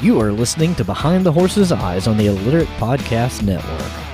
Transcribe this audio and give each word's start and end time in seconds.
You 0.00 0.20
are 0.20 0.30
listening 0.30 0.76
to 0.76 0.84
Behind 0.84 1.26
the 1.26 1.32
Horse's 1.32 1.72
Eyes 1.72 2.06
on 2.06 2.16
the 2.16 2.26
Illiterate 2.26 2.68
Podcast 2.78 3.42
Network. 3.42 4.07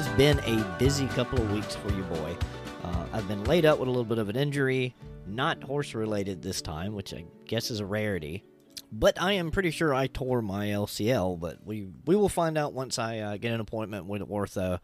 Has 0.00 0.16
been 0.16 0.38
a 0.46 0.76
busy 0.78 1.06
couple 1.08 1.38
of 1.38 1.52
weeks 1.52 1.76
for 1.76 1.92
you, 1.92 2.02
boy. 2.04 2.34
Uh, 2.82 3.04
I've 3.12 3.28
been 3.28 3.44
laid 3.44 3.66
up 3.66 3.78
with 3.78 3.86
a 3.86 3.90
little 3.90 4.06
bit 4.06 4.16
of 4.16 4.30
an 4.30 4.36
injury, 4.36 4.94
not 5.26 5.62
horse 5.62 5.94
related 5.94 6.40
this 6.40 6.62
time, 6.62 6.94
which 6.94 7.12
I 7.12 7.26
guess 7.44 7.70
is 7.70 7.80
a 7.80 7.84
rarity. 7.84 8.42
But 8.90 9.20
I 9.20 9.32
am 9.32 9.50
pretty 9.50 9.70
sure 9.70 9.92
I 9.92 10.06
tore 10.06 10.40
my 10.40 10.68
LCL. 10.68 11.38
But 11.38 11.66
we 11.66 11.86
we 12.06 12.16
will 12.16 12.30
find 12.30 12.56
out 12.56 12.72
once 12.72 12.98
I 12.98 13.18
uh, 13.18 13.36
get 13.36 13.52
an 13.52 13.60
appointment 13.60 14.06
with 14.06 14.22
ortho 14.22 14.78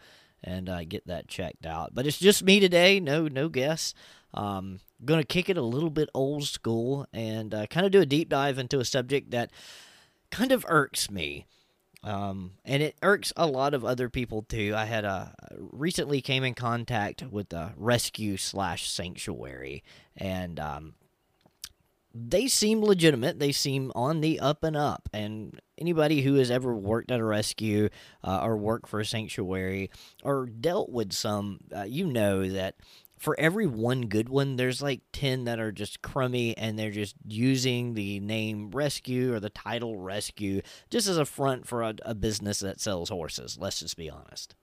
and 0.45 0.69
uh, 0.69 0.85
get 0.85 1.07
that 1.07 1.29
checked 1.29 1.65
out. 1.65 1.95
But 1.95 2.07
it's 2.07 2.19
just 2.19 2.45
me 2.45 2.61
today. 2.61 3.01
No 3.01 3.27
no 3.27 3.49
guests. 3.49 3.95
Um, 4.35 4.81
to 5.07 5.25
kick 5.25 5.49
it 5.49 5.57
a 5.57 5.63
little 5.63 5.89
bit 5.89 6.11
old 6.13 6.45
school 6.45 7.07
and 7.15 7.55
uh, 7.55 7.67
kind 7.69 7.87
of 7.87 7.93
do 7.93 8.03
a 8.03 8.07
deep 8.07 8.29
dive 8.29 8.59
into 8.59 8.81
a 8.81 8.85
subject 8.85 9.31
that 9.31 9.51
kind 10.31 10.53
of 10.53 10.67
irks 10.69 11.11
me. 11.11 11.47
Um, 12.07 12.53
and 12.65 12.85
it 12.85 12.97
irks 13.03 13.33
a 13.37 13.49
lot 13.49 13.75
of 13.75 13.85
other 13.85 14.09
people 14.09 14.43
too. 14.43 14.75
I 14.77 14.85
had 14.85 15.05
a 15.05 15.35
recently 15.59 16.21
came 16.21 16.45
in 16.45 16.55
contact 16.55 17.25
with 17.31 17.53
a 17.53 17.75
rescue 17.77 18.37
slash 18.37 18.89
sanctuary, 18.89 19.83
and 20.17 20.61
um, 20.61 20.95
they 22.15 22.47
seem 22.47 22.81
legitimate. 22.81 23.41
They 23.41 23.51
seem 23.51 23.91
on 23.97 24.21
the 24.21 24.39
up 24.39 24.63
and 24.63 24.77
up. 24.77 25.09
And 25.13 25.61
anybody 25.77 26.23
who 26.23 26.35
has 26.35 26.49
ever 26.49 26.75
worked 26.75 27.11
at 27.11 27.19
a 27.19 27.25
rescue 27.25 27.89
uh, 28.23 28.41
or 28.43 28.57
worked 28.57 28.89
for 28.89 29.01
a 29.01 29.05
sanctuary 29.05 29.91
or 30.23 30.47
dealt 30.47 30.91
with 30.91 31.13
some, 31.13 31.59
uh, 31.77 31.83
you 31.83 32.07
know 32.07 32.49
that 32.49 32.77
for 33.19 33.39
every 33.39 33.67
one 33.67 34.03
good 34.03 34.29
one, 34.29 34.57
there's 34.57 34.83
like 34.83 35.01
10 35.13 35.45
that 35.45 35.59
are 35.59 35.73
just 35.73 36.03
crummy 36.03 36.57
and 36.57 36.79
they're 36.79 36.91
just 36.91 37.17
using 37.27 37.95
the 37.95 38.21
name 38.21 38.71
rescue 38.71 39.33
or 39.33 39.41
the 39.41 39.51
title 39.51 39.97
rescue 39.97 40.61
just 40.91 41.09
as 41.09 41.17
a 41.17 41.25
front 41.25 41.67
for 41.67 41.83
a, 41.83 41.95
a 42.03 42.15
business 42.15 42.61
that 42.61 42.81
sells 42.81 43.09
horses. 43.09 43.57
Let's 43.59 43.81
just 43.81 43.97
be 43.97 44.11
honest. 44.11 44.55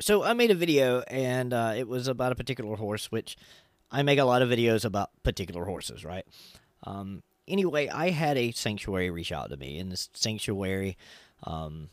So 0.00 0.22
I 0.22 0.32
made 0.32 0.50
a 0.50 0.54
video 0.54 1.00
and 1.08 1.52
uh, 1.52 1.74
it 1.76 1.88
was 1.88 2.08
about 2.08 2.32
a 2.32 2.36
particular 2.36 2.76
horse, 2.76 3.10
which 3.10 3.36
I 3.90 4.02
make 4.02 4.18
a 4.18 4.24
lot 4.24 4.42
of 4.42 4.48
videos 4.48 4.84
about 4.84 5.10
particular 5.22 5.64
horses, 5.64 6.04
right? 6.04 6.26
Um, 6.84 7.22
anyway, 7.46 7.88
I 7.88 8.10
had 8.10 8.36
a 8.36 8.52
sanctuary 8.52 9.10
reach 9.10 9.32
out 9.32 9.50
to 9.50 9.56
me, 9.56 9.78
and 9.78 9.92
this 9.92 10.08
sanctuary, 10.14 10.96
um, 11.44 11.90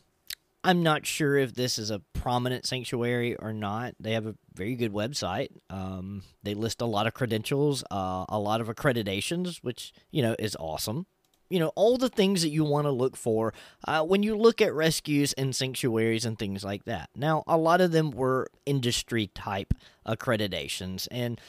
I'm 0.62 0.82
not 0.82 1.06
sure 1.06 1.36
if 1.36 1.54
this 1.54 1.78
is 1.78 1.90
a 1.90 2.00
prominent 2.12 2.66
sanctuary 2.66 3.34
or 3.36 3.52
not. 3.52 3.94
They 3.98 4.12
have 4.12 4.26
a 4.26 4.34
very 4.54 4.74
good 4.74 4.92
website. 4.92 5.48
Um, 5.70 6.22
they 6.42 6.54
list 6.54 6.82
a 6.82 6.86
lot 6.86 7.06
of 7.06 7.14
credentials, 7.14 7.82
uh, 7.90 8.26
a 8.28 8.38
lot 8.38 8.60
of 8.60 8.68
accreditations, 8.68 9.58
which 9.58 9.92
you 10.10 10.22
know 10.22 10.36
is 10.38 10.56
awesome. 10.60 11.06
You 11.48 11.60
know 11.60 11.72
all 11.76 11.96
the 11.96 12.10
things 12.10 12.42
that 12.42 12.50
you 12.50 12.64
want 12.64 12.84
to 12.84 12.90
look 12.90 13.16
for 13.16 13.54
uh, 13.88 14.04
when 14.04 14.22
you 14.22 14.36
look 14.36 14.60
at 14.60 14.74
rescues 14.74 15.32
and 15.32 15.56
sanctuaries 15.56 16.26
and 16.26 16.38
things 16.38 16.62
like 16.62 16.84
that. 16.84 17.08
Now, 17.16 17.42
a 17.46 17.56
lot 17.56 17.80
of 17.80 17.92
them 17.92 18.10
were 18.10 18.48
industry 18.66 19.28
type 19.28 19.72
accreditations, 20.06 21.08
and 21.10 21.40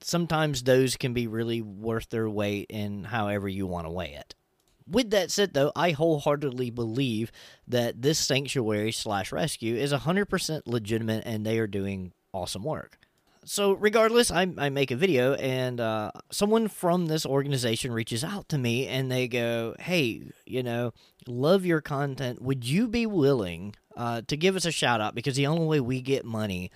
sometimes 0.00 0.62
those 0.62 0.96
can 0.96 1.12
be 1.12 1.26
really 1.26 1.60
worth 1.60 2.08
their 2.10 2.30
weight 2.30 2.66
in 2.70 3.04
however 3.04 3.48
you 3.48 3.66
want 3.66 3.86
to 3.86 3.90
weigh 3.90 4.14
it. 4.14 4.36
With 4.86 5.10
that 5.10 5.30
said, 5.30 5.54
though, 5.54 5.72
I 5.74 5.92
wholeheartedly 5.92 6.70
believe 6.70 7.32
that 7.66 8.02
this 8.02 8.18
sanctuary 8.18 8.92
slash 8.92 9.32
rescue 9.32 9.76
is 9.76 9.92
100% 9.92 10.62
legitimate 10.66 11.24
and 11.26 11.44
they 11.44 11.58
are 11.58 11.66
doing 11.66 12.12
awesome 12.32 12.64
work. 12.64 12.98
So, 13.46 13.72
regardless, 13.72 14.30
I, 14.30 14.50
I 14.56 14.70
make 14.70 14.90
a 14.90 14.96
video 14.96 15.34
and 15.34 15.78
uh, 15.78 16.12
someone 16.30 16.68
from 16.68 17.06
this 17.06 17.26
organization 17.26 17.92
reaches 17.92 18.24
out 18.24 18.48
to 18.50 18.58
me 18.58 18.86
and 18.86 19.10
they 19.10 19.28
go, 19.28 19.74
Hey, 19.78 20.22
you 20.46 20.62
know, 20.62 20.92
love 21.26 21.66
your 21.66 21.82
content. 21.82 22.40
Would 22.40 22.66
you 22.66 22.88
be 22.88 23.04
willing 23.04 23.74
uh, 23.96 24.22
to 24.28 24.36
give 24.36 24.56
us 24.56 24.64
a 24.64 24.72
shout 24.72 25.02
out? 25.02 25.14
Because 25.14 25.36
the 25.36 25.46
only 25.46 25.66
way 25.66 25.80
we 25.80 26.00
get 26.00 26.24
money 26.24 26.70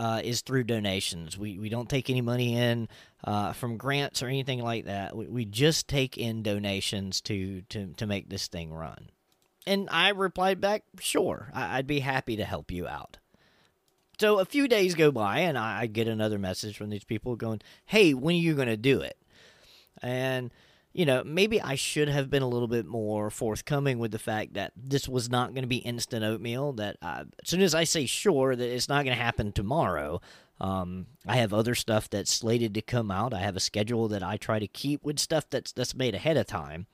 uh, 0.00 0.22
is 0.24 0.40
through 0.40 0.64
donations. 0.64 1.36
We, 1.36 1.58
we 1.58 1.68
don't 1.68 1.90
take 1.90 2.08
any 2.08 2.22
money 2.22 2.56
in 2.56 2.88
uh, 3.22 3.52
from 3.52 3.76
grants 3.76 4.22
or 4.22 4.28
anything 4.28 4.62
like 4.62 4.86
that. 4.86 5.14
We, 5.14 5.28
we 5.28 5.44
just 5.44 5.88
take 5.88 6.16
in 6.16 6.42
donations 6.42 7.20
to, 7.22 7.60
to, 7.68 7.92
to 7.98 8.06
make 8.06 8.30
this 8.30 8.48
thing 8.48 8.72
run. 8.72 9.10
And 9.66 9.90
I 9.90 10.08
replied 10.08 10.58
back, 10.58 10.84
sure, 11.00 11.50
I, 11.52 11.76
would 11.76 11.86
be 11.86 12.00
happy 12.00 12.36
to 12.36 12.46
help 12.46 12.70
you 12.72 12.88
out. 12.88 13.18
So 14.18 14.38
a 14.38 14.46
few 14.46 14.68
days 14.68 14.94
go 14.94 15.12
by, 15.12 15.40
and 15.40 15.58
I, 15.58 15.82
I 15.82 15.86
get 15.86 16.08
another 16.08 16.38
message 16.38 16.78
from 16.78 16.88
these 16.88 17.04
people 17.04 17.36
going, 17.36 17.60
hey, 17.84 18.14
when 18.14 18.36
are 18.36 18.38
you 18.38 18.54
going 18.54 18.68
to 18.68 18.78
do 18.78 19.02
it? 19.02 19.18
And 20.02 20.50
you 20.92 21.06
know, 21.06 21.22
maybe 21.24 21.60
I 21.60 21.76
should 21.76 22.08
have 22.08 22.30
been 22.30 22.42
a 22.42 22.48
little 22.48 22.68
bit 22.68 22.86
more 22.86 23.30
forthcoming 23.30 23.98
with 23.98 24.10
the 24.10 24.18
fact 24.18 24.54
that 24.54 24.72
this 24.76 25.08
was 25.08 25.30
not 25.30 25.54
going 25.54 25.62
to 25.62 25.68
be 25.68 25.76
instant 25.76 26.24
oatmeal. 26.24 26.72
That 26.72 26.96
I, 27.00 27.20
as 27.20 27.48
soon 27.48 27.62
as 27.62 27.74
I 27.74 27.84
say 27.84 28.06
sure 28.06 28.56
that 28.56 28.68
it's 28.68 28.88
not 28.88 29.04
going 29.04 29.16
to 29.16 29.22
happen 29.22 29.52
tomorrow, 29.52 30.20
um, 30.60 31.06
I 31.26 31.36
have 31.36 31.54
other 31.54 31.74
stuff 31.74 32.10
that's 32.10 32.32
slated 32.32 32.74
to 32.74 32.82
come 32.82 33.10
out. 33.10 33.32
I 33.32 33.38
have 33.38 33.56
a 33.56 33.60
schedule 33.60 34.08
that 34.08 34.22
I 34.22 34.36
try 34.36 34.58
to 34.58 34.66
keep 34.66 35.04
with 35.04 35.20
stuff 35.20 35.48
that's 35.48 35.72
that's 35.72 35.94
made 35.94 36.14
ahead 36.14 36.36
of 36.36 36.46
time. 36.46 36.86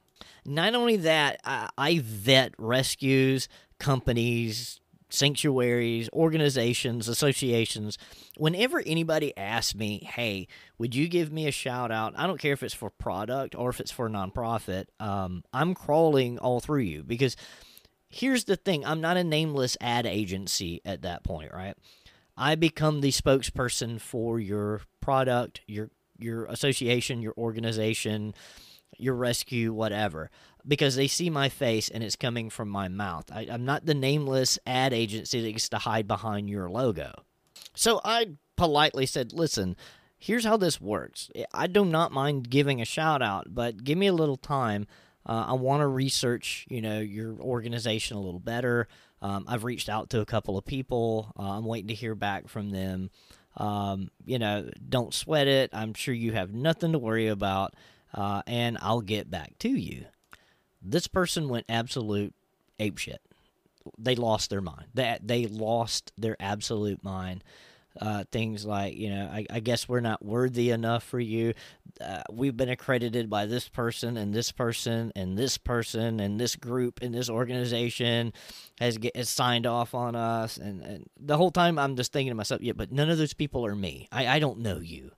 Not 0.45 0.75
only 0.75 0.97
that, 0.99 1.41
I, 1.45 1.71
I 1.77 1.99
vet 2.03 2.53
rescues, 2.59 3.49
companies, 3.79 4.81
sanctuaries, 5.17 6.09
organizations, 6.13 7.09
associations, 7.09 7.99
whenever 8.37 8.83
anybody 8.85 9.37
asks 9.37 9.75
me, 9.75 10.09
hey, 10.15 10.47
would 10.79 10.95
you 10.95 11.09
give 11.09 11.33
me 11.33 11.47
a 11.47 11.53
shout 11.53 11.91
out? 11.91 12.15
I 12.17 12.27
don't 12.27 12.41
care 12.41 12.53
if 12.53 12.63
it's 12.63 12.75
for 12.75 12.91
product 12.91 13.55
or 13.55 13.71
if 13.71 13.81
it's 13.81 13.91
for 13.91 14.07
a 14.07 14.11
nonprofit, 14.11 14.87
um, 15.01 15.43
I'm 15.53 15.75
crawling 15.75 16.39
all 16.39 16.61
through 16.61 16.81
you 16.81 17.03
because 17.03 17.37
here's 18.09 18.45
the 18.45 18.57
thing 18.57 18.85
I'm 18.85 19.01
not 19.01 19.17
a 19.17 19.25
nameless 19.25 19.77
ad 19.81 20.07
agency 20.07 20.81
at 20.85 21.03
that 21.03 21.25
point, 21.25 21.53
right? 21.53 21.75
I 22.37 22.55
become 22.55 23.01
the 23.01 23.11
spokesperson 23.11 24.01
for 24.01 24.39
your 24.39 24.83
product, 25.01 25.63
your 25.67 25.91
your 26.19 26.47
association, 26.47 27.21
your 27.21 27.35
organization, 27.37 28.35
your 28.99 29.15
rescue, 29.15 29.73
whatever 29.73 30.31
because 30.67 30.97
they 30.97 31.07
see 31.07 31.31
my 31.31 31.49
face 31.49 31.89
and 31.89 32.03
it's 32.03 32.17
coming 32.17 32.51
from 32.51 32.69
my 32.69 32.89
mouth. 32.89 33.31
I, 33.33 33.43
am 33.43 33.65
not 33.65 33.87
the 33.87 33.95
nameless 33.95 34.59
ad 34.67 34.93
agency 34.93 35.41
that 35.41 35.53
gets 35.53 35.69
to 35.71 35.79
hide 35.79 36.09
behind 36.09 36.51
your 36.51 36.69
logo. 36.69 37.13
So 37.75 38.01
I 38.05 38.31
politely 38.57 39.07
said, 39.07 39.33
listen, 39.33 39.77
here's 40.19 40.45
how 40.45 40.57
this 40.57 40.81
works. 40.81 41.31
I 41.53 41.67
do 41.67 41.85
not 41.85 42.13
mind 42.13 42.51
giving 42.51 42.81
a 42.81 42.85
shout 42.85 43.23
out, 43.23 43.47
but 43.49 43.85
give 43.85 43.99
me 43.99 44.07
a 44.07 44.13
little 44.13 44.37
time. 44.37 44.87
Uh, 45.25 45.47
I 45.49 45.53
want 45.55 45.81
to 45.81 45.87
research, 45.87 46.67
you 46.69 46.81
know, 46.81 47.01
your 47.01 47.39
organization 47.41 48.17
a 48.17 48.21
little 48.21 48.41
better. 48.41 48.89
Um, 49.21 49.45
I've 49.49 49.65
reached 49.65 49.89
out 49.89 50.11
to 50.11 50.21
a 50.21 50.27
couple 50.27 50.57
of 50.57 50.65
people. 50.65 51.33
Uh, 51.39 51.51
I'm 51.51 51.65
waiting 51.65 51.89
to 51.89 51.95
hear 51.95 52.15
back 52.15 52.49
from 52.49 52.71
them. 52.71 53.11
Um, 53.57 54.11
you 54.25 54.39
know, 54.39 54.69
don't 54.89 55.15
sweat 55.15 55.49
it. 55.49 55.71
I'm 55.73 55.95
sure 55.95 56.15
you 56.15 56.33
have 56.33 56.53
nothing 56.53 56.93
to 56.93 56.99
worry 56.99 57.29
about, 57.29 57.75
uh, 58.15 58.43
and 58.47 58.77
I'll 58.81 59.01
get 59.01 59.31
back 59.31 59.59
to 59.61 59.71
you. 59.71 60.05
This 60.91 61.07
person 61.07 61.49
went 61.49 61.67
absolute 61.69 62.35
apeshit. 62.79 63.19
They 63.99 64.15
lost 64.15 64.51
their 64.51 64.61
mind. 64.61 64.87
That 64.95 65.27
they, 65.27 65.45
they 65.45 65.49
lost 65.49 66.13
their 66.17 66.37
absolute 66.41 67.03
mind. 67.03 67.43
Uh, 67.99 68.25
things 68.31 68.67
like 68.67 68.95
you 68.95 69.09
know 69.09 69.25
I, 69.33 69.47
I, 69.51 69.61
guess 69.61 69.89
we're 69.89 70.01
not 70.01 70.23
worthy 70.23 70.69
enough 70.69 71.03
for 71.03 71.19
you 71.19 71.55
uh, 71.99 72.25
we've 72.31 72.55
been 72.55 72.69
accredited 72.69 73.31
by 73.31 73.47
this 73.47 73.71
person 73.71 74.19
and 74.19 74.35
this 74.35 74.53
person 74.53 75.13
and 75.17 75.39
this 75.39 75.57
person 75.57 76.21
and 76.21 76.39
this 76.39 76.57
group 76.57 77.01
and 77.01 77.15
this 77.15 77.31
organization 77.31 78.35
has, 78.79 78.99
get, 78.99 79.17
has 79.17 79.31
signed 79.31 79.67
off 79.67 79.95
on 79.95 80.15
us 80.15 80.59
and, 80.59 80.83
and 80.83 81.09
the 81.19 81.39
whole 81.39 81.51
time 81.51 81.79
i'm 81.79 81.97
just 81.97 82.13
thinking 82.13 82.31
to 82.31 82.35
myself 82.35 82.61
yeah 82.61 82.75
but 82.77 82.93
none 82.93 83.09
of 83.09 83.17
those 83.17 83.33
people 83.33 83.65
are 83.65 83.75
me 83.75 84.09
i, 84.13 84.27
I 84.27 84.39
don't 84.41 84.59
know 84.59 84.79
you 84.79 85.13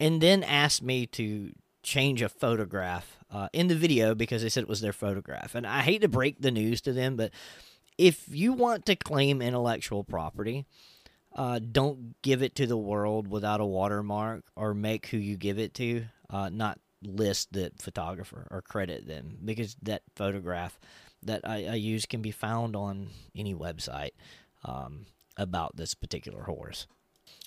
and 0.00 0.20
then 0.20 0.42
asked 0.42 0.82
me 0.82 1.06
to 1.06 1.52
change 1.86 2.20
a 2.20 2.28
photograph 2.28 3.16
uh, 3.30 3.48
in 3.52 3.68
the 3.68 3.74
video 3.76 4.14
because 4.14 4.42
they 4.42 4.48
said 4.48 4.64
it 4.64 4.68
was 4.68 4.80
their 4.80 4.92
photograph. 4.92 5.54
And 5.54 5.66
I 5.66 5.82
hate 5.82 6.02
to 6.02 6.08
break 6.08 6.40
the 6.40 6.50
news 6.50 6.80
to 6.82 6.92
them, 6.92 7.16
but 7.16 7.30
if 7.96 8.28
you 8.28 8.52
want 8.52 8.84
to 8.86 8.96
claim 8.96 9.40
intellectual 9.40 10.02
property, 10.02 10.66
uh, 11.34 11.60
don't 11.60 12.20
give 12.22 12.42
it 12.42 12.56
to 12.56 12.66
the 12.66 12.76
world 12.76 13.28
without 13.28 13.60
a 13.60 13.64
watermark 13.64 14.44
or 14.56 14.74
make 14.74 15.06
who 15.06 15.16
you 15.16 15.36
give 15.36 15.58
it 15.58 15.74
to 15.74 16.04
uh, 16.28 16.48
not 16.48 16.80
list 17.02 17.52
the 17.52 17.70
photographer 17.80 18.48
or 18.50 18.62
credit 18.62 19.06
them 19.06 19.38
because 19.44 19.76
that 19.82 20.02
photograph 20.16 20.80
that 21.22 21.42
I, 21.44 21.66
I 21.66 21.74
use 21.74 22.04
can 22.04 22.20
be 22.20 22.32
found 22.32 22.74
on 22.74 23.10
any 23.34 23.54
website 23.54 24.12
um, 24.64 25.06
about 25.36 25.76
this 25.76 25.94
particular 25.94 26.42
horse. 26.42 26.86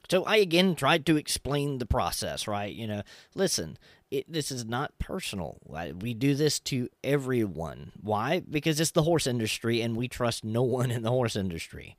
So 0.09 0.23
I 0.23 0.37
again 0.37 0.75
tried 0.75 1.05
to 1.05 1.17
explain 1.17 1.77
the 1.77 1.85
process, 1.85 2.47
right? 2.47 2.73
You 2.73 2.87
know, 2.87 3.01
listen, 3.35 3.77
it, 4.09 4.31
this 4.31 4.51
is 4.51 4.65
not 4.65 4.97
personal. 4.97 5.59
We 6.01 6.13
do 6.13 6.33
this 6.33 6.59
to 6.61 6.89
everyone. 7.03 7.91
Why? 8.01 8.39
Because 8.39 8.79
it's 8.79 8.91
the 8.91 9.03
horse 9.03 9.27
industry 9.27 9.81
and 9.81 9.95
we 9.95 10.07
trust 10.07 10.43
no 10.43 10.63
one 10.79 10.91
in 10.91 11.03
the 11.03 11.11
horse 11.11 11.35
industry. 11.35 11.95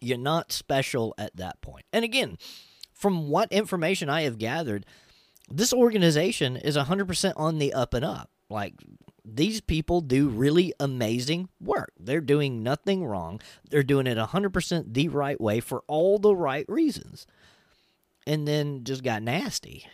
You're 0.00 0.18
not 0.18 0.52
special 0.52 1.14
at 1.18 1.36
that 1.36 1.60
point. 1.60 1.84
And 1.92 2.04
again, 2.04 2.38
from 2.92 3.28
what 3.28 3.52
information 3.52 4.08
I 4.08 4.22
have 4.22 4.38
gathered, 4.38 4.84
this 5.50 5.72
organization 5.72 6.56
is 6.56 6.76
100% 6.76 7.32
on 7.36 7.58
the 7.58 7.72
up 7.72 7.94
and 7.94 8.04
up. 8.04 8.30
Like, 8.50 8.74
these 9.24 9.60
people 9.60 10.00
do 10.00 10.28
really 10.28 10.72
amazing 10.80 11.48
work. 11.60 11.92
They're 11.98 12.20
doing 12.20 12.62
nothing 12.62 13.04
wrong. 13.04 13.40
They're 13.68 13.82
doing 13.82 14.06
it 14.06 14.18
100% 14.18 14.94
the 14.94 15.08
right 15.08 15.40
way 15.40 15.60
for 15.60 15.82
all 15.86 16.18
the 16.18 16.34
right 16.34 16.66
reasons. 16.68 17.26
And 18.26 18.46
then 18.46 18.84
just 18.84 19.02
got 19.02 19.22
nasty. 19.22 19.86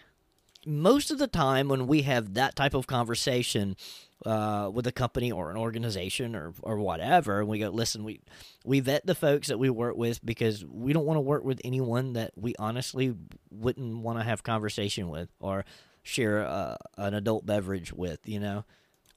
Most 0.67 1.11
of 1.11 1.19
the 1.19 1.27
time, 1.27 1.69
when 1.69 1.87
we 1.87 2.03
have 2.03 2.35
that 2.35 2.57
type 2.57 2.75
of 2.75 2.87
conversation 2.87 3.77
uh, 4.25 4.71
with 4.73 4.87
a 4.87 4.93
company 4.93 5.31
or 5.31 5.51
an 5.51 5.57
organization 5.57 6.35
or, 6.35 6.55
or 6.63 6.79
whatever, 6.79 7.41
and 7.41 7.49
we 7.49 7.59
go, 7.59 7.69
listen, 7.69 8.03
we, 8.03 8.21
we 8.65 8.81
vet 8.81 9.05
the 9.07 9.15
folks 9.15 9.49
that 9.49 9.59
we 9.59 9.69
work 9.69 9.97
with 9.97 10.25
because 10.25 10.65
we 10.65 10.93
don't 10.93 11.05
want 11.05 11.19
to 11.19 11.23
work 11.23 11.45
with 11.45 11.61
anyone 11.65 12.15
that 12.15 12.33
we 12.35 12.55
honestly 12.59 13.15
wouldn't 13.51 13.99
want 13.99 14.19
to 14.19 14.25
have 14.25 14.43
conversation 14.43 15.11
with 15.11 15.29
or 15.39 15.65
share 16.03 16.47
uh, 16.47 16.77
an 16.97 17.15
adult 17.15 17.45
beverage 17.45 17.93
with, 17.93 18.21
you 18.25 18.41
know? 18.41 18.65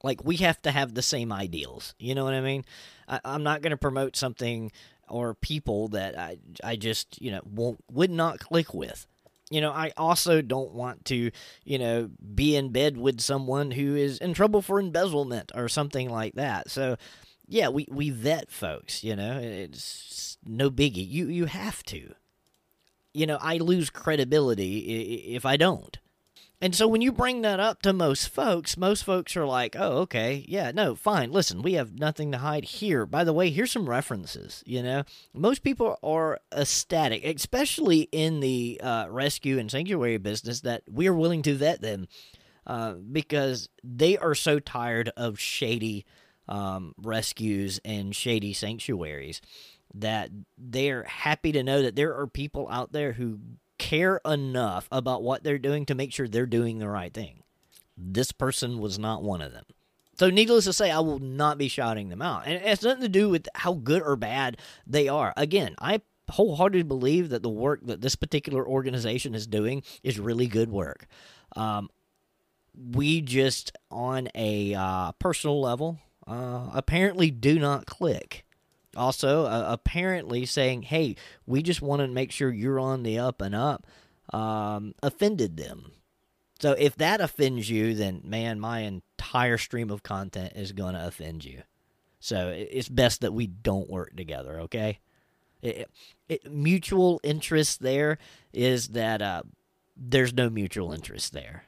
Like 0.04 0.24
we 0.24 0.38
have 0.38 0.62
to 0.64 0.72
have 0.72 0.94
the 0.94 1.02
same 1.02 1.32
ideals. 1.32 1.96
You 2.00 2.16
know 2.16 2.24
what 2.24 2.34
I 2.34 2.42
mean? 2.42 2.66
I, 3.08 3.20
am 3.26 3.44
not 3.44 3.62
going 3.62 3.72
to 3.72 3.78
promote 3.78 4.16
something 4.16 4.72
or 5.10 5.34
people 5.34 5.88
that 5.90 6.18
I 6.18 6.38
I 6.64 6.76
just 6.76 7.22
you 7.22 7.32
know 7.32 7.42
won't 7.46 7.84
would 7.92 8.12
not 8.12 8.40
click 8.40 8.74
with. 8.74 9.08
You 9.50 9.62
know, 9.62 9.72
I 9.72 9.94
also 9.96 10.42
don't 10.42 10.74
want 10.74 11.06
to, 11.06 11.32
you 11.64 11.80
know, 11.80 12.10
be 12.36 12.58
in 12.58 12.74
bed 12.74 12.98
with 12.98 13.22
someone 13.22 13.72
who 13.72 13.96
is 13.96 14.18
in 14.18 14.34
trouble 14.34 14.62
for 14.62 14.78
embezzlement 14.78 15.54
or 15.56 15.70
something 15.70 16.10
like 16.10 16.34
that. 16.34 16.70
So, 16.70 16.98
yeah, 17.48 17.70
we, 17.70 17.88
we 17.90 18.10
vet 18.10 18.52
folks, 18.52 19.06
you 19.06 19.16
know, 19.16 19.40
it's 19.40 20.38
no 20.46 20.70
biggie. 20.70 21.10
You 21.10 21.28
you 21.28 21.46
have 21.46 21.82
to. 21.84 22.14
You 23.14 23.26
know, 23.26 23.38
I 23.42 23.58
lose 23.58 23.90
credibility 23.90 25.34
if 25.34 25.46
I 25.46 25.56
don't. 25.56 25.98
And 26.59 26.74
so 26.74 26.88
when 26.88 27.01
you 27.01 27.12
bring 27.12 27.42
that 27.42 27.59
up 27.59 27.83
to 27.83 27.94
most 27.94 28.30
folks, 28.30 28.77
most 28.77 29.04
folks 29.04 29.38
are 29.38 29.45
like, 29.45 29.75
oh, 29.77 30.00
okay, 30.00 30.44
yeah, 30.48 30.71
no, 30.71 30.95
fine. 30.95 31.31
Listen, 31.31 31.62
we 31.62 31.74
have 31.74 32.00
nothing 32.00 32.31
to 32.31 32.39
hide 32.39 32.65
here. 32.65 33.06
By 33.06 33.24
the 33.24 33.33
way, 33.33 33.51
here's 33.51 33.71
some 33.71 33.88
references. 33.88 34.63
You 34.65 34.81
know, 34.81 35.04
most 35.36 35.62
people 35.62 36.00
are 36.01 36.39
ecstatic, 36.51 37.24
especially 37.24 38.09
in 38.12 38.39
the 38.39 38.81
uh, 38.81 39.06
rescue 39.09 39.59
and 39.59 39.69
sanctuary 39.69 40.18
business, 40.18 40.62
that 40.62 40.81
we 40.89 41.07
are 41.07 41.13
willing 41.13 41.44
to 41.44 41.54
vet 41.54 41.81
them 41.81 42.07
uh, 42.65 42.94
because 42.94 43.69
they 43.83 44.18
are 44.18 44.36
so 44.36 44.59
tired 44.59 45.12
of 45.15 45.39
shady 45.39 46.06
um, 46.50 46.95
rescues 46.98 47.80
and 47.86 48.15
shady 48.15 48.54
sanctuaries 48.54 49.42
that 49.94 50.31
they're 50.57 51.04
happy 51.04 51.51
to 51.51 51.63
know 51.63 51.83
that 51.83 51.95
there 51.95 52.15
are 52.15 52.27
people 52.27 52.68
out 52.69 52.92
there 52.92 53.13
who 53.13 53.39
care 53.78 54.20
enough 54.26 54.88
about 54.92 55.24
what 55.24 55.44
they're 55.44 55.58
doing 55.58 55.86
to 55.86 55.96
make 55.96 56.12
sure 56.14 56.28
they're 56.28 56.46
doing 56.46 56.80
the 56.80 56.90
right 56.90 57.14
thing. 57.14 57.44
This 57.98 58.32
person 58.32 58.80
was 58.80 59.00
not 59.00 59.24
one 59.24 59.42
of 59.42 59.52
them. 59.52 59.66
So, 60.20 60.30
needless 60.30 60.66
to 60.66 60.74
say, 60.74 60.90
I 60.90 61.00
will 61.00 61.20
not 61.20 61.60
be 61.60 61.68
shouting 61.68 62.10
them 62.10 62.24
out. 62.24 62.44
And 62.46 62.56
it 62.56 62.64
has 62.64 62.82
nothing 62.82 63.04
to 63.04 63.10
do 63.10 63.30
with 63.30 63.48
how 63.54 63.74
good 63.74 64.02
or 64.02 64.16
bad 64.16 64.58
they 64.88 65.08
are. 65.08 65.32
Again, 65.38 65.76
I 65.80 66.02
wholeheartedly 66.30 66.84
believe 66.84 67.30
that 67.30 67.44
the 67.44 67.50
work 67.50 67.82
that 67.86 68.02
this 68.02 68.16
particular 68.16 68.68
organization 68.68 69.36
is 69.36 69.48
doing 69.48 69.84
is 70.04 70.20
really 70.20 70.48
good 70.48 70.70
work. 70.70 71.08
Um, 71.56 71.90
we 72.76 73.22
just, 73.22 73.72
on 73.90 74.30
a 74.36 74.74
uh, 74.74 75.12
personal 75.14 75.62
level, 75.62 76.00
uh, 76.26 76.70
apparently 76.74 77.32
do 77.32 77.60
not 77.60 77.86
click 77.86 78.46
also 78.98 79.46
uh, 79.46 79.66
apparently 79.68 80.46
saying, 80.46 80.84
"Hey, 80.84 81.16
we 81.46 81.62
just 81.62 81.82
want 81.82 82.02
to 82.02 82.08
make 82.08 82.32
sure 82.32 82.52
you're 82.52 82.80
on 82.80 83.04
the 83.04 83.20
up 83.20 83.42
and 83.42 83.56
up," 83.56 83.86
um, 84.34 84.94
offended 85.02 85.58
them. 85.58 85.92
So 86.60 86.72
if 86.72 86.96
that 86.96 87.22
offends 87.22 87.70
you, 87.70 87.94
then 87.94 88.22
man, 88.24 88.60
my 88.60 88.80
entire 88.80 89.58
stream 89.58 89.90
of 89.92 90.04
content 90.04 90.54
is 90.56 90.72
going 90.72 90.96
to 90.96 91.06
offend 91.06 91.46
you. 91.46 91.64
So 92.20 92.50
it's 92.50 92.90
best 92.90 93.22
that 93.22 93.34
we 93.34 93.48
don't 93.48 93.90
work 93.90 94.16
together. 94.16 94.62
Okay. 94.62 95.00
It, 95.62 95.90
it, 96.28 96.52
mutual 96.52 97.20
interest 97.24 97.82
there 97.82 98.18
is 98.54 98.90
that 98.90 99.22
uh, 99.22 99.44
there's 99.96 100.34
no 100.34 100.50
mutual 100.50 100.94
interest 100.94 101.34
there. 101.34 101.66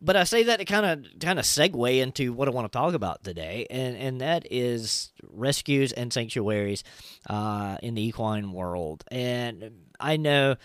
But 0.00 0.16
I 0.16 0.24
say 0.24 0.42
that 0.44 0.58
to 0.58 0.64
kind 0.66 0.86
of 0.86 1.18
kind 1.20 1.38
of 1.38 1.44
segue 1.44 2.00
into 2.00 2.32
what 2.32 2.48
I 2.48 2.50
want 2.50 2.70
to 2.70 2.76
talk 2.76 2.94
about 2.94 3.24
today, 3.24 3.66
and 3.70 3.96
and 3.96 4.20
that 4.20 4.46
is 4.50 5.12
rescues 5.22 5.92
and 5.92 6.12
sanctuaries 6.12 6.84
uh, 7.30 7.78
in 7.82 7.94
the 7.94 8.02
equine 8.02 8.52
world. 8.52 9.04
And 9.10 9.70
I 9.98 10.18
know 10.18 10.56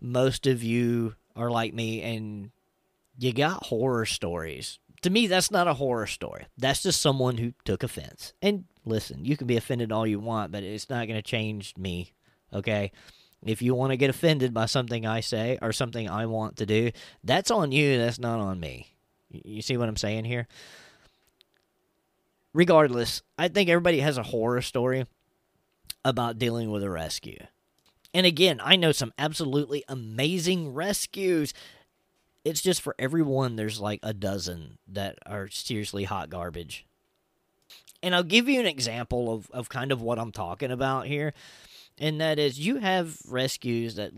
most 0.00 0.46
of 0.46 0.64
you 0.64 1.14
are 1.36 1.50
like 1.50 1.72
me, 1.72 2.02
and 2.02 2.50
you 3.16 3.32
got 3.32 3.66
horror 3.66 4.06
stories. 4.06 4.78
To 5.02 5.10
me, 5.10 5.28
that's 5.28 5.50
not 5.50 5.68
a 5.68 5.74
horror 5.74 6.06
story. 6.06 6.46
That's 6.58 6.82
just 6.82 7.00
someone 7.00 7.38
who 7.38 7.52
took 7.64 7.82
offense. 7.82 8.34
And 8.42 8.64
listen, 8.84 9.24
you 9.24 9.36
can 9.36 9.46
be 9.46 9.56
offended 9.56 9.92
all 9.92 10.06
you 10.06 10.18
want, 10.18 10.52
but 10.52 10.62
it's 10.62 10.90
not 10.90 11.06
going 11.06 11.16
to 11.16 11.22
change 11.22 11.74
me. 11.78 12.12
Okay. 12.52 12.90
If 13.44 13.62
you 13.62 13.74
want 13.74 13.90
to 13.90 13.96
get 13.96 14.10
offended 14.10 14.52
by 14.52 14.66
something 14.66 15.06
I 15.06 15.20
say 15.20 15.58
or 15.62 15.72
something 15.72 16.08
I 16.08 16.26
want 16.26 16.56
to 16.56 16.66
do, 16.66 16.90
that's 17.24 17.50
on 17.50 17.72
you. 17.72 17.96
That's 17.96 18.18
not 18.18 18.38
on 18.38 18.60
me. 18.60 18.94
You 19.30 19.62
see 19.62 19.76
what 19.76 19.88
I'm 19.88 19.96
saying 19.96 20.24
here? 20.24 20.46
Regardless, 22.52 23.22
I 23.38 23.48
think 23.48 23.68
everybody 23.68 24.00
has 24.00 24.18
a 24.18 24.24
horror 24.24 24.60
story 24.60 25.06
about 26.04 26.38
dealing 26.38 26.70
with 26.70 26.82
a 26.82 26.90
rescue. 26.90 27.38
And 28.12 28.26
again, 28.26 28.60
I 28.62 28.76
know 28.76 28.92
some 28.92 29.12
absolutely 29.18 29.84
amazing 29.88 30.74
rescues. 30.74 31.54
It's 32.44 32.60
just 32.60 32.82
for 32.82 32.96
everyone, 32.98 33.56
there's 33.56 33.80
like 33.80 34.00
a 34.02 34.12
dozen 34.12 34.78
that 34.88 35.18
are 35.26 35.48
seriously 35.48 36.04
hot 36.04 36.28
garbage. 36.28 36.84
And 38.02 38.14
I'll 38.14 38.22
give 38.22 38.48
you 38.48 38.58
an 38.58 38.66
example 38.66 39.32
of, 39.32 39.50
of 39.50 39.68
kind 39.68 39.92
of 39.92 40.02
what 40.02 40.18
I'm 40.18 40.32
talking 40.32 40.70
about 40.70 41.06
here 41.06 41.34
and 42.00 42.20
that 42.20 42.38
is 42.38 42.58
you 42.58 42.76
have 42.78 43.16
rescues 43.28 43.96
that 43.96 44.12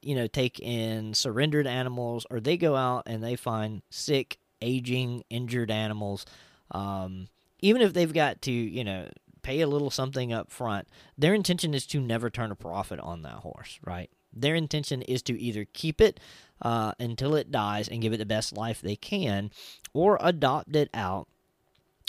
you 0.00 0.14
know 0.14 0.26
take 0.26 0.60
in 0.60 1.12
surrendered 1.12 1.66
animals 1.66 2.26
or 2.30 2.40
they 2.40 2.56
go 2.56 2.76
out 2.76 3.02
and 3.06 3.22
they 3.22 3.36
find 3.36 3.82
sick 3.90 4.38
aging 4.62 5.24
injured 5.28 5.70
animals. 5.70 6.24
Um, 6.70 7.28
even 7.60 7.82
if 7.82 7.92
they've 7.92 8.12
got 8.12 8.40
to 8.42 8.52
you 8.52 8.84
know 8.84 9.08
pay 9.42 9.60
a 9.60 9.66
little 9.66 9.90
something 9.90 10.32
up 10.32 10.50
front 10.50 10.88
their 11.18 11.34
intention 11.34 11.74
is 11.74 11.86
to 11.86 12.00
never 12.00 12.30
turn 12.30 12.50
a 12.50 12.54
profit 12.54 12.98
on 13.00 13.22
that 13.22 13.38
horse 13.40 13.78
right? 13.84 14.10
Their 14.36 14.54
intention 14.56 15.02
is 15.02 15.22
to 15.24 15.40
either 15.40 15.66
keep 15.72 16.00
it 16.00 16.18
uh, 16.60 16.92
until 16.98 17.36
it 17.36 17.52
dies 17.52 17.86
and 17.86 18.02
give 18.02 18.12
it 18.12 18.16
the 18.16 18.26
best 18.26 18.56
life 18.56 18.80
they 18.80 18.96
can 18.96 19.50
or 19.92 20.18
adopt 20.20 20.74
it 20.74 20.90
out 20.92 21.28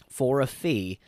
for 0.10 0.42
a 0.42 0.48
fee 0.48 1.00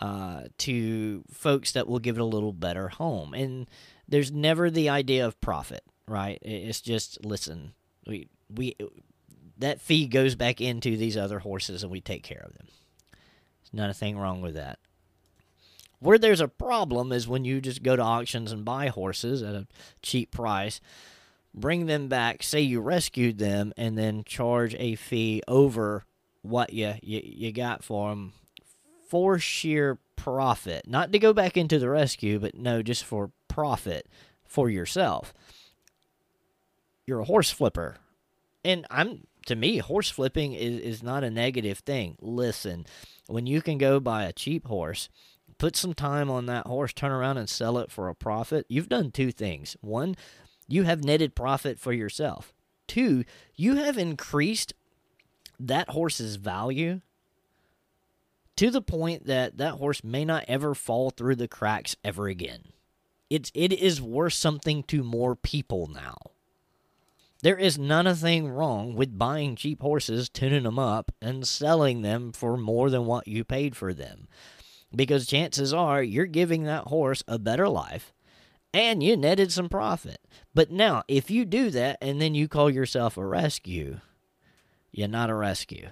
uh, 0.00 0.42
to 0.58 1.22
folks 1.30 1.72
that 1.72 1.86
will 1.86 1.98
give 1.98 2.16
it 2.16 2.22
a 2.22 2.24
little 2.24 2.52
better 2.52 2.88
home. 2.88 3.34
And 3.34 3.68
there's 4.08 4.32
never 4.32 4.70
the 4.70 4.88
idea 4.88 5.26
of 5.26 5.40
profit, 5.40 5.84
right? 6.08 6.38
It's 6.42 6.80
just 6.80 7.24
listen, 7.24 7.72
we 8.06 8.28
we 8.48 8.76
that 9.58 9.80
fee 9.80 10.06
goes 10.06 10.34
back 10.34 10.60
into 10.60 10.96
these 10.96 11.16
other 11.16 11.40
horses, 11.40 11.82
and 11.82 11.92
we 11.92 12.00
take 12.00 12.22
care 12.22 12.44
of 12.44 12.54
them. 12.54 12.66
There's 13.60 13.74
not 13.74 13.90
a 13.90 13.94
thing 13.94 14.18
wrong 14.18 14.40
with 14.40 14.54
that. 14.54 14.78
Where 15.98 16.18
there's 16.18 16.40
a 16.40 16.48
problem 16.48 17.12
is 17.12 17.28
when 17.28 17.44
you 17.44 17.60
just 17.60 17.82
go 17.82 17.94
to 17.94 18.02
auctions 18.02 18.50
and 18.50 18.64
buy 18.64 18.88
horses 18.88 19.40
at 19.40 19.54
a 19.54 19.68
cheap 20.02 20.32
price, 20.32 20.80
bring 21.54 21.86
them 21.86 22.08
back, 22.08 22.42
say 22.42 22.60
you 22.60 22.80
rescued 22.80 23.38
them, 23.38 23.72
and 23.76 23.96
then 23.96 24.24
charge 24.24 24.74
a 24.80 24.96
fee 24.96 25.42
over 25.46 26.04
what 26.40 26.72
you, 26.72 26.94
you, 27.02 27.20
you 27.22 27.52
got 27.52 27.84
for 27.84 28.10
them 28.10 28.32
for 29.12 29.38
sheer 29.38 29.98
profit. 30.16 30.88
Not 30.88 31.12
to 31.12 31.18
go 31.18 31.34
back 31.34 31.58
into 31.58 31.78
the 31.78 31.90
rescue, 31.90 32.38
but 32.38 32.54
no, 32.54 32.80
just 32.80 33.04
for 33.04 33.30
profit 33.46 34.08
for 34.46 34.70
yourself. 34.70 35.34
You're 37.04 37.20
a 37.20 37.24
horse 37.24 37.50
flipper. 37.50 37.96
And 38.64 38.86
I'm 38.90 39.26
to 39.48 39.54
me, 39.54 39.76
horse 39.78 40.08
flipping 40.08 40.54
is, 40.54 40.80
is 40.80 41.02
not 41.02 41.24
a 41.24 41.30
negative 41.30 41.80
thing. 41.80 42.16
Listen, 42.22 42.86
when 43.26 43.46
you 43.46 43.60
can 43.60 43.76
go 43.76 44.00
buy 44.00 44.24
a 44.24 44.32
cheap 44.32 44.66
horse, 44.66 45.10
put 45.58 45.76
some 45.76 45.92
time 45.92 46.30
on 46.30 46.46
that 46.46 46.66
horse, 46.66 46.94
turn 46.94 47.12
around 47.12 47.36
and 47.36 47.50
sell 47.50 47.76
it 47.76 47.90
for 47.90 48.08
a 48.08 48.14
profit, 48.14 48.64
you've 48.70 48.88
done 48.88 49.10
two 49.10 49.30
things. 49.30 49.76
One, 49.82 50.16
you 50.68 50.84
have 50.84 51.04
netted 51.04 51.34
profit 51.34 51.78
for 51.78 51.92
yourself. 51.92 52.54
Two, 52.88 53.24
you 53.56 53.74
have 53.74 53.98
increased 53.98 54.72
that 55.60 55.90
horse's 55.90 56.36
value 56.36 57.02
to 58.56 58.70
the 58.70 58.82
point 58.82 59.26
that 59.26 59.58
that 59.58 59.74
horse 59.74 60.04
may 60.04 60.24
not 60.24 60.44
ever 60.48 60.74
fall 60.74 61.10
through 61.10 61.36
the 61.36 61.48
cracks 61.48 61.96
ever 62.04 62.28
again. 62.28 62.72
It's 63.30 63.50
it 63.54 63.72
is 63.72 64.02
worth 64.02 64.34
something 64.34 64.82
to 64.84 65.02
more 65.02 65.34
people 65.34 65.86
now. 65.86 66.16
There 67.42 67.58
is 67.58 67.78
none 67.78 68.06
a 68.06 68.14
thing 68.14 68.48
wrong 68.48 68.94
with 68.94 69.18
buying 69.18 69.56
cheap 69.56 69.82
horses, 69.82 70.28
tuning 70.28 70.62
them 70.62 70.78
up, 70.78 71.10
and 71.20 71.46
selling 71.46 72.02
them 72.02 72.30
for 72.30 72.56
more 72.56 72.88
than 72.88 73.04
what 73.04 73.26
you 73.26 73.42
paid 73.42 73.74
for 73.74 73.92
them. 73.92 74.28
Because 74.94 75.26
chances 75.26 75.72
are 75.74 76.02
you're 76.02 76.26
giving 76.26 76.64
that 76.64 76.84
horse 76.84 77.24
a 77.26 77.38
better 77.38 77.68
life 77.68 78.12
and 78.72 79.02
you 79.02 79.16
netted 79.16 79.52
some 79.52 79.68
profit. 79.68 80.20
But 80.54 80.70
now, 80.70 81.02
if 81.08 81.30
you 81.30 81.44
do 81.44 81.70
that 81.70 81.98
and 82.00 82.20
then 82.20 82.34
you 82.34 82.48
call 82.48 82.70
yourself 82.70 83.16
a 83.16 83.26
rescue, 83.26 84.00
you're 84.92 85.08
not 85.08 85.30
a 85.30 85.34
rescue. 85.34 85.88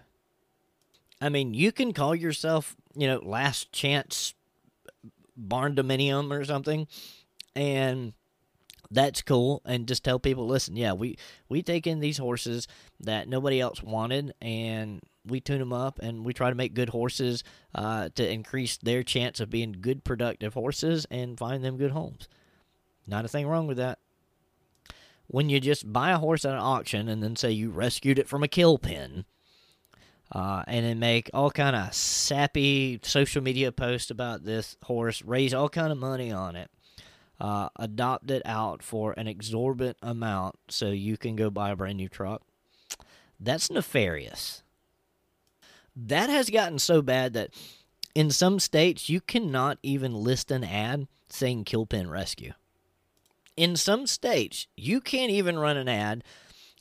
I 1.20 1.28
mean, 1.28 1.54
you 1.54 1.72
can 1.72 1.92
call 1.92 2.14
yourself, 2.14 2.76
you 2.94 3.06
know, 3.06 3.20
last 3.22 3.72
chance 3.72 4.34
barn 5.36 5.74
dominium 5.74 6.30
or 6.30 6.44
something, 6.44 6.86
and 7.54 8.14
that's 8.90 9.22
cool. 9.22 9.62
And 9.64 9.86
just 9.86 10.02
tell 10.02 10.18
people, 10.18 10.46
listen, 10.46 10.76
yeah, 10.76 10.92
we 10.92 11.16
we 11.48 11.62
take 11.62 11.86
in 11.86 12.00
these 12.00 12.18
horses 12.18 12.66
that 13.00 13.28
nobody 13.28 13.60
else 13.60 13.82
wanted, 13.82 14.34
and 14.40 15.00
we 15.26 15.40
tune 15.40 15.58
them 15.58 15.72
up, 15.72 15.98
and 16.00 16.24
we 16.24 16.32
try 16.32 16.48
to 16.48 16.56
make 16.56 16.74
good 16.74 16.88
horses 16.88 17.44
uh, 17.74 18.08
to 18.14 18.30
increase 18.30 18.78
their 18.78 19.02
chance 19.02 19.40
of 19.40 19.50
being 19.50 19.76
good, 19.80 20.04
productive 20.04 20.54
horses, 20.54 21.06
and 21.10 21.38
find 21.38 21.62
them 21.62 21.76
good 21.76 21.92
homes. 21.92 22.28
Not 23.06 23.24
a 23.24 23.28
thing 23.28 23.46
wrong 23.46 23.66
with 23.66 23.76
that. 23.76 23.98
When 25.26 25.48
you 25.48 25.60
just 25.60 25.92
buy 25.92 26.10
a 26.10 26.18
horse 26.18 26.44
at 26.44 26.54
an 26.54 26.58
auction 26.58 27.08
and 27.08 27.22
then 27.22 27.36
say 27.36 27.52
you 27.52 27.70
rescued 27.70 28.18
it 28.18 28.28
from 28.28 28.42
a 28.42 28.48
kill 28.48 28.78
pen 28.78 29.24
uh, 30.32 30.62
and 30.66 30.84
then 30.84 30.98
make 30.98 31.30
all 31.34 31.50
kind 31.50 31.74
of 31.74 31.92
sappy 31.92 33.00
social 33.02 33.42
media 33.42 33.72
posts 33.72 34.10
about 34.10 34.44
this 34.44 34.76
horse, 34.84 35.22
raise 35.22 35.52
all 35.52 35.68
kind 35.68 35.90
of 35.90 35.98
money 35.98 36.30
on 36.30 36.56
it, 36.56 36.70
uh, 37.40 37.68
adopt 37.76 38.30
it 38.30 38.42
out 38.44 38.82
for 38.82 39.12
an 39.16 39.26
exorbitant 39.26 39.96
amount 40.02 40.56
so 40.68 40.90
you 40.90 41.16
can 41.16 41.36
go 41.36 41.50
buy 41.50 41.70
a 41.70 41.76
brand 41.76 41.96
new 41.96 42.08
truck. 42.08 42.42
That's 43.40 43.70
nefarious. 43.70 44.62
That 45.96 46.30
has 46.30 46.50
gotten 46.50 46.78
so 46.78 47.02
bad 47.02 47.32
that 47.32 47.50
in 48.14 48.30
some 48.30 48.60
states 48.60 49.08
you 49.08 49.20
cannot 49.20 49.78
even 49.82 50.14
list 50.14 50.50
an 50.50 50.62
ad 50.62 51.08
saying 51.28 51.64
kill 51.64 51.86
pen 51.86 52.10
rescue. 52.10 52.52
In 53.56 53.76
some 53.76 54.06
states, 54.06 54.68
you 54.76 55.00
can't 55.00 55.30
even 55.30 55.58
run 55.58 55.76
an 55.76 55.88
ad 55.88 56.24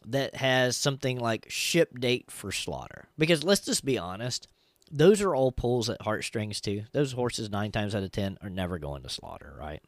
that 0.06 0.36
has 0.36 0.78
something 0.78 1.20
like 1.20 1.50
ship 1.50 2.00
date 2.00 2.32
for 2.32 2.52
slaughter. 2.52 3.10
Because 3.18 3.44
let's 3.44 3.66
just 3.66 3.86
be 3.86 3.98
honest, 3.98 4.48
those 4.92 5.22
are 5.22 5.36
all 5.36 5.52
pulls 5.52 5.90
at 5.90 6.02
heartstrings 6.02 6.62
too. 6.62 6.84
Those 6.92 7.14
horses, 7.14 7.50
nine 7.50 7.72
times 7.72 7.94
out 7.94 8.04
of 8.04 8.12
ten, 8.12 8.38
are 8.42 8.50
never 8.50 8.80
going 8.80 9.04
to 9.04 9.10
slaughter, 9.10 9.56
right? 9.58 9.82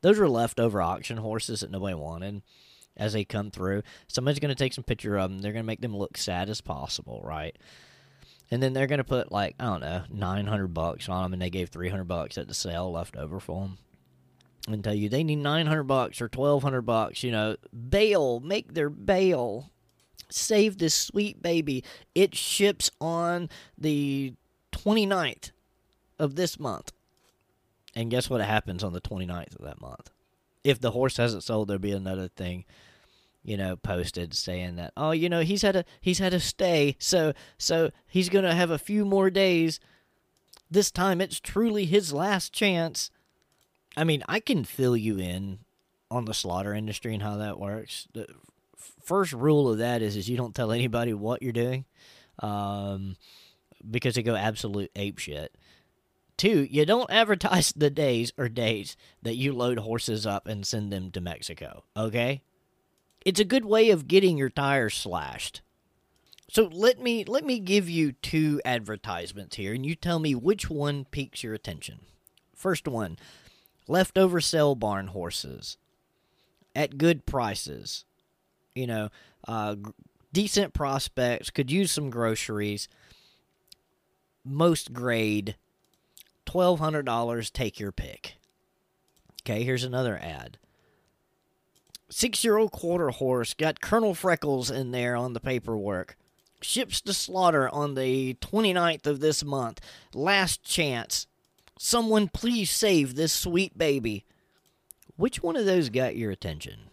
Those 0.00 0.18
are 0.18 0.28
leftover 0.28 0.82
auction 0.82 1.18
horses 1.18 1.60
that 1.60 1.70
nobody 1.70 1.94
wanted 1.94 2.42
as 2.96 3.12
they 3.12 3.24
come 3.24 3.50
through. 3.50 3.82
Somebody's 4.08 4.40
going 4.40 4.48
to 4.48 4.54
take 4.54 4.72
some 4.72 4.84
picture 4.84 5.16
of 5.16 5.30
them. 5.30 5.40
They're 5.40 5.52
going 5.52 5.64
to 5.64 5.66
make 5.66 5.80
them 5.80 5.96
look 5.96 6.16
sad 6.16 6.48
as 6.50 6.60
possible, 6.60 7.20
right? 7.24 7.56
And 8.50 8.62
then 8.62 8.72
they're 8.72 8.86
going 8.86 8.98
to 8.98 9.04
put 9.04 9.30
like 9.30 9.54
I 9.58 9.64
don't 9.64 9.80
know, 9.80 10.02
nine 10.10 10.46
hundred 10.46 10.74
bucks 10.74 11.08
on 11.08 11.22
them, 11.24 11.32
and 11.34 11.42
they 11.42 11.50
gave 11.50 11.68
three 11.68 11.88
hundred 11.88 12.08
bucks 12.08 12.38
at 12.38 12.48
the 12.48 12.54
sale 12.54 12.90
left 12.90 13.16
over 13.16 13.40
for 13.40 13.62
them 13.62 13.78
and 14.66 14.82
tell 14.82 14.94
you 14.94 15.08
they 15.08 15.24
need 15.24 15.36
900 15.36 15.84
bucks 15.84 16.20
or 16.20 16.26
1200 16.26 16.82
bucks, 16.82 17.22
you 17.22 17.30
know, 17.30 17.56
bail, 17.88 18.40
make 18.40 18.74
their 18.74 18.90
bail. 18.90 19.70
Save 20.30 20.76
this 20.78 20.94
sweet 20.94 21.42
baby. 21.42 21.82
It 22.14 22.34
ships 22.34 22.90
on 23.00 23.48
the 23.78 24.34
29th 24.72 25.52
of 26.18 26.36
this 26.36 26.58
month. 26.58 26.92
And 27.94 28.10
guess 28.10 28.28
what 28.28 28.40
happens 28.40 28.84
on 28.84 28.92
the 28.92 29.00
29th 29.00 29.56
of 29.56 29.64
that 29.64 29.80
month? 29.80 30.10
If 30.64 30.80
the 30.80 30.90
horse 30.90 31.16
hasn't 31.16 31.44
sold, 31.44 31.68
there'll 31.68 31.80
be 31.80 31.92
another 31.92 32.28
thing, 32.28 32.66
you 33.42 33.56
know, 33.56 33.76
posted 33.76 34.34
saying 34.34 34.76
that, 34.76 34.92
oh, 34.96 35.12
you 35.12 35.28
know, 35.28 35.40
he's 35.40 35.62
had 35.62 35.76
a 35.76 35.84
he's 36.00 36.18
had 36.18 36.34
a 36.34 36.40
stay, 36.40 36.96
so 36.98 37.32
so 37.56 37.90
he's 38.06 38.28
gonna 38.28 38.54
have 38.54 38.70
a 38.70 38.78
few 38.78 39.04
more 39.04 39.30
days. 39.30 39.80
This 40.70 40.90
time 40.90 41.20
it's 41.20 41.40
truly 41.40 41.86
his 41.86 42.12
last 42.12 42.52
chance 42.52 43.10
I 43.98 44.04
mean, 44.04 44.22
I 44.28 44.38
can 44.38 44.62
fill 44.62 44.96
you 44.96 45.18
in 45.18 45.58
on 46.08 46.24
the 46.24 46.32
slaughter 46.32 46.72
industry 46.72 47.14
and 47.14 47.22
how 47.22 47.36
that 47.38 47.58
works. 47.58 48.06
The 48.14 48.26
first 49.02 49.32
rule 49.32 49.68
of 49.68 49.78
that 49.78 50.02
is 50.02 50.16
is 50.16 50.30
you 50.30 50.36
don't 50.36 50.54
tell 50.54 50.70
anybody 50.70 51.12
what 51.12 51.42
you're 51.42 51.52
doing, 51.52 51.84
um, 52.38 53.16
because 53.90 54.14
they 54.14 54.22
go 54.22 54.36
absolute 54.36 54.92
ape 54.94 55.18
shit. 55.18 55.56
Two, 56.36 56.68
you 56.70 56.86
don't 56.86 57.10
advertise 57.10 57.72
the 57.76 57.90
days 57.90 58.32
or 58.38 58.48
dates 58.48 58.96
that 59.22 59.34
you 59.34 59.52
load 59.52 59.80
horses 59.80 60.24
up 60.26 60.46
and 60.46 60.64
send 60.64 60.92
them 60.92 61.10
to 61.10 61.20
Mexico. 61.20 61.82
Okay, 61.96 62.42
it's 63.26 63.40
a 63.40 63.44
good 63.44 63.64
way 63.64 63.90
of 63.90 64.06
getting 64.06 64.38
your 64.38 64.48
tires 64.48 64.94
slashed. 64.94 65.60
So 66.48 66.70
let 66.72 67.00
me 67.00 67.24
let 67.24 67.44
me 67.44 67.58
give 67.58 67.90
you 67.90 68.12
two 68.12 68.60
advertisements 68.64 69.56
here, 69.56 69.74
and 69.74 69.84
you 69.84 69.96
tell 69.96 70.20
me 70.20 70.36
which 70.36 70.70
one 70.70 71.04
piques 71.04 71.42
your 71.42 71.52
attention. 71.52 71.98
First 72.54 72.86
one 72.86 73.18
leftover 73.88 74.40
sale 74.40 74.74
barn 74.74 75.08
horses 75.08 75.76
at 76.76 76.98
good 76.98 77.26
prices. 77.26 78.04
You 78.74 78.86
know, 78.86 79.08
uh, 79.48 79.74
decent 80.32 80.74
prospects, 80.74 81.50
could 81.50 81.70
use 81.70 81.90
some 81.90 82.10
groceries. 82.10 82.88
Most 84.44 84.92
grade, 84.92 85.56
$1,200, 86.46 87.52
take 87.52 87.80
your 87.80 87.92
pick. 87.92 88.36
Okay, 89.42 89.64
here's 89.64 89.84
another 89.84 90.18
ad. 90.22 90.58
Six 92.10 92.42
year 92.42 92.56
old 92.56 92.72
quarter 92.72 93.10
horse 93.10 93.52
got 93.54 93.80
Colonel 93.80 94.14
Freckles 94.14 94.70
in 94.70 94.92
there 94.92 95.16
on 95.16 95.32
the 95.32 95.40
paperwork. 95.40 96.16
Ships 96.60 97.00
to 97.02 97.12
slaughter 97.12 97.68
on 97.68 97.94
the 97.94 98.34
29th 98.34 99.06
of 99.06 99.20
this 99.20 99.44
month. 99.44 99.80
Last 100.14 100.62
chance. 100.64 101.26
Someone 101.78 102.28
please 102.28 102.70
save 102.70 103.14
this 103.14 103.32
sweet 103.32 103.78
baby. 103.78 104.24
Which 105.16 105.42
one 105.42 105.56
of 105.56 105.64
those 105.64 105.88
got 105.88 106.16
your 106.16 106.30
attention? 106.30 106.90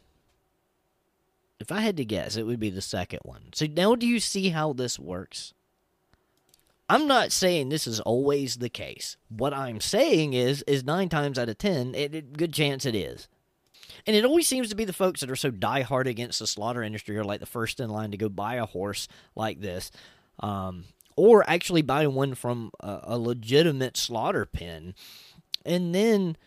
If 1.59 1.71
I 1.71 1.81
had 1.81 1.97
to 1.97 2.05
guess, 2.05 2.37
it 2.37 2.43
would 2.43 2.59
be 2.59 2.69
the 2.69 2.81
second 2.81 3.19
one. 3.23 3.49
So 3.53 3.65
now 3.65 3.95
do 3.95 4.05
you 4.05 4.19
see 4.19 4.49
how 4.49 4.73
this 4.73 4.99
works? 4.99 5.53
I'm 6.87 7.07
not 7.07 7.31
saying 7.31 7.69
this 7.69 7.87
is 7.87 7.99
always 7.99 8.57
the 8.57 8.69
case. 8.69 9.17
What 9.29 9.53
I'm 9.53 9.81
saying 9.81 10.33
is, 10.33 10.63
is 10.67 10.83
nine 10.83 11.09
times 11.09 11.39
out 11.39 11.49
of 11.49 11.57
ten, 11.57 11.95
it, 11.95 12.13
it 12.13 12.37
good 12.37 12.53
chance 12.53 12.85
it 12.85 12.93
is. 12.93 13.27
And 14.05 14.15
it 14.15 14.25
always 14.25 14.47
seems 14.47 14.69
to 14.69 14.75
be 14.75 14.85
the 14.85 14.93
folks 14.93 15.21
that 15.21 15.31
are 15.31 15.35
so 15.35 15.49
diehard 15.49 16.05
against 16.05 16.39
the 16.39 16.45
slaughter 16.45 16.83
industry 16.83 17.17
are 17.17 17.23
like 17.23 17.39
the 17.39 17.47
first 17.47 17.79
in 17.79 17.89
line 17.89 18.11
to 18.11 18.17
go 18.17 18.29
buy 18.29 18.55
a 18.55 18.65
horse 18.65 19.07
like 19.35 19.61
this. 19.61 19.89
Um, 20.39 20.83
or 21.15 21.49
actually 21.49 21.81
buy 21.81 22.07
one 22.07 22.35
from 22.35 22.71
a, 22.79 22.99
a 23.03 23.17
legitimate 23.17 23.97
slaughter 23.97 24.45
pen 24.45 24.93
and 25.65 25.95
then 25.95 26.37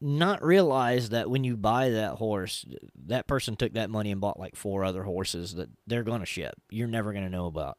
not 0.00 0.44
realize 0.44 1.10
that 1.10 1.30
when 1.30 1.44
you 1.44 1.56
buy 1.56 1.90
that 1.90 2.14
horse, 2.14 2.66
that 3.06 3.28
person 3.28 3.54
took 3.54 3.74
that 3.74 3.88
money 3.88 4.10
and 4.10 4.20
bought 4.20 4.38
like 4.38 4.56
four 4.56 4.84
other 4.84 5.04
horses 5.04 5.54
that 5.54 5.70
they're 5.86 6.02
going 6.02 6.20
to 6.20 6.26
ship. 6.26 6.54
You're 6.70 6.88
never 6.88 7.12
going 7.12 7.24
to 7.24 7.30
know 7.30 7.46
about. 7.46 7.78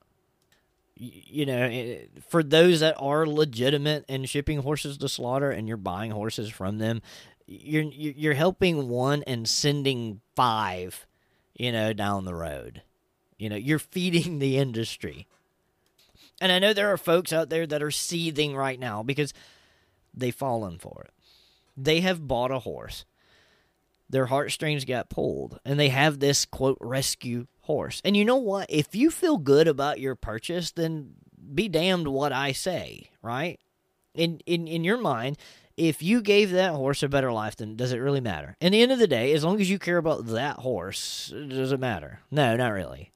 You 0.95 1.45
know, 1.45 1.97
for 2.29 2.43
those 2.43 2.79
that 2.79 2.95
are 2.97 3.25
legitimate 3.25 4.05
in 4.07 4.25
shipping 4.25 4.59
horses 4.59 4.97
to 4.99 5.09
slaughter 5.09 5.51
and 5.51 5.67
you're 5.67 5.75
buying 5.75 6.11
horses 6.11 6.49
from 6.49 6.77
them, 6.77 7.01
you're 7.45 7.83
you're 7.83 8.35
helping 8.35 8.87
one 8.87 9.23
and 9.23 9.49
sending 9.49 10.21
five, 10.35 11.05
you 11.55 11.71
know, 11.71 11.91
down 11.93 12.25
the 12.25 12.35
road. 12.35 12.83
You 13.37 13.49
know, 13.49 13.55
you're 13.55 13.79
feeding 13.79 14.39
the 14.39 14.57
industry. 14.57 15.27
And 16.43 16.51
I 16.51 16.59
know 16.59 16.73
there 16.73 16.91
are 16.91 16.97
folks 16.97 17.31
out 17.31 17.49
there 17.49 17.65
that 17.65 17.81
are 17.81 17.89
seething 17.89 18.53
right 18.53 18.77
now 18.77 19.01
because 19.01 19.33
they've 20.13 20.35
fallen 20.35 20.77
for 20.77 21.05
it. 21.05 21.13
They 21.77 22.01
have 22.01 22.27
bought 22.27 22.51
a 22.51 22.59
horse. 22.59 23.05
Their 24.09 24.25
heartstrings 24.25 24.83
got 24.83 25.09
pulled, 25.09 25.57
and 25.63 25.79
they 25.79 25.87
have 25.87 26.19
this 26.19 26.43
quote 26.43 26.77
rescue 26.81 27.47
horse. 27.61 28.01
And 28.03 28.17
you 28.17 28.25
know 28.25 28.35
what? 28.35 28.65
If 28.67 28.93
you 28.93 29.09
feel 29.09 29.37
good 29.37 29.69
about 29.69 30.01
your 30.01 30.15
purchase, 30.15 30.71
then 30.71 31.13
be 31.55 31.69
damned 31.69 32.09
what 32.09 32.33
I 32.33 32.51
say, 32.51 33.11
right? 33.21 33.57
In 34.13 34.41
in 34.45 34.67
in 34.67 34.83
your 34.83 34.97
mind, 34.97 35.37
if 35.77 36.03
you 36.03 36.21
gave 36.21 36.51
that 36.51 36.73
horse 36.73 37.03
a 37.03 37.07
better 37.07 37.31
life, 37.31 37.55
then 37.55 37.77
does 37.77 37.93
it 37.93 37.99
really 37.99 38.19
matter? 38.19 38.57
In 38.59 38.73
the 38.73 38.81
end 38.81 38.91
of 38.91 38.99
the 38.99 39.07
day, 39.07 39.31
as 39.31 39.45
long 39.45 39.61
as 39.61 39.69
you 39.69 39.79
care 39.79 39.97
about 39.97 40.25
that 40.27 40.57
horse, 40.57 41.33
does 41.33 41.71
it 41.71 41.79
matter? 41.79 42.19
No, 42.29 42.57
not 42.57 42.73
really. 42.73 43.12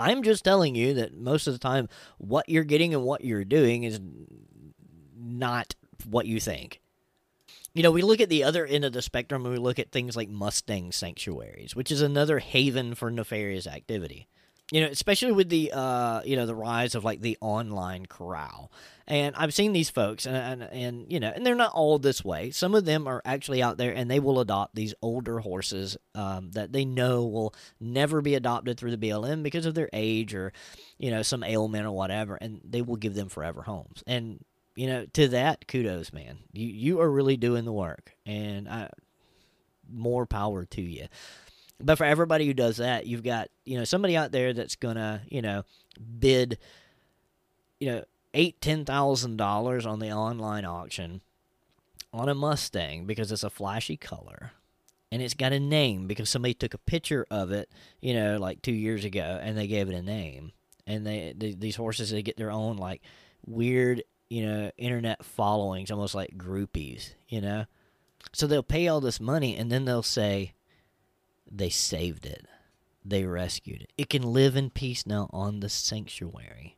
I'm 0.00 0.22
just 0.22 0.44
telling 0.44 0.74
you 0.74 0.94
that 0.94 1.16
most 1.16 1.46
of 1.46 1.52
the 1.52 1.58
time, 1.58 1.88
what 2.18 2.48
you're 2.48 2.64
getting 2.64 2.94
and 2.94 3.04
what 3.04 3.24
you're 3.24 3.44
doing 3.44 3.84
is 3.84 4.00
not 5.16 5.74
what 6.08 6.26
you 6.26 6.40
think. 6.40 6.80
You 7.74 7.82
know, 7.82 7.90
we 7.90 8.02
look 8.02 8.20
at 8.20 8.28
the 8.28 8.42
other 8.42 8.66
end 8.66 8.84
of 8.84 8.92
the 8.92 9.02
spectrum 9.02 9.44
and 9.44 9.52
we 9.54 9.60
look 9.60 9.78
at 9.78 9.92
things 9.92 10.16
like 10.16 10.28
Mustang 10.28 10.90
sanctuaries, 10.90 11.76
which 11.76 11.92
is 11.92 12.02
another 12.02 12.38
haven 12.38 12.94
for 12.94 13.10
nefarious 13.10 13.66
activity 13.66 14.26
you 14.70 14.80
know, 14.80 14.86
especially 14.86 15.32
with 15.32 15.48
the 15.48 15.72
uh, 15.72 16.22
you 16.24 16.36
know 16.36 16.46
the 16.46 16.54
rise 16.54 16.94
of 16.94 17.04
like 17.04 17.20
the 17.20 17.36
online 17.40 18.06
corral. 18.06 18.70
And 19.06 19.34
I've 19.34 19.52
seen 19.52 19.72
these 19.72 19.90
folks, 19.90 20.24
and, 20.24 20.62
and, 20.62 20.72
and 20.72 21.12
you 21.12 21.18
know, 21.18 21.32
and 21.34 21.44
they're 21.44 21.56
not 21.56 21.72
all 21.72 21.98
this 21.98 22.24
way. 22.24 22.52
Some 22.52 22.76
of 22.76 22.84
them 22.84 23.08
are 23.08 23.20
actually 23.24 23.60
out 23.60 23.76
there, 23.76 23.92
and 23.92 24.08
they 24.08 24.20
will 24.20 24.38
adopt 24.38 24.76
these 24.76 24.94
older 25.02 25.40
horses 25.40 25.96
um, 26.14 26.52
that 26.52 26.72
they 26.72 26.84
know 26.84 27.26
will 27.26 27.52
never 27.80 28.20
be 28.20 28.36
adopted 28.36 28.78
through 28.78 28.96
the 28.96 29.08
BLM 29.08 29.42
because 29.42 29.66
of 29.66 29.74
their 29.74 29.90
age 29.92 30.32
or, 30.32 30.52
you 30.96 31.10
know, 31.10 31.22
some 31.22 31.42
ailment 31.42 31.86
or 31.86 31.90
whatever, 31.90 32.36
and 32.36 32.60
they 32.62 32.82
will 32.82 32.94
give 32.94 33.14
them 33.14 33.28
forever 33.28 33.62
homes. 33.62 34.04
And 34.06 34.44
you 34.76 34.86
know, 34.86 35.06
to 35.14 35.28
that, 35.28 35.66
kudos, 35.66 36.12
man. 36.12 36.38
You 36.52 36.68
you 36.68 37.00
are 37.00 37.10
really 37.10 37.36
doing 37.36 37.64
the 37.64 37.72
work, 37.72 38.14
and 38.24 38.68
I, 38.68 38.90
more 39.92 40.24
power 40.24 40.64
to 40.66 40.80
you. 40.82 41.06
But 41.82 41.98
for 41.98 42.04
everybody 42.04 42.46
who 42.46 42.54
does 42.54 42.76
that, 42.78 43.06
you've 43.06 43.22
got 43.22 43.48
you 43.64 43.78
know 43.78 43.84
somebody 43.84 44.16
out 44.16 44.32
there 44.32 44.52
that's 44.52 44.76
gonna 44.76 45.22
you 45.28 45.42
know 45.42 45.64
bid 46.18 46.58
you 47.78 47.90
know 47.90 48.04
eight 48.34 48.60
ten 48.60 48.84
thousand 48.84 49.36
dollars 49.36 49.86
on 49.86 49.98
the 49.98 50.12
online 50.12 50.64
auction 50.64 51.22
on 52.12 52.28
a 52.28 52.34
Mustang 52.34 53.06
because 53.06 53.32
it's 53.32 53.44
a 53.44 53.50
flashy 53.50 53.96
color 53.96 54.52
and 55.12 55.22
it's 55.22 55.34
got 55.34 55.52
a 55.52 55.60
name 55.60 56.06
because 56.06 56.28
somebody 56.28 56.54
took 56.54 56.74
a 56.74 56.78
picture 56.78 57.26
of 57.30 57.50
it 57.50 57.68
you 58.00 58.14
know 58.14 58.38
like 58.38 58.62
two 58.62 58.72
years 58.72 59.04
ago 59.04 59.40
and 59.42 59.56
they 59.56 59.66
gave 59.66 59.88
it 59.88 59.94
a 59.94 60.02
name. 60.02 60.52
And 60.86 61.06
they, 61.06 61.34
they 61.36 61.52
these 61.52 61.76
horses 61.76 62.10
they 62.10 62.22
get 62.22 62.36
their 62.36 62.50
own 62.50 62.76
like 62.76 63.00
weird 63.46 64.02
you 64.28 64.44
know 64.44 64.70
internet 64.76 65.24
followings 65.24 65.90
almost 65.90 66.14
like 66.14 66.36
groupies 66.36 67.10
you 67.28 67.40
know? 67.40 67.66
So 68.32 68.46
they'll 68.46 68.62
pay 68.62 68.88
all 68.88 69.00
this 69.00 69.20
money 69.20 69.56
and 69.56 69.70
then 69.70 69.84
they'll 69.84 70.02
say 70.02 70.52
they 71.50 71.68
saved 71.68 72.26
it. 72.26 72.46
They 73.04 73.24
rescued 73.24 73.82
it. 73.82 73.92
It 73.96 74.08
can 74.10 74.22
live 74.22 74.56
in 74.56 74.70
peace 74.70 75.06
now 75.06 75.28
on 75.32 75.60
the 75.60 75.68
sanctuary. 75.68 76.76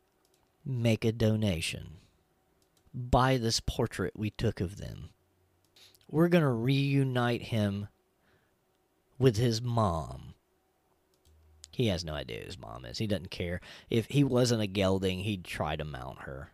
Make 0.65 1.05
a 1.05 1.13
donation. 1.13 1.99
Buy 2.95 3.37
this 3.37 3.61
portrait 3.61 4.13
we 4.17 4.31
took 4.31 4.61
of 4.61 4.77
them. 4.77 5.11
We're 6.09 6.29
going 6.29 6.43
to 6.43 6.49
reunite 6.49 7.43
him 7.43 7.89
with 9.19 9.37
his 9.37 9.61
mom. 9.61 10.35
He 11.71 11.87
has 11.89 12.05
no 12.05 12.13
idea 12.13 12.41
who 12.41 12.47
his 12.47 12.59
mom 12.59 12.85
is. 12.85 12.99
He 12.99 13.07
doesn't 13.07 13.31
care. 13.31 13.61
If 13.89 14.07
he 14.07 14.23
wasn't 14.23 14.63
a 14.63 14.67
gelding, 14.67 15.21
he'd 15.21 15.45
try 15.45 15.75
to 15.75 15.85
mount 15.85 16.23
her. 16.23 16.53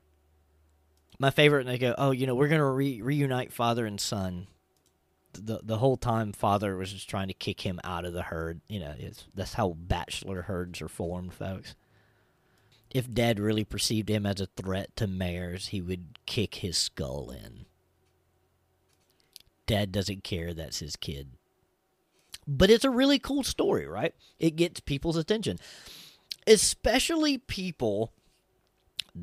My 1.18 1.30
favorite, 1.30 1.66
and 1.66 1.68
they 1.68 1.78
go, 1.78 1.94
oh, 1.98 2.12
you 2.12 2.26
know, 2.26 2.36
we're 2.36 2.48
going 2.48 2.60
to 2.60 2.64
re- 2.64 3.02
reunite 3.02 3.52
father 3.52 3.84
and 3.84 4.00
son 4.00 4.46
the 5.32 5.60
the 5.62 5.78
whole 5.78 5.96
time 5.96 6.32
father 6.32 6.76
was 6.76 6.92
just 6.92 7.08
trying 7.08 7.28
to 7.28 7.34
kick 7.34 7.60
him 7.60 7.80
out 7.84 8.04
of 8.04 8.12
the 8.12 8.22
herd. 8.22 8.60
You 8.68 8.80
know, 8.80 8.94
that's 9.34 9.54
how 9.54 9.76
bachelor 9.78 10.42
herds 10.42 10.80
are 10.82 10.88
formed, 10.88 11.34
folks. 11.34 11.74
If 12.90 13.12
dad 13.12 13.38
really 13.38 13.64
perceived 13.64 14.08
him 14.08 14.24
as 14.24 14.40
a 14.40 14.46
threat 14.46 14.96
to 14.96 15.06
mares, 15.06 15.68
he 15.68 15.80
would 15.80 16.18
kick 16.26 16.56
his 16.56 16.78
skull 16.78 17.30
in. 17.30 17.66
Dad 19.66 19.92
doesn't 19.92 20.24
care 20.24 20.54
that's 20.54 20.78
his 20.78 20.96
kid. 20.96 21.32
But 22.46 22.70
it's 22.70 22.86
a 22.86 22.90
really 22.90 23.18
cool 23.18 23.44
story, 23.44 23.86
right? 23.86 24.14
It 24.38 24.56
gets 24.56 24.80
people's 24.80 25.18
attention. 25.18 25.58
Especially 26.46 27.36
people 27.36 28.14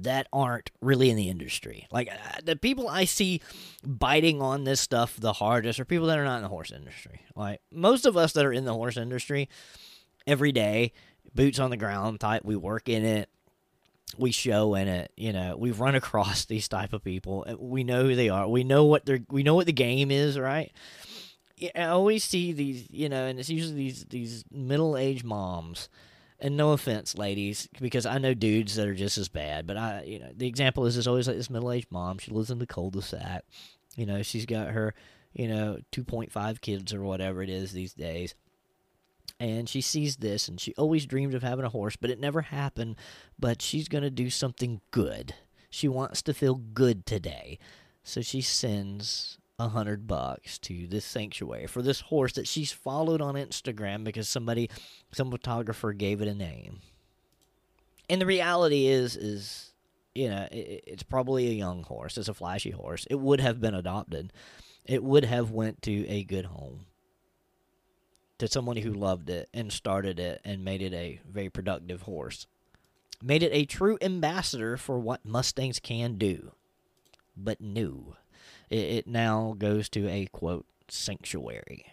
that 0.03 0.27
aren't 0.33 0.71
really 0.81 1.09
in 1.09 1.15
the 1.15 1.29
industry. 1.29 1.87
Like 1.91 2.09
uh, 2.11 2.39
the 2.43 2.55
people 2.55 2.87
I 2.87 3.05
see 3.05 3.41
biting 3.83 4.41
on 4.41 4.63
this 4.63 4.81
stuff 4.81 5.15
the 5.19 5.33
hardest 5.33 5.79
are 5.79 5.85
people 5.85 6.07
that 6.07 6.19
are 6.19 6.25
not 6.25 6.37
in 6.37 6.43
the 6.43 6.49
horse 6.49 6.71
industry. 6.71 7.21
Like 7.35 7.61
most 7.71 8.05
of 8.05 8.17
us 8.17 8.33
that 8.33 8.45
are 8.45 8.53
in 8.53 8.65
the 8.65 8.73
horse 8.73 8.97
industry 8.97 9.49
every 10.27 10.51
day, 10.51 10.93
boots 11.33 11.59
on 11.59 11.69
the 11.69 11.77
ground 11.77 12.19
type, 12.19 12.43
we 12.43 12.55
work 12.55 12.89
in 12.89 13.05
it, 13.05 13.29
we 14.17 14.31
show 14.31 14.75
in 14.75 14.87
it, 14.87 15.11
you 15.15 15.33
know, 15.33 15.55
we've 15.57 15.79
run 15.79 15.95
across 16.01 16.45
these 16.45 16.67
type 16.67 16.93
of 16.93 17.03
people. 17.03 17.45
We 17.59 17.83
know 17.83 18.03
who 18.03 18.15
they 18.15 18.29
are. 18.29 18.47
We 18.47 18.63
know 18.63 18.85
what 18.85 19.05
they're 19.05 19.21
we 19.29 19.43
know 19.43 19.55
what 19.55 19.65
the 19.65 19.73
game 19.73 20.11
is, 20.11 20.39
right? 20.39 20.71
I 21.73 21.85
always 21.85 22.23
see 22.23 22.51
these, 22.51 22.85
you 22.89 23.07
know, 23.07 23.25
and 23.25 23.39
it's 23.39 23.49
usually 23.49 23.75
these 23.75 24.05
these 24.05 24.43
middle-aged 24.51 25.23
moms 25.23 25.89
and 26.39 26.57
no 26.57 26.71
offense, 26.71 27.17
ladies, 27.17 27.69
because 27.79 28.05
I 28.05 28.17
know 28.17 28.33
dudes 28.33 28.75
that 28.75 28.87
are 28.87 28.93
just 28.93 29.17
as 29.17 29.29
bad. 29.29 29.65
But 29.65 29.77
I, 29.77 30.03
you 30.03 30.19
know, 30.19 30.31
the 30.35 30.47
example 30.47 30.85
is 30.85 30.97
is 30.97 31.07
always 31.07 31.27
like 31.27 31.37
this 31.37 31.49
middle 31.49 31.71
aged 31.71 31.91
mom. 31.91 32.17
She 32.17 32.31
lives 32.31 32.51
in 32.51 32.59
the 32.59 32.67
cul-de-sac. 32.67 33.45
You 33.95 34.05
know, 34.05 34.21
she's 34.21 34.45
got 34.45 34.69
her, 34.69 34.93
you 35.33 35.47
know, 35.47 35.77
two 35.91 36.03
point 36.03 36.31
five 36.31 36.61
kids 36.61 36.93
or 36.93 37.01
whatever 37.01 37.41
it 37.41 37.49
is 37.49 37.71
these 37.71 37.93
days. 37.93 38.35
And 39.39 39.67
she 39.67 39.81
sees 39.81 40.17
this, 40.17 40.47
and 40.47 40.59
she 40.59 40.73
always 40.75 41.05
dreamed 41.05 41.33
of 41.33 41.43
having 41.43 41.65
a 41.65 41.69
horse, 41.69 41.95
but 41.95 42.09
it 42.09 42.19
never 42.19 42.41
happened. 42.41 42.95
But 43.37 43.61
she's 43.61 43.87
gonna 43.87 44.09
do 44.09 44.29
something 44.29 44.81
good. 44.91 45.35
She 45.69 45.87
wants 45.87 46.21
to 46.21 46.33
feel 46.33 46.55
good 46.55 47.05
today, 47.05 47.59
so 48.03 48.21
she 48.21 48.41
sends 48.41 49.37
a 49.57 49.69
hundred 49.69 50.07
bucks 50.07 50.57
to 50.59 50.87
this 50.87 51.05
sanctuary 51.05 51.67
for 51.67 51.81
this 51.81 52.01
horse 52.01 52.33
that 52.33 52.47
she's 52.47 52.71
followed 52.71 53.21
on 53.21 53.35
Instagram 53.35 54.03
because 54.03 54.27
somebody, 54.27 54.69
some 55.11 55.31
photographer 55.31 55.93
gave 55.93 56.21
it 56.21 56.27
a 56.27 56.33
name. 56.33 56.81
And 58.09 58.21
the 58.21 58.25
reality 58.25 58.87
is, 58.87 59.15
is 59.15 59.71
you 60.13 60.29
know, 60.29 60.47
it, 60.51 60.83
it's 60.87 61.03
probably 61.03 61.47
a 61.47 61.53
young 61.53 61.83
horse. 61.83 62.17
It's 62.17 62.29
a 62.29 62.33
flashy 62.33 62.71
horse. 62.71 63.05
It 63.09 63.19
would 63.19 63.41
have 63.41 63.59
been 63.59 63.75
adopted. 63.75 64.31
It 64.85 65.03
would 65.03 65.25
have 65.25 65.51
went 65.51 65.81
to 65.83 66.07
a 66.07 66.23
good 66.23 66.45
home. 66.45 66.85
To 68.39 68.47
somebody 68.49 68.81
who 68.81 68.93
loved 68.93 69.29
it 69.29 69.47
and 69.53 69.71
started 69.71 70.19
it 70.19 70.41
and 70.43 70.65
made 70.65 70.81
it 70.81 70.93
a 70.93 71.21
very 71.29 71.49
productive 71.49 72.01
horse. 72.01 72.47
Made 73.23 73.43
it 73.43 73.51
a 73.53 73.65
true 73.65 73.97
ambassador 74.01 74.75
for 74.75 74.99
what 74.99 75.25
Mustangs 75.25 75.79
can 75.79 76.17
do. 76.17 76.51
But 77.37 77.61
no 77.61 78.17
it, 78.69 78.79
it 78.79 79.07
now 79.07 79.55
goes 79.57 79.89
to 79.89 80.07
a 80.09 80.27
quote 80.27 80.65
sanctuary. 80.87 81.85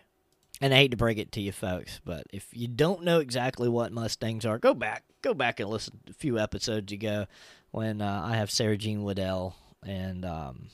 And 0.60 0.72
I 0.72 0.76
hate 0.76 0.92
to 0.92 0.96
break 0.96 1.18
it 1.18 1.32
to 1.32 1.40
you 1.40 1.50
folks, 1.50 2.00
but 2.04 2.24
if 2.32 2.46
you 2.52 2.68
don't 2.68 3.02
know 3.02 3.18
exactly 3.18 3.68
what 3.68 3.92
Mustangs 3.92 4.46
are, 4.46 4.58
go 4.58 4.74
back, 4.74 5.02
go 5.20 5.34
back 5.34 5.58
and 5.58 5.68
listen 5.68 6.00
a 6.08 6.12
few 6.12 6.38
episodes 6.38 6.92
ago 6.92 7.26
when 7.72 8.00
uh, 8.00 8.22
I 8.24 8.36
have 8.36 8.50
Sarah 8.50 8.76
Jean 8.76 9.02
Waddell 9.02 9.56
and 9.84 10.24
um, 10.24 10.68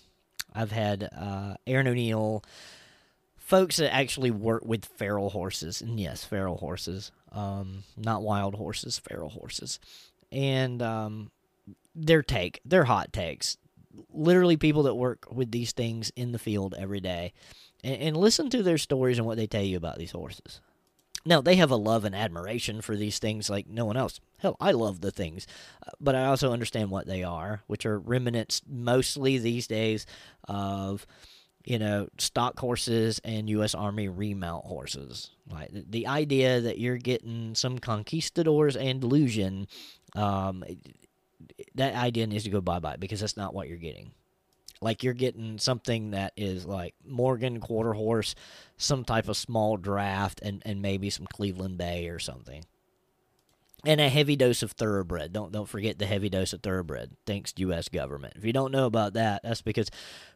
I've 0.55 0.73
had 0.73 1.09
uh, 1.17 1.55
Aaron 1.67 1.89
O'Neill, 1.89 2.45
folks 3.37 3.77
that 3.77 3.95
actually 3.95 4.31
work 4.31 4.63
with 4.65 4.85
feral 4.85 5.31
horses, 5.31 5.81
and 5.81 5.99
yes, 5.99 6.23
feral 6.23 6.59
horses, 6.59 7.11
um, 7.33 7.85
not 7.97 8.23
wild 8.23 8.57
horses, 8.57 8.99
feral 8.99 9.31
horses, 9.31 9.81
and 10.31 10.83
um, 10.83 11.31
their 11.95 12.23
take, 12.23 12.61
their 12.65 12.85
hot 12.85 13.13
takes 13.13 13.57
literally 14.13 14.57
people 14.57 14.85
that 14.85 14.95
work 14.95 15.27
with 15.31 15.51
these 15.51 15.73
things 15.73 16.11
in 16.17 16.33
the 16.33 16.39
field 16.39 16.75
every 16.79 17.01
day 17.01 17.33
and, 17.83 18.01
and 18.01 18.17
listen 18.17 18.51
to 18.51 18.63
their 18.63 18.79
stories 18.79 19.19
and 19.19 19.27
what 19.27 19.37
they 19.37 19.47
tell 19.47 19.63
you 19.63 19.77
about 19.77 19.99
these 19.99 20.13
horses. 20.13 20.61
Now, 21.25 21.41
they 21.41 21.57
have 21.57 21.71
a 21.71 21.77
love 21.77 22.05
and 22.05 22.15
admiration 22.15 22.81
for 22.81 22.97
these 22.97 23.19
things 23.19 23.51
like 23.51 23.67
no 23.67 23.85
one 23.85 23.97
else. 23.97 24.21
Hell, 24.39 24.57
I 24.61 24.71
love 24.71 25.01
the 25.01 25.11
things, 25.11 25.47
uh, 25.87 25.91
but 26.01 26.15
I 26.15 26.27
also 26.27 26.53
understand 26.53 26.91
what 26.91 27.07
they 27.07 27.23
are, 27.23 27.63
which 27.67 27.85
are 27.85 27.99
remnants 27.99 28.63
mostly 28.67 29.37
these 29.37 29.67
days 29.67 30.07
of, 30.45 31.07
you 31.65 31.79
know, 31.79 32.09
stock 32.19 32.59
horses 32.59 33.21
and 33.25 33.51
U.S. 33.51 33.75
Army 33.75 34.09
remount 34.09 34.65
horses. 34.65 35.31
Like 35.51 35.71
the 35.73 36.07
idea 36.07 36.61
that 36.61 36.79
you're 36.79 36.97
getting 36.97 37.55
some 37.55 37.79
conquistadors 37.79 38.77
Andalusian 38.77 39.67
um, 40.15 40.65
that 41.75 41.95
idea 41.95 42.27
needs 42.27 42.45
to 42.45 42.51
go 42.51 42.61
bye 42.61 42.79
bye 42.79 42.97
because 42.97 43.21
that's 43.21 43.37
not 43.37 43.55
what 43.55 43.69
you're 43.69 43.79
getting. 43.79 44.13
Like 44.81 45.03
you're 45.03 45.15
getting 45.15 45.59
something 45.59 46.13
that 46.13 46.33
is 46.37 46.65
like 46.65 46.95
Morgan 47.05 47.61
quarter 47.61 47.95
horse, 47.95 48.35
some 48.77 49.05
type 49.05 49.29
of 49.29 49.37
small 49.37 49.77
draft, 49.77 50.41
and, 50.43 50.63
and 50.65 50.81
maybe 50.81 51.11
some 51.11 51.27
Cleveland 51.27 51.79
Bay 51.79 52.09
or 52.09 52.19
something. 52.19 52.65
And 53.85 54.01
a 54.01 54.09
heavy 54.09 54.37
dose 54.37 54.63
of 54.63 54.73
thoroughbred. 54.73 55.33
Don't 55.33 55.53
don't 55.53 55.69
forget 55.69 55.99
the 55.99 56.07
heavy 56.07 56.29
dose 56.29 56.53
of 56.53 56.63
thoroughbred. 56.63 57.17
Thanks, 57.27 57.55
U.S. 57.59 57.89
government. 57.89 58.35
If 58.37 58.45
you 58.45 58.53
don't 58.53 58.73
know 58.73 58.87
about 58.87 59.15
that, 59.15 59.43
that's 59.45 59.63
because 59.63 59.89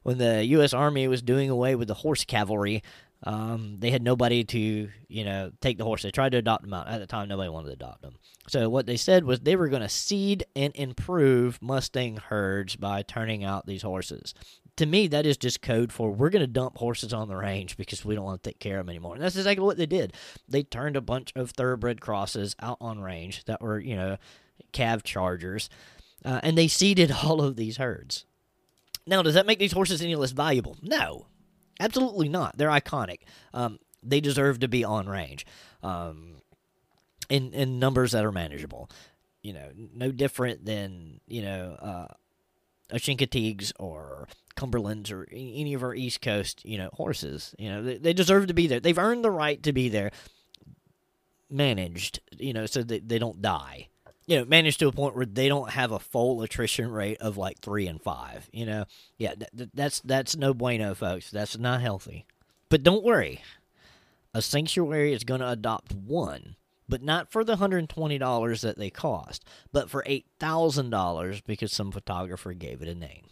when 0.05 0.19
the 0.19 0.45
U.S. 0.45 0.73
Army 0.73 1.09
was 1.09 1.23
doing 1.23 1.51
away 1.51 1.75
with 1.75 1.89
the 1.89 1.95
horse 1.95 2.25
cavalry, 2.25 2.83
um, 3.25 3.77
they 3.79 3.91
had 3.91 4.03
nobody 4.03 4.45
to, 4.45 4.89
you 5.09 5.25
know, 5.25 5.53
take 5.61 5.79
the 5.79 5.85
horse. 5.85 6.03
They 6.03 6.11
tried 6.11 6.33
to 6.33 6.39
adopt 6.39 6.63
them 6.63 6.75
out. 6.75 6.89
At 6.89 6.99
the 6.99 7.07
time, 7.07 7.29
nobody 7.29 7.49
wanted 7.49 7.69
to 7.69 7.75
adopt 7.75 8.03
them. 8.03 8.17
So 8.49 8.69
what 8.69 8.87
they 8.87 8.97
said 8.97 9.25
was 9.25 9.41
they 9.41 9.57
were 9.57 9.69
going 9.69 9.83
to 9.83 9.89
seed 9.89 10.45
and 10.57 10.75
improve 10.75 11.61
Mustang 11.63 12.17
herds 12.17 12.75
by 12.77 13.03
turning 13.03 13.45
out 13.45 13.67
these 13.67 13.83
horses. 13.83 14.35
To 14.77 14.87
me, 14.87 15.07
that 15.09 15.27
is 15.27 15.37
just 15.37 15.63
code 15.63 15.93
for 15.93 16.11
we're 16.11 16.31
going 16.31 16.41
to 16.41 16.47
dump 16.47 16.79
horses 16.79 17.13
on 17.13 17.29
the 17.29 17.37
range 17.37 17.77
because 17.77 18.05
we 18.05 18.15
don't 18.15 18.25
want 18.25 18.43
to 18.43 18.51
take 18.51 18.59
care 18.59 18.81
of 18.81 18.87
them 18.87 18.91
anymore. 18.91 19.15
And 19.15 19.23
that's 19.23 19.37
exactly 19.37 19.65
what 19.65 19.77
they 19.77 19.87
did. 19.87 20.15
They 20.49 20.63
turned 20.63 20.97
a 20.97 21.03
bunch 21.03 21.33
of 21.37 21.51
thoroughbred 21.51 22.01
crosses 22.01 22.57
out 22.59 22.79
on 22.81 23.01
range 23.01 23.45
that 23.45 23.61
were, 23.61 23.79
you 23.79 23.95
know, 23.95 24.17
calf 24.73 25.03
chargers, 25.03 25.69
uh, 26.25 26.41
and 26.43 26.57
they 26.57 26.69
seeded 26.69 27.13
all 27.25 27.43
of 27.43 27.57
these 27.57 27.77
herds 27.77 28.25
Now, 29.07 29.23
does 29.23 29.35
that 29.35 29.47
make 29.47 29.59
these 29.59 29.73
horses 29.73 30.01
any 30.03 30.17
less 30.17 30.33
valuable? 30.33 30.77
No, 30.83 31.27
absolutely 31.81 32.29
not. 32.29 32.57
They're 32.57 32.69
iconic. 32.69 33.21
Um, 33.53 33.79
they 34.03 34.21
deserve 34.21 34.61
to 34.61 34.69
be 34.69 34.85
on 34.85 35.09
range, 35.09 35.47
um, 35.83 36.43
in 37.29 37.53
in 37.53 37.79
numbers 37.79 38.13
that 38.13 38.25
are 38.25 38.33
manageable. 38.33 38.91
You 39.43 39.55
know, 39.55 39.71
no 39.95 40.13
different 40.13 40.65
than 40.65 41.21
you 41.27 41.43
know 41.43 41.77
uh, 41.81 42.07
a 42.91 43.73
or 43.79 44.29
Cumberlands 44.57 45.11
or 45.11 45.27
any 45.31 45.75
of 45.75 45.83
our 45.83 45.95
East 45.95 46.21
Coast 46.21 46.65
you 46.65 46.79
know 46.79 46.91
horses. 46.93 47.55
You 47.59 47.71
know, 47.71 47.83
they, 47.83 47.99
they 47.99 48.13
deserve 48.13 48.49
to 48.49 48.55
be 48.55 48.67
there. 48.67 48.81
They've 48.81 48.99
earned 48.99 49.25
the 49.25 49.31
right 49.31 49.63
to 49.63 49.73
be 49.73 49.89
there. 49.89 50.11
Managed, 51.51 52.21
you 52.39 52.55
know, 52.55 52.65
so 52.65 52.83
that 52.83 53.11
they 53.11 53.19
don't 53.19 53.43
die 53.43 53.89
you 54.27 54.39
know, 54.39 54.45
managed 54.45 54.79
to 54.81 54.89
a 54.89 54.93
point 54.93 55.17
where 55.17 55.27
they 55.27 55.49
don't 55.49 55.71
have 55.71 55.93
a 55.93 55.99
full 55.99 56.43
attrition 56.43 56.91
rate 56.91 57.19
of 57.21 57.37
like 57.37 57.59
three 57.59 57.87
and 57.87 58.01
five. 58.01 58.49
You 58.53 58.67
know, 58.67 58.85
yeah, 59.19 59.35
th- 59.35 59.71
that's 59.75 60.01
that's 60.01 60.37
no 60.37 60.55
bueno, 60.55 60.95
folks. 60.95 61.31
That's 61.31 61.59
not 61.59 61.81
healthy. 61.81 62.27
But 62.69 62.83
don't 62.83 63.05
worry, 63.05 63.43
a 64.33 64.41
sanctuary 64.41 65.13
is 65.13 65.25
going 65.25 65.41
to 65.41 65.49
adopt 65.51 65.93
one, 65.93 66.57
but 66.89 67.03
not 67.03 67.31
for 67.31 67.45
the 67.45 67.57
hundred 67.57 67.89
twenty 67.89 68.19
dollars 68.19 68.63
that 68.63 68.79
they 68.79 68.91
cost, 68.91 69.45
but 69.73 69.91
for 69.91 70.05
eight 70.07 70.27
thousand 70.39 70.91
dollars 70.91 71.41
because 71.41 71.73
some 71.73 71.91
photographer 71.91 72.53
gave 72.55 72.81
it 72.81 72.89
a 72.89 72.95
name. 72.95 73.27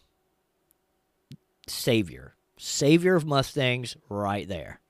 Savior, 1.68 2.34
savior 2.58 3.14
of 3.14 3.24
Mustangs, 3.24 3.96
right 4.08 4.48
there 4.48 4.80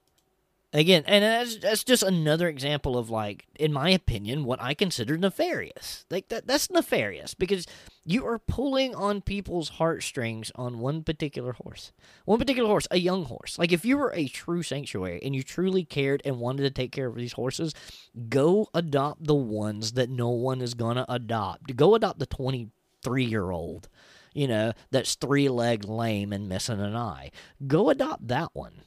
again 0.73 1.03
and 1.07 1.25
that's, 1.25 1.57
that's 1.57 1.85
just 1.85 2.03
another 2.03 2.49
example 2.49 2.97
of 2.97 3.11
like 3.11 3.47
in 3.59 3.73
my 3.73 3.91
opinion 3.91 4.45
what 4.45 4.61
i 4.63 4.75
consider 4.75 5.17
nefarious. 5.17 6.05
Like 6.11 6.29
that 6.29 6.47
that's 6.47 6.71
nefarious 6.71 7.35
because 7.35 7.67
you 8.05 8.27
are 8.27 8.39
pulling 8.39 8.95
on 8.95 9.21
people's 9.21 9.71
heartstrings 9.71 10.51
on 10.55 10.79
one 10.79 11.03
particular 11.03 11.53
horse. 11.53 11.93
One 12.25 12.39
particular 12.39 12.69
horse 12.69 12.87
a 12.91 12.99
young 12.99 13.25
horse. 13.25 13.59
Like 13.59 13.73
if 13.73 13.85
you 13.85 13.99
were 13.99 14.13
a 14.15 14.29
true 14.29 14.63
sanctuary 14.63 15.21
and 15.23 15.35
you 15.35 15.43
truly 15.43 15.85
cared 15.85 16.23
and 16.25 16.41
wanted 16.41 16.63
to 16.63 16.71
take 16.71 16.93
care 16.93 17.07
of 17.07 17.17
these 17.17 17.33
horses 17.33 17.75
go 18.29 18.69
adopt 18.75 19.27
the 19.27 19.35
ones 19.35 19.93
that 19.93 20.11
no 20.11 20.31
one 20.31 20.61
is 20.61 20.75
gonna 20.75 21.07
adopt. 21.09 21.77
Go 21.77 21.95
adopt 21.95 22.19
the 22.19 22.27
23 22.27 23.25
year 23.25 23.51
old 23.51 23.89
you 24.33 24.47
know 24.47 24.73
that's 24.93 25.17
three 25.17 25.49
leg 25.49 25.85
lame 25.85 26.33
and 26.33 26.49
missing 26.49 26.81
an 26.81 26.95
eye. 26.95 27.31
Go 27.67 27.91
adopt 27.91 28.29
that 28.29 28.51
one 28.53 28.83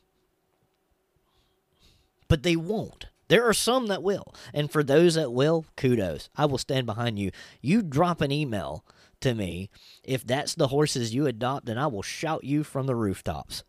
but 2.27 2.43
they 2.43 2.55
won't. 2.55 3.07
There 3.27 3.47
are 3.47 3.53
some 3.53 3.87
that 3.87 4.03
will. 4.03 4.33
And 4.53 4.71
for 4.71 4.83
those 4.83 5.15
that 5.15 5.31
will, 5.31 5.65
kudos. 5.75 6.29
I 6.35 6.45
will 6.45 6.57
stand 6.57 6.85
behind 6.85 7.17
you. 7.17 7.31
You 7.61 7.81
drop 7.81 8.21
an 8.21 8.31
email 8.31 8.85
to 9.21 9.33
me. 9.33 9.69
If 10.03 10.25
that's 10.25 10.55
the 10.55 10.67
horses 10.67 11.13
you 11.15 11.25
adopt, 11.25 11.65
then 11.65 11.77
I 11.77 11.87
will 11.87 12.01
shout 12.01 12.43
you 12.43 12.63
from 12.63 12.85
the 12.85 12.95
rooftops. 12.95 13.63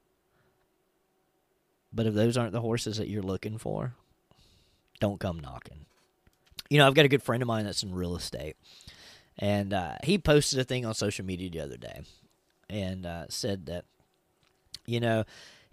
But 1.92 2.06
if 2.06 2.14
those 2.14 2.36
aren't 2.36 2.52
the 2.52 2.60
horses 2.60 2.96
that 2.96 3.08
you're 3.08 3.22
looking 3.22 3.56
for, 3.56 3.94
don't 5.00 5.20
come 5.20 5.38
knocking. 5.38 5.86
You 6.68 6.78
know, 6.78 6.86
I've 6.86 6.94
got 6.94 7.04
a 7.04 7.08
good 7.08 7.22
friend 7.22 7.42
of 7.42 7.46
mine 7.46 7.64
that's 7.64 7.82
in 7.82 7.94
real 7.94 8.16
estate. 8.16 8.56
And 9.38 9.72
uh, 9.72 9.96
he 10.02 10.18
posted 10.18 10.58
a 10.58 10.64
thing 10.64 10.84
on 10.84 10.94
social 10.94 11.24
media 11.24 11.50
the 11.50 11.60
other 11.60 11.76
day 11.76 12.00
and 12.68 13.06
uh, 13.06 13.26
said 13.28 13.66
that, 13.66 13.84
you 14.86 15.00
know, 15.00 15.24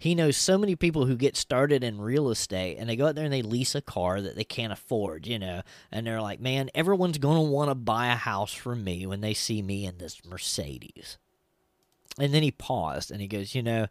he 0.02 0.16
knows 0.16 0.36
so 0.36 0.58
many 0.58 0.74
people 0.74 1.06
who 1.06 1.14
get 1.14 1.36
started 1.36 1.84
in 1.84 2.00
real 2.00 2.28
estate 2.28 2.76
and 2.76 2.88
they 2.88 2.96
go 2.96 3.06
out 3.06 3.14
there 3.14 3.22
and 3.22 3.32
they 3.32 3.40
lease 3.40 3.76
a 3.76 3.80
car 3.80 4.20
that 4.20 4.34
they 4.34 4.42
can't 4.42 4.72
afford, 4.72 5.28
you 5.28 5.38
know, 5.38 5.62
and 5.92 6.04
they're 6.04 6.20
like, 6.20 6.40
man, 6.40 6.70
everyone's 6.74 7.18
going 7.18 7.36
to 7.36 7.48
want 7.48 7.70
to 7.70 7.76
buy 7.76 8.08
a 8.08 8.16
house 8.16 8.52
from 8.52 8.82
me 8.82 9.06
when 9.06 9.20
they 9.20 9.32
see 9.32 9.62
me 9.62 9.86
in 9.86 9.98
this 9.98 10.20
Mercedes. 10.28 11.18
And 12.18 12.34
then 12.34 12.42
he 12.42 12.50
paused 12.50 13.12
and 13.12 13.20
he 13.20 13.28
goes, 13.28 13.54
you 13.54 13.62
know, 13.62 13.86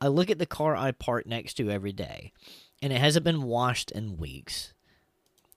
I 0.00 0.06
look 0.06 0.30
at 0.30 0.38
the 0.38 0.46
car 0.46 0.74
I 0.74 0.92
park 0.92 1.26
next 1.26 1.58
to 1.58 1.68
every 1.68 1.92
day 1.92 2.32
and 2.80 2.90
it 2.90 2.98
hasn't 2.98 3.26
been 3.26 3.42
washed 3.42 3.90
in 3.90 4.16
weeks. 4.16 4.72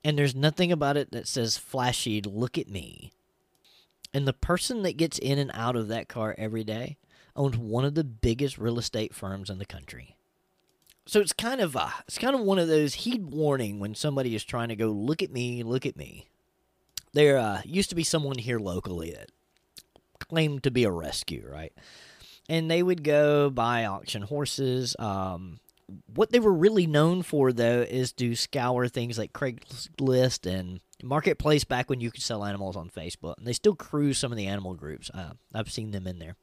And 0.03 0.17
there's 0.17 0.35
nothing 0.35 0.69
about 0.69 0.97
it 0.97 1.11
that 1.11 1.29
says 1.29 1.57
flashy, 1.57 2.21
look 2.21 2.57
at 2.57 2.67
me. 2.67 3.13
And 4.13 4.27
the 4.27 4.33
person 4.33 4.83
that 4.83 4.97
gets 4.97 5.17
in 5.17 5.39
and 5.39 5.51
out 5.53 5.77
of 5.77 5.87
that 5.87 6.09
car 6.09 6.35
every 6.37 6.65
day 6.65 6.97
owns 7.37 7.57
one 7.57 7.85
of 7.85 7.95
the 7.95 8.03
biggest 8.03 8.57
real 8.57 8.79
estate 8.79 9.13
firms 9.13 9.49
in 9.49 9.59
the 9.59 9.65
country. 9.65 10.17
So 11.05 11.21
it's 11.21 11.31
kind 11.31 11.61
of 11.61 11.77
uh, 11.77 11.89
it's 12.07 12.17
kind 12.17 12.35
of 12.35 12.41
one 12.41 12.59
of 12.59 12.67
those 12.67 12.95
heed 12.95 13.27
warning 13.27 13.79
when 13.79 13.95
somebody 13.95 14.35
is 14.35 14.43
trying 14.43 14.67
to 14.69 14.75
go 14.75 14.87
look 14.87 15.23
at 15.23 15.31
me, 15.31 15.63
look 15.63 15.85
at 15.85 15.95
me. 15.95 16.25
There 17.13 17.37
uh, 17.37 17.61
used 17.63 17.89
to 17.91 17.95
be 17.95 18.03
someone 18.03 18.37
here 18.37 18.59
locally 18.59 19.11
that 19.11 19.31
claimed 20.19 20.63
to 20.63 20.71
be 20.71 20.83
a 20.83 20.91
rescue, 20.91 21.47
right? 21.49 21.71
And 22.49 22.69
they 22.69 22.83
would 22.83 23.03
go 23.03 23.49
buy 23.49 23.85
auction 23.85 24.23
horses. 24.23 24.95
Um, 24.99 25.59
what 26.13 26.31
they 26.31 26.39
were 26.39 26.53
really 26.53 26.85
known 26.85 27.21
for, 27.23 27.53
though, 27.53 27.81
is 27.81 28.11
to 28.13 28.35
scour 28.35 28.89
things 28.89 29.17
like 29.17 29.31
Craigslist 29.31 30.45
and 30.45 30.81
Marketplace 31.01 31.63
back 31.63 31.89
when 31.89 32.01
you 32.01 32.11
could 32.11 32.21
sell 32.21 32.43
animals 32.43 32.75
on 32.75 32.89
Facebook. 32.89 33.37
And 33.37 33.47
they 33.47 33.53
still 33.53 33.75
cruise 33.75 34.17
some 34.17 34.33
of 34.33 34.37
the 34.37 34.47
animal 34.47 34.73
groups. 34.75 35.09
Uh, 35.13 35.31
I've 35.53 35.71
seen 35.71 35.91
them 35.91 36.07
in 36.07 36.19
there 36.19 36.35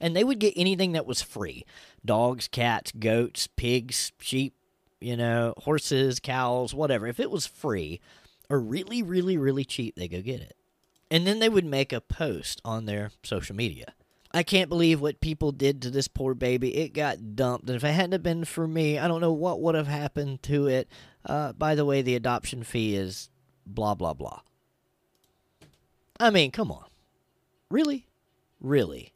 and 0.00 0.14
they 0.14 0.24
would 0.24 0.38
get 0.38 0.54
anything 0.56 0.92
that 0.92 1.06
was 1.06 1.22
free 1.22 1.64
dogs, 2.04 2.48
cats, 2.48 2.92
goats, 2.92 3.46
pigs, 3.56 4.12
sheep, 4.20 4.54
you 5.00 5.16
know, 5.16 5.54
horses, 5.58 6.20
cows, 6.20 6.74
whatever. 6.74 7.06
If 7.06 7.20
it 7.20 7.30
was 7.30 7.46
free 7.46 8.00
or 8.48 8.60
really, 8.60 9.02
really, 9.02 9.36
really 9.36 9.64
cheap, 9.64 9.96
they 9.96 10.08
go 10.08 10.20
get 10.22 10.40
it. 10.40 10.56
And 11.10 11.26
then 11.26 11.38
they 11.38 11.48
would 11.48 11.64
make 11.64 11.92
a 11.92 12.00
post 12.00 12.60
on 12.64 12.86
their 12.86 13.10
social 13.22 13.56
media. 13.56 13.94
I 14.32 14.42
can't 14.42 14.68
believe 14.68 15.00
what 15.00 15.20
people 15.20 15.52
did 15.52 15.80
to 15.82 15.90
this 15.90 16.06
poor 16.06 16.34
baby. 16.34 16.76
It 16.76 16.92
got 16.92 17.34
dumped. 17.34 17.66
And 17.68 17.76
if 17.76 17.84
it 17.84 17.92
hadn't 17.92 18.22
been 18.22 18.44
for 18.44 18.68
me, 18.68 18.98
I 18.98 19.08
don't 19.08 19.22
know 19.22 19.32
what 19.32 19.60
would 19.62 19.74
have 19.74 19.86
happened 19.86 20.42
to 20.44 20.66
it. 20.66 20.88
Uh, 21.24 21.52
by 21.54 21.74
the 21.74 21.86
way, 21.86 22.02
the 22.02 22.14
adoption 22.14 22.62
fee 22.62 22.94
is 22.94 23.30
blah, 23.66 23.94
blah, 23.94 24.12
blah. 24.12 24.40
I 26.20 26.30
mean, 26.30 26.50
come 26.50 26.70
on. 26.70 26.84
Really? 27.70 28.06
Really? 28.60 29.14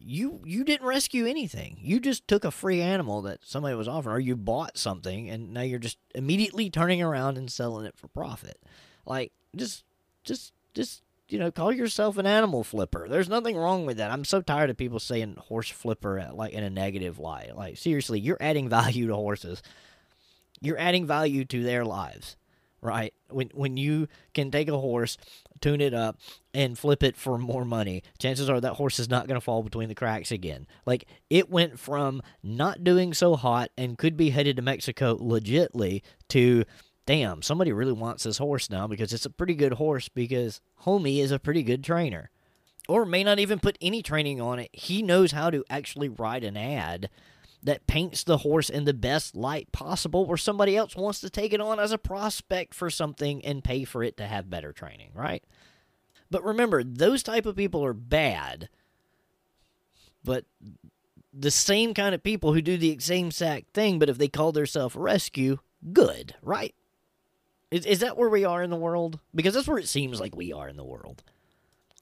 You 0.00 0.40
you 0.44 0.64
didn't 0.64 0.86
rescue 0.86 1.26
anything. 1.26 1.78
You 1.80 2.00
just 2.00 2.26
took 2.26 2.44
a 2.44 2.50
free 2.50 2.80
animal 2.80 3.22
that 3.22 3.40
somebody 3.44 3.74
was 3.74 3.88
offering, 3.88 4.16
or 4.16 4.20
you 4.20 4.36
bought 4.36 4.78
something, 4.78 5.28
and 5.28 5.52
now 5.52 5.60
you're 5.60 5.78
just 5.78 5.98
immediately 6.14 6.70
turning 6.70 7.02
around 7.02 7.36
and 7.36 7.50
selling 7.50 7.86
it 7.86 7.96
for 7.96 8.08
profit. 8.08 8.58
Like 9.04 9.32
just 9.54 9.84
just 10.24 10.52
just 10.74 11.02
you 11.28 11.38
know, 11.38 11.52
call 11.52 11.72
yourself 11.72 12.18
an 12.18 12.26
animal 12.26 12.64
flipper. 12.64 13.06
There's 13.08 13.28
nothing 13.28 13.56
wrong 13.56 13.86
with 13.86 13.98
that. 13.98 14.10
I'm 14.10 14.24
so 14.24 14.40
tired 14.40 14.68
of 14.68 14.76
people 14.76 14.98
saying 14.98 15.36
horse 15.38 15.70
flipper 15.70 16.18
at, 16.18 16.34
like 16.34 16.52
in 16.52 16.64
a 16.64 16.70
negative 16.70 17.20
light. 17.20 17.56
Like 17.56 17.76
seriously, 17.76 18.18
you're 18.18 18.38
adding 18.40 18.68
value 18.68 19.06
to 19.06 19.14
horses. 19.14 19.62
You're 20.60 20.78
adding 20.78 21.06
value 21.06 21.44
to 21.44 21.62
their 21.62 21.84
lives 21.84 22.36
right? 22.80 23.12
When 23.28 23.50
when 23.54 23.76
you 23.76 24.08
can 24.34 24.50
take 24.50 24.68
a 24.68 24.78
horse, 24.78 25.16
tune 25.60 25.80
it 25.80 25.94
up, 25.94 26.18
and 26.52 26.78
flip 26.78 27.02
it 27.02 27.16
for 27.16 27.38
more 27.38 27.64
money, 27.64 28.02
chances 28.18 28.48
are 28.48 28.60
that 28.60 28.74
horse 28.74 28.98
is 28.98 29.08
not 29.08 29.26
going 29.26 29.38
to 29.38 29.44
fall 29.44 29.62
between 29.62 29.88
the 29.88 29.94
cracks 29.94 30.32
again. 30.32 30.66
Like 30.86 31.06
it 31.28 31.50
went 31.50 31.78
from 31.78 32.22
not 32.42 32.84
doing 32.84 33.14
so 33.14 33.36
hot 33.36 33.70
and 33.76 33.98
could 33.98 34.16
be 34.16 34.30
headed 34.30 34.56
to 34.56 34.62
Mexico 34.62 35.16
legitly 35.16 36.02
to 36.28 36.64
damn, 37.06 37.42
somebody 37.42 37.72
really 37.72 37.92
wants 37.92 38.22
this 38.22 38.38
horse 38.38 38.70
now 38.70 38.86
because 38.86 39.12
it's 39.12 39.26
a 39.26 39.30
pretty 39.30 39.54
good 39.54 39.72
horse 39.72 40.08
because 40.08 40.60
homie 40.84 41.18
is 41.18 41.32
a 41.32 41.40
pretty 41.40 41.62
good 41.62 41.82
trainer. 41.82 42.30
Or 42.88 43.04
may 43.04 43.24
not 43.24 43.38
even 43.38 43.58
put 43.58 43.78
any 43.80 44.02
training 44.02 44.40
on 44.40 44.58
it. 44.58 44.70
He 44.72 45.02
knows 45.02 45.32
how 45.32 45.50
to 45.50 45.64
actually 45.68 46.08
write 46.08 46.44
an 46.44 46.56
ad 46.56 47.10
that 47.62 47.86
paints 47.86 48.24
the 48.24 48.38
horse 48.38 48.70
in 48.70 48.84
the 48.84 48.94
best 48.94 49.36
light 49.36 49.70
possible 49.72 50.24
where 50.26 50.36
somebody 50.36 50.76
else 50.76 50.96
wants 50.96 51.20
to 51.20 51.30
take 51.30 51.52
it 51.52 51.60
on 51.60 51.78
as 51.78 51.92
a 51.92 51.98
prospect 51.98 52.74
for 52.74 52.88
something 52.88 53.44
and 53.44 53.64
pay 53.64 53.84
for 53.84 54.02
it 54.02 54.16
to 54.16 54.26
have 54.26 54.50
better 54.50 54.72
training, 54.72 55.10
right? 55.14 55.44
But 56.30 56.44
remember, 56.44 56.82
those 56.82 57.22
type 57.22 57.44
of 57.44 57.56
people 57.56 57.84
are 57.84 57.92
bad. 57.92 58.68
But 60.24 60.44
the 61.32 61.50
same 61.50 61.94
kind 61.94 62.14
of 62.14 62.22
people 62.22 62.52
who 62.52 62.62
do 62.62 62.76
the 62.76 62.98
same 63.00 63.26
exact 63.26 63.72
thing, 63.74 63.98
but 63.98 64.08
if 64.08 64.18
they 64.18 64.28
call 64.28 64.52
themselves 64.52 64.96
rescue, 64.96 65.58
good, 65.92 66.34
right? 66.42 66.74
Is, 67.70 67.86
is 67.86 68.00
that 68.00 68.16
where 68.16 68.28
we 68.28 68.44
are 68.44 68.62
in 68.62 68.70
the 68.70 68.76
world? 68.76 69.20
Because 69.34 69.54
that's 69.54 69.68
where 69.68 69.78
it 69.78 69.88
seems 69.88 70.20
like 70.20 70.34
we 70.34 70.52
are 70.52 70.68
in 70.68 70.76
the 70.76 70.84
world. 70.84 71.22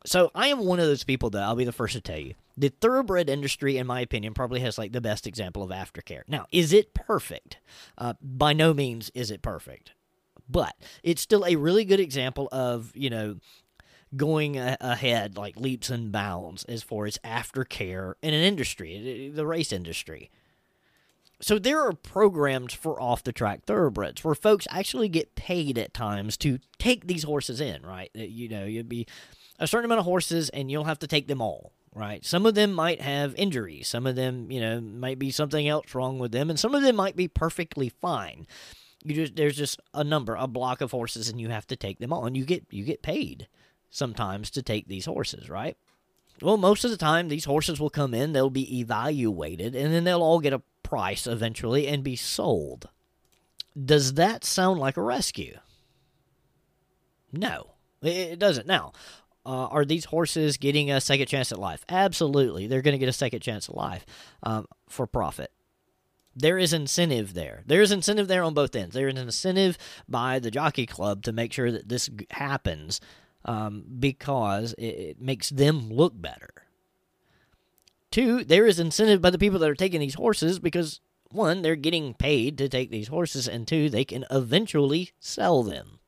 So 0.08 0.30
I 0.34 0.48
am 0.48 0.64
one 0.64 0.80
of 0.80 0.86
those 0.86 1.04
people 1.04 1.28
that 1.30 1.42
I'll 1.42 1.54
be 1.54 1.66
the 1.66 1.72
first 1.72 1.92
to 1.92 2.00
tell 2.00 2.18
you. 2.18 2.32
The 2.56 2.70
thoroughbred 2.70 3.28
industry, 3.28 3.76
in 3.76 3.86
my 3.86 4.00
opinion, 4.00 4.32
probably 4.32 4.60
has 4.60 4.78
like 4.78 4.92
the 4.92 5.02
best 5.02 5.26
example 5.26 5.62
of 5.62 5.68
aftercare. 5.68 6.22
Now, 6.26 6.46
is 6.50 6.72
it 6.72 6.94
perfect? 6.94 7.58
Uh, 7.98 8.14
by 8.22 8.54
no 8.54 8.72
means 8.72 9.10
is 9.14 9.30
it 9.30 9.42
perfect, 9.42 9.92
but 10.48 10.74
it's 11.02 11.20
still 11.20 11.44
a 11.44 11.56
really 11.56 11.84
good 11.84 12.00
example 12.00 12.48
of 12.52 12.90
you 12.94 13.10
know 13.10 13.36
going 14.16 14.56
ahead 14.56 15.36
like 15.36 15.56
leaps 15.56 15.90
and 15.90 16.10
bounds 16.10 16.64
as 16.64 16.82
far 16.82 17.04
as 17.04 17.18
aftercare 17.18 18.14
in 18.22 18.32
an 18.32 18.42
industry, 18.42 19.30
the 19.32 19.46
race 19.46 19.72
industry. 19.72 20.30
So 21.40 21.58
there 21.58 21.80
are 21.80 21.92
programs 21.92 22.72
for 22.72 23.00
off 23.00 23.22
the 23.22 23.32
track 23.32 23.64
thoroughbreds 23.64 24.24
where 24.24 24.34
folks 24.34 24.66
actually 24.70 25.08
get 25.08 25.36
paid 25.36 25.78
at 25.78 25.94
times 25.94 26.36
to 26.38 26.58
take 26.78 27.06
these 27.06 27.22
horses 27.22 27.60
in, 27.60 27.82
right? 27.82 28.10
You 28.14 28.48
know, 28.48 28.64
you'd 28.64 28.88
be 28.88 29.06
a 29.58 29.66
certain 29.66 29.86
amount 29.86 30.00
of 30.00 30.04
horses 30.04 30.48
and 30.50 30.70
you'll 30.70 30.84
have 30.84 30.98
to 31.00 31.06
take 31.06 31.28
them 31.28 31.42
all, 31.42 31.72
right? 31.94 32.24
Some 32.24 32.46
of 32.46 32.54
them 32.54 32.72
might 32.72 33.00
have 33.00 33.34
injuries. 33.34 33.88
Some 33.88 34.06
of 34.06 34.16
them, 34.16 34.50
you 34.50 34.60
know, 34.60 34.80
might 34.80 35.18
be 35.18 35.30
something 35.30 35.66
else 35.68 35.94
wrong 35.94 36.18
with 36.18 36.32
them, 36.32 36.50
and 36.50 36.58
some 36.58 36.74
of 36.74 36.82
them 36.82 36.96
might 36.96 37.16
be 37.16 37.28
perfectly 37.28 37.88
fine. 37.88 38.46
You 39.04 39.14
just 39.14 39.36
there's 39.36 39.56
just 39.56 39.80
a 39.94 40.04
number, 40.04 40.34
a 40.34 40.46
block 40.46 40.80
of 40.80 40.90
horses, 40.90 41.28
and 41.28 41.40
you 41.40 41.48
have 41.48 41.66
to 41.68 41.76
take 41.76 41.98
them 41.98 42.12
on. 42.12 42.34
You 42.34 42.44
get 42.44 42.64
you 42.70 42.84
get 42.84 43.02
paid 43.02 43.48
sometimes 43.90 44.50
to 44.50 44.62
take 44.62 44.88
these 44.88 45.06
horses, 45.06 45.48
right? 45.48 45.76
Well, 46.42 46.56
most 46.56 46.84
of 46.84 46.90
the 46.90 46.96
time, 46.96 47.28
these 47.28 47.46
horses 47.46 47.80
will 47.80 47.90
come 47.90 48.14
in, 48.14 48.32
they'll 48.32 48.50
be 48.50 48.78
evaluated, 48.78 49.74
and 49.74 49.92
then 49.92 50.04
they'll 50.04 50.22
all 50.22 50.40
get 50.40 50.52
a 50.52 50.62
price 50.82 51.26
eventually 51.26 51.88
and 51.88 52.04
be 52.04 52.16
sold. 52.16 52.88
Does 53.76 54.14
that 54.14 54.44
sound 54.44 54.78
like 54.78 54.96
a 54.96 55.02
rescue? 55.02 55.58
No, 57.32 57.72
it 58.02 58.38
doesn't. 58.38 58.66
Now, 58.66 58.92
uh, 59.48 59.66
are 59.68 59.86
these 59.86 60.04
horses 60.04 60.58
getting 60.58 60.90
a 60.90 61.00
second 61.00 61.26
chance 61.26 61.50
at 61.50 61.58
life? 61.58 61.82
Absolutely. 61.88 62.66
They're 62.66 62.82
going 62.82 62.92
to 62.92 62.98
get 62.98 63.08
a 63.08 63.14
second 63.14 63.40
chance 63.40 63.66
at 63.66 63.74
life 63.74 64.04
um, 64.42 64.66
for 64.90 65.06
profit. 65.06 65.50
There 66.36 66.58
is 66.58 66.74
incentive 66.74 67.32
there. 67.32 67.62
There 67.64 67.80
is 67.80 67.90
incentive 67.90 68.28
there 68.28 68.42
on 68.42 68.52
both 68.52 68.76
ends. 68.76 68.94
There 68.94 69.08
is 69.08 69.14
an 69.14 69.22
incentive 69.22 69.78
by 70.06 70.38
the 70.38 70.50
jockey 70.50 70.84
club 70.84 71.22
to 71.22 71.32
make 71.32 71.54
sure 71.54 71.72
that 71.72 71.88
this 71.88 72.10
happens 72.30 73.00
um, 73.46 73.84
because 73.98 74.74
it, 74.74 74.84
it 74.84 75.20
makes 75.20 75.48
them 75.48 75.88
look 75.88 76.12
better. 76.14 76.50
Two, 78.10 78.44
there 78.44 78.66
is 78.66 78.78
incentive 78.78 79.22
by 79.22 79.30
the 79.30 79.38
people 79.38 79.58
that 79.60 79.70
are 79.70 79.74
taking 79.74 80.00
these 80.00 80.14
horses 80.14 80.58
because 80.58 81.00
one, 81.30 81.62
they're 81.62 81.74
getting 81.74 82.12
paid 82.12 82.58
to 82.58 82.68
take 82.68 82.90
these 82.90 83.08
horses, 83.08 83.48
and 83.48 83.66
two, 83.66 83.88
they 83.88 84.04
can 84.04 84.26
eventually 84.30 85.12
sell 85.18 85.62
them. 85.62 86.00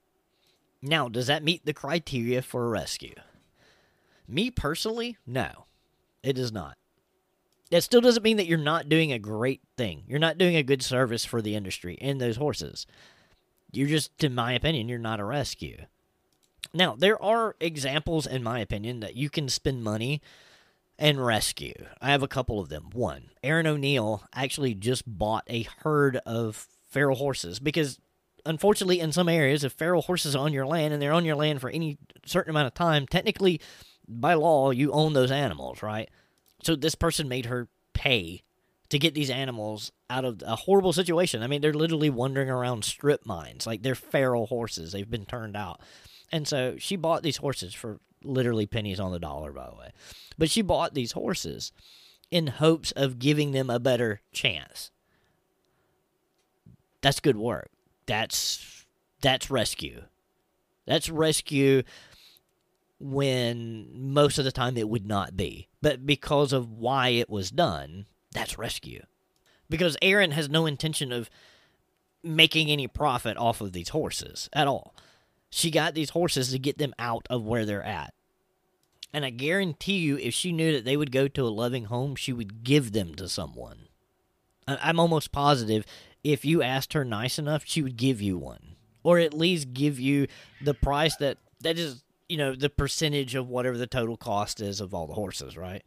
Now, 0.83 1.09
does 1.09 1.27
that 1.27 1.43
meet 1.43 1.65
the 1.65 1.75
criteria 1.75 2.43
for 2.43 2.67
a 2.67 2.71
rescue? 2.71 3.15
Me 4.31 4.51
personally, 4.51 5.17
no, 5.27 5.67
it 6.23 6.35
does 6.35 6.53
not. 6.53 6.77
That 7.71 7.83
still 7.83 8.01
doesn't 8.01 8.23
mean 8.23 8.37
that 8.37 8.47
you're 8.47 8.59
not 8.59 8.89
doing 8.89 9.13
a 9.13 9.19
great 9.19 9.61
thing. 9.77 10.03
You're 10.07 10.19
not 10.19 10.39
doing 10.39 10.57
a 10.57 10.63
good 10.63 10.83
service 10.83 11.25
for 11.25 11.41
the 11.41 11.55
industry 11.55 11.97
and 12.01 12.21
those 12.21 12.37
horses. 12.37 12.87
You're 13.73 13.89
just, 13.89 14.25
in 14.25 14.35
my 14.35 14.53
opinion, 14.53 14.89
you're 14.89 14.99
not 14.99 15.21
a 15.21 15.25
rescue. 15.25 15.85
Now, 16.75 16.97
there 16.97 17.21
are 17.23 17.57
examples, 17.61 18.27
in 18.27 18.43
my 18.43 18.59
opinion, 18.59 19.01
that 19.01 19.17
you 19.17 19.31
can 19.31 19.49
spend 19.49 19.85
money 19.85 20.21
and 20.99 21.25
rescue. 21.25 21.75
I 22.01 22.11
have 22.11 22.23
a 22.23 22.29
couple 22.29 22.61
of 22.61 22.69
them. 22.69 22.91
One, 22.93 23.31
Aaron 23.43 23.67
O'Neill 23.67 24.25
actually 24.35 24.75
just 24.75 25.05
bought 25.07 25.45
a 25.49 25.67
herd 25.79 26.17
of 26.27 26.69
feral 26.89 27.17
horses 27.17 27.61
because, 27.61 27.99
unfortunately, 28.45 29.01
in 29.01 29.13
some 29.13 29.29
areas, 29.29 29.65
if 29.65 29.73
feral 29.73 30.03
horses 30.03 30.37
are 30.37 30.45
on 30.45 30.53
your 30.53 30.67
land 30.67 30.93
and 30.93 31.01
they're 31.01 31.13
on 31.13 31.25
your 31.25 31.37
land 31.37 31.61
for 31.61 31.71
any 31.71 31.99
certain 32.27 32.51
amount 32.51 32.67
of 32.67 32.75
time, 32.75 33.07
technically, 33.07 33.61
by 34.11 34.35
law, 34.35 34.71
you 34.71 34.93
own 34.93 35.13
those 35.13 35.31
animals, 35.31 35.83
right? 35.83 36.09
So 36.63 36.77
this 36.77 36.95
person 36.95 37.29
made 37.29 37.47
her 37.47 37.69
pay 37.93 38.43
to 38.91 38.99
get 38.99 39.15
these 39.15 39.31
animals 39.31 39.93
out 40.11 40.25
of 40.25 40.43
a 40.45 40.57
horrible 40.57 40.93
situation. 40.93 41.43
I 41.43 41.47
mean, 41.47 41.61
they're 41.61 41.73
literally 41.73 42.11
wandering 42.11 42.51
around 42.51 42.85
strip 42.85 43.25
mines. 43.25 43.67
Like 43.67 43.83
they're 43.83 43.95
feral 43.95 44.47
horses. 44.47 44.93
They've 44.93 45.11
been 45.11 45.27
turned 45.27 45.57
out. 45.57 45.81
And 46.33 46.47
so 46.47 46.77
she 46.79 46.97
bought 46.97 47.23
these 47.23 47.39
horses 47.39 47.73
for 47.73 48.01
literally 48.23 48.67
pennies 48.67 49.01
on 49.01 49.13
the 49.13 49.19
dollar, 49.19 49.53
by 49.53 49.69
the 49.71 49.77
way. 49.77 49.91
But 50.37 50.51
she 50.51 50.63
bought 50.63 50.95
these 50.95 51.13
horses 51.13 51.73
in 52.31 52.49
hopes 52.49 52.93
of 52.93 53.19
giving 53.19 53.53
them 53.53 53.71
a 53.71 53.81
better 53.81 54.21
chance. 54.33 54.91
That's 57.01 57.21
good 57.21 57.37
work. 57.37 57.71
That's 58.07 58.87
that's 59.23 59.51
rescue. 59.51 60.03
That's 60.87 61.09
rescue 61.09 61.83
when 63.01 63.89
most 64.13 64.39
of 64.39 64.45
the 64.45 64.53
time 64.53 64.77
it 64.77 64.89
would 64.89 65.07
not 65.07 65.37
be. 65.37 65.69
But 65.83 66.07
because 66.07 66.53
of 66.53 66.71
why 66.71 67.09
it 67.09 67.31
was 67.31 67.51
done, 67.51 68.07
that's 68.33 68.59
rescue. 68.59 69.03
Because 69.69 69.97
Aaron 70.03 70.33
has 70.33 70.49
no 70.49 70.67
intention 70.67 71.13
of 71.13 71.31
making 72.23 72.71
any 72.71 72.87
profit 72.87 73.37
off 73.37 73.61
of 73.61 73.73
these 73.73 73.89
horses 73.89 74.49
at 74.53 74.69
all. 74.69 74.95
She 75.49 75.71
got 75.71 75.95
these 75.95 76.11
horses 76.11 76.51
to 76.51 76.59
get 76.59 76.79
them 76.79 76.95
out 76.99 77.27
of 77.31 77.45
where 77.45 77.65
they're 77.65 77.83
at. 77.83 78.13
And 79.13 79.25
I 79.25 79.31
guarantee 79.31 79.99
you, 79.99 80.19
if 80.19 80.35
she 80.35 80.53
knew 80.53 80.73
that 80.73 80.85
they 80.85 80.97
would 80.97 81.11
go 81.11 81.27
to 81.27 81.47
a 81.47 81.49
loving 81.49 81.87
home, 81.87 82.15
she 82.15 82.33
would 82.33 82.63
give 82.63 82.93
them 82.93 83.15
to 83.17 83.29
someone. 83.29 83.89
I'm 84.69 85.01
almost 85.01 85.33
positive 85.33 85.85
if 86.23 86.45
you 86.45 86.63
asked 86.63 86.93
her 86.93 87.05
nice 87.05 87.39
enough, 87.39 87.63
she 87.67 87.83
would 87.83 87.97
give 87.97 88.21
you 88.21 88.39
one. 88.39 88.77
Or 89.03 89.19
at 89.19 89.35
least 89.35 89.73
give 89.73 89.99
you 89.99 90.27
the 90.61 90.75
price 90.75 91.17
that, 91.17 91.39
that 91.61 91.79
is, 91.79 92.05
you 92.31 92.37
know, 92.37 92.55
the 92.55 92.71
percentage 92.71 93.35
of 93.35 93.49
whatever 93.49 93.77
the 93.77 93.89
total 93.89 94.17
cost 94.17 94.61
is 94.61 94.81
of 94.81 94.95
all 94.95 95.09
the 95.09 95.15
horses, 95.15 95.57
right? 95.57 95.83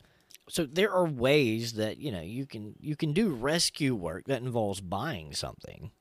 So 0.50 0.66
there 0.66 0.92
are 0.92 1.06
ways 1.06 1.74
that, 1.74 1.98
you 1.98 2.12
know, 2.12 2.22
you 2.22 2.46
can 2.46 2.76
you 2.82 2.98
can 2.98 3.14
do 3.14 3.30
rescue 3.30 3.96
work 3.96 4.26
that 4.26 4.42
involves 4.42 4.82
buying 4.82 5.34
something. 5.34 5.92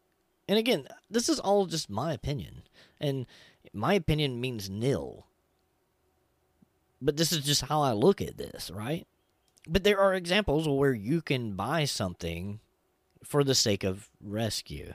And 0.48 0.58
again, 0.58 0.88
this 1.08 1.28
is 1.28 1.38
all 1.38 1.66
just 1.66 1.88
my 1.88 2.12
opinion. 2.12 2.62
And 3.00 3.26
my 3.72 3.94
opinion 3.94 4.40
means 4.40 4.68
nil. 4.68 5.26
But 7.00 7.16
this 7.16 7.30
is 7.30 7.44
just 7.44 7.62
how 7.62 7.80
I 7.80 7.92
look 7.92 8.20
at 8.20 8.36
this, 8.36 8.68
right? 8.68 9.06
But 9.68 9.84
there 9.84 10.00
are 10.00 10.14
examples 10.14 10.68
where 10.68 10.92
you 10.92 11.22
can 11.22 11.52
buy 11.54 11.84
something 11.84 12.58
for 13.22 13.44
the 13.44 13.54
sake 13.54 13.84
of 13.84 14.08
rescue. 14.20 14.94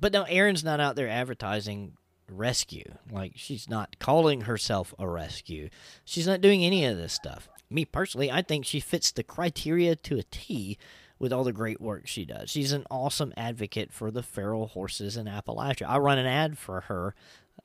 But 0.00 0.12
now 0.12 0.24
Aaron's 0.28 0.64
not 0.64 0.80
out 0.80 0.96
there 0.96 1.08
advertising 1.08 1.96
rescue. 2.28 2.94
Like 3.10 3.32
she's 3.36 3.68
not 3.68 3.98
calling 3.98 4.42
herself 4.42 4.94
a 4.98 5.08
rescue. 5.08 5.68
She's 6.04 6.26
not 6.26 6.40
doing 6.40 6.64
any 6.64 6.84
of 6.84 6.96
this 6.96 7.12
stuff. 7.12 7.48
Me 7.70 7.84
personally, 7.84 8.30
I 8.30 8.42
think 8.42 8.64
she 8.64 8.80
fits 8.80 9.10
the 9.10 9.22
criteria 9.22 9.96
to 9.96 10.18
a 10.18 10.22
T 10.24 10.78
with 11.18 11.32
all 11.32 11.44
the 11.44 11.52
great 11.52 11.80
work 11.80 12.06
she 12.06 12.24
does. 12.24 12.50
She's 12.50 12.72
an 12.72 12.84
awesome 12.90 13.32
advocate 13.36 13.92
for 13.92 14.10
the 14.10 14.22
feral 14.22 14.66
horses 14.66 15.16
in 15.16 15.26
Appalachia. 15.26 15.88
I 15.88 15.98
run 15.98 16.18
an 16.18 16.26
ad 16.26 16.58
for 16.58 16.82
her 16.82 17.14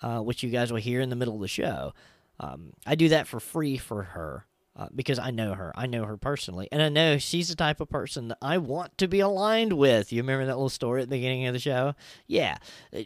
uh, 0.02 0.20
which 0.20 0.44
you 0.44 0.50
guys 0.50 0.72
will 0.72 0.80
hear 0.80 1.02
in 1.02 1.10
the 1.10 1.16
middle 1.16 1.36
of 1.36 1.42
the 1.42 1.48
show. 1.48 1.94
Um, 2.40 2.74
I 2.86 2.96
do 2.96 3.10
that 3.10 3.28
for 3.28 3.40
free 3.40 3.78
for 3.78 4.04
her 4.04 4.46
uh, 4.78 4.88
because 4.94 5.18
I 5.18 5.32
know 5.32 5.56
her. 5.56 5.74
I 5.76 5.88
know 5.88 6.06
her 6.06 6.18
personally. 6.18 6.68
And 6.72 6.84
I 6.84 6.90
know 6.90 7.18
she's 7.18 7.50
the 7.50 7.56
type 7.56 7.82
of 7.82 7.90
person 7.90 8.28
that 8.28 8.38
I 8.44 8.60
want 8.60 8.96
to 9.00 9.08
be 9.08 9.20
aligned 9.20 9.74
with. 9.74 10.14
You 10.14 10.22
remember 10.22 10.46
that 10.46 10.56
little 10.56 10.70
story 10.70 11.02
at 11.02 11.10
the 11.10 11.18
beginning 11.18 11.48
of 11.48 11.54
the 11.54 11.60
show? 11.60 11.96
Yeah. 12.28 12.58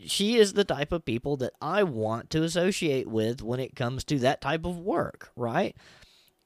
She 0.06 0.36
is 0.36 0.52
the 0.52 0.66
type 0.66 0.92
of 0.92 1.06
people 1.06 1.38
that 1.38 1.54
I 1.62 1.84
want 1.84 2.30
to 2.32 2.44
associate 2.44 3.08
with 3.08 3.42
when 3.42 3.62
it 3.62 3.76
comes 3.76 4.04
to 4.06 4.20
that 4.20 4.42
type 4.42 4.66
of 4.66 4.80
work, 4.80 5.32
right? 5.38 5.76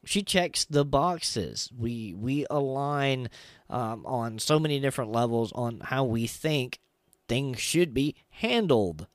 She 0.06 0.22
checks 0.22 0.66
the 0.66 0.86
boxes. 0.86 1.72
We 1.76 2.14
we 2.14 2.46
align 2.52 3.30
um, 3.72 4.06
on 4.06 4.38
so 4.38 4.60
many 4.60 4.80
different 4.80 5.12
levels 5.12 5.52
on 5.54 5.80
how 5.86 6.04
we 6.04 6.28
think 6.28 6.80
things 7.28 7.60
should 7.60 7.92
be 7.92 8.14
handled 8.30 9.08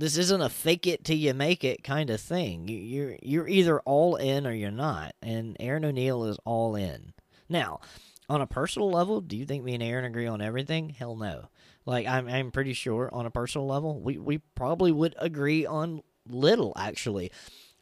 this 0.00 0.16
isn't 0.16 0.40
a 0.40 0.48
fake 0.48 0.86
it 0.86 1.04
till 1.04 1.18
you 1.18 1.34
make 1.34 1.62
it 1.62 1.84
kind 1.84 2.08
of 2.08 2.20
thing. 2.20 2.66
You're 2.68 3.16
you're 3.22 3.46
either 3.46 3.80
all 3.80 4.16
in 4.16 4.46
or 4.46 4.52
you're 4.52 4.70
not, 4.70 5.14
and 5.20 5.58
Aaron 5.60 5.84
O'Neill 5.84 6.24
is 6.24 6.38
all 6.46 6.74
in. 6.74 7.12
Now, 7.50 7.80
on 8.26 8.40
a 8.40 8.46
personal 8.46 8.90
level, 8.90 9.20
do 9.20 9.36
you 9.36 9.44
think 9.44 9.62
me 9.62 9.74
and 9.74 9.82
Aaron 9.82 10.06
agree 10.06 10.26
on 10.26 10.40
everything? 10.40 10.88
Hell 10.88 11.16
no. 11.16 11.50
Like 11.84 12.06
I'm 12.06 12.28
I'm 12.28 12.50
pretty 12.50 12.72
sure 12.72 13.10
on 13.12 13.26
a 13.26 13.30
personal 13.30 13.66
level, 13.66 14.00
we 14.00 14.16
we 14.16 14.38
probably 14.38 14.90
would 14.90 15.14
agree 15.18 15.66
on 15.66 16.02
little 16.26 16.72
actually, 16.76 17.30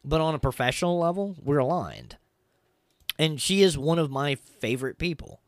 but 0.03 0.19
on 0.19 0.35
a 0.35 0.39
professional 0.39 0.99
level, 0.99 1.37
we're 1.41 1.59
aligned. 1.59 2.17
And 3.17 3.39
she 3.39 3.61
is 3.61 3.77
one 3.77 3.99
of 3.99 4.11
my 4.11 4.35
favorite 4.35 4.97
people. 4.97 5.39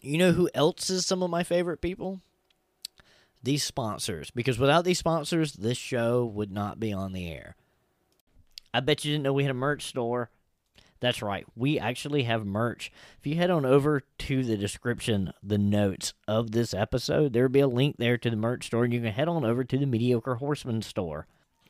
You 0.00 0.18
know 0.18 0.32
who 0.32 0.50
else 0.54 0.90
is 0.90 1.06
some 1.06 1.22
of 1.22 1.30
my 1.30 1.44
favorite 1.44 1.80
people? 1.80 2.20
These 3.44 3.62
sponsors 3.62 4.30
because 4.30 4.58
without 4.58 4.84
these 4.84 4.98
sponsors, 4.98 5.52
this 5.52 5.78
show 5.78 6.24
would 6.24 6.50
not 6.50 6.80
be 6.80 6.92
on 6.92 7.12
the 7.12 7.30
air. 7.30 7.56
I 8.72 8.80
bet 8.80 9.04
you 9.04 9.12
didn't 9.12 9.24
know 9.24 9.32
we 9.32 9.44
had 9.44 9.50
a 9.50 9.54
merch 9.54 9.86
store. 9.86 10.30
That's 11.00 11.22
right, 11.22 11.44
we 11.54 11.78
actually 11.78 12.22
have 12.22 12.46
merch. 12.46 12.90
If 13.18 13.26
you 13.26 13.34
head 13.34 13.50
on 13.50 13.66
over 13.66 14.02
to 14.20 14.42
the 14.42 14.56
description, 14.56 15.32
the 15.42 15.58
notes 15.58 16.14
of 16.26 16.52
this 16.52 16.72
episode, 16.72 17.32
there'll 17.32 17.50
be 17.50 17.60
a 17.60 17.68
link 17.68 17.96
there 17.98 18.16
to 18.16 18.30
the 18.30 18.36
merch 18.36 18.66
store, 18.66 18.84
and 18.84 18.92
you 18.92 19.00
can 19.00 19.12
head 19.12 19.28
on 19.28 19.44
over 19.44 19.64
to 19.64 19.76
the 19.76 19.86
Mediocre 19.86 20.36
Horseman 20.36 20.80
store. 20.80 21.26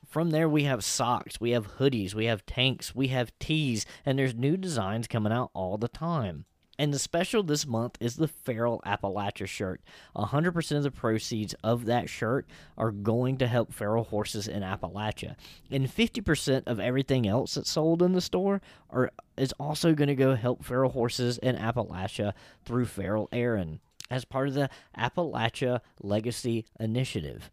From 0.06 0.30
there, 0.30 0.48
we 0.48 0.64
have 0.64 0.84
socks, 0.84 1.40
we 1.40 1.50
have 1.50 1.78
hoodies, 1.78 2.14
we 2.14 2.26
have 2.26 2.46
tanks, 2.46 2.94
we 2.94 3.08
have 3.08 3.36
tees, 3.40 3.84
and 4.06 4.16
there's 4.16 4.34
new 4.34 4.56
designs 4.56 5.08
coming 5.08 5.32
out 5.32 5.50
all 5.52 5.78
the 5.78 5.88
time. 5.88 6.44
And 6.78 6.92
the 6.92 6.98
special 6.98 7.42
this 7.42 7.66
month 7.66 7.96
is 8.00 8.16
the 8.16 8.26
Feral 8.26 8.82
Appalachia 8.84 9.46
shirt. 9.46 9.80
100% 10.16 10.76
of 10.76 10.82
the 10.82 10.90
proceeds 10.90 11.54
of 11.62 11.84
that 11.84 12.08
shirt 12.08 12.46
are 12.76 12.90
going 12.90 13.36
to 13.38 13.46
help 13.46 13.72
feral 13.72 14.04
horses 14.04 14.48
in 14.48 14.62
Appalachia. 14.62 15.36
And 15.70 15.86
50% 15.86 16.64
of 16.66 16.80
everything 16.80 17.28
else 17.28 17.54
that's 17.54 17.70
sold 17.70 18.02
in 18.02 18.12
the 18.12 18.20
store 18.20 18.60
are, 18.90 19.10
is 19.36 19.52
also 19.60 19.94
going 19.94 20.08
to 20.08 20.16
go 20.16 20.34
help 20.34 20.64
feral 20.64 20.90
horses 20.90 21.38
in 21.38 21.56
Appalachia 21.56 22.32
through 22.64 22.86
Feral 22.86 23.28
Aaron 23.30 23.80
as 24.10 24.24
part 24.24 24.48
of 24.48 24.54
the 24.54 24.68
Appalachia 24.98 25.80
Legacy 26.02 26.66
Initiative. 26.78 27.50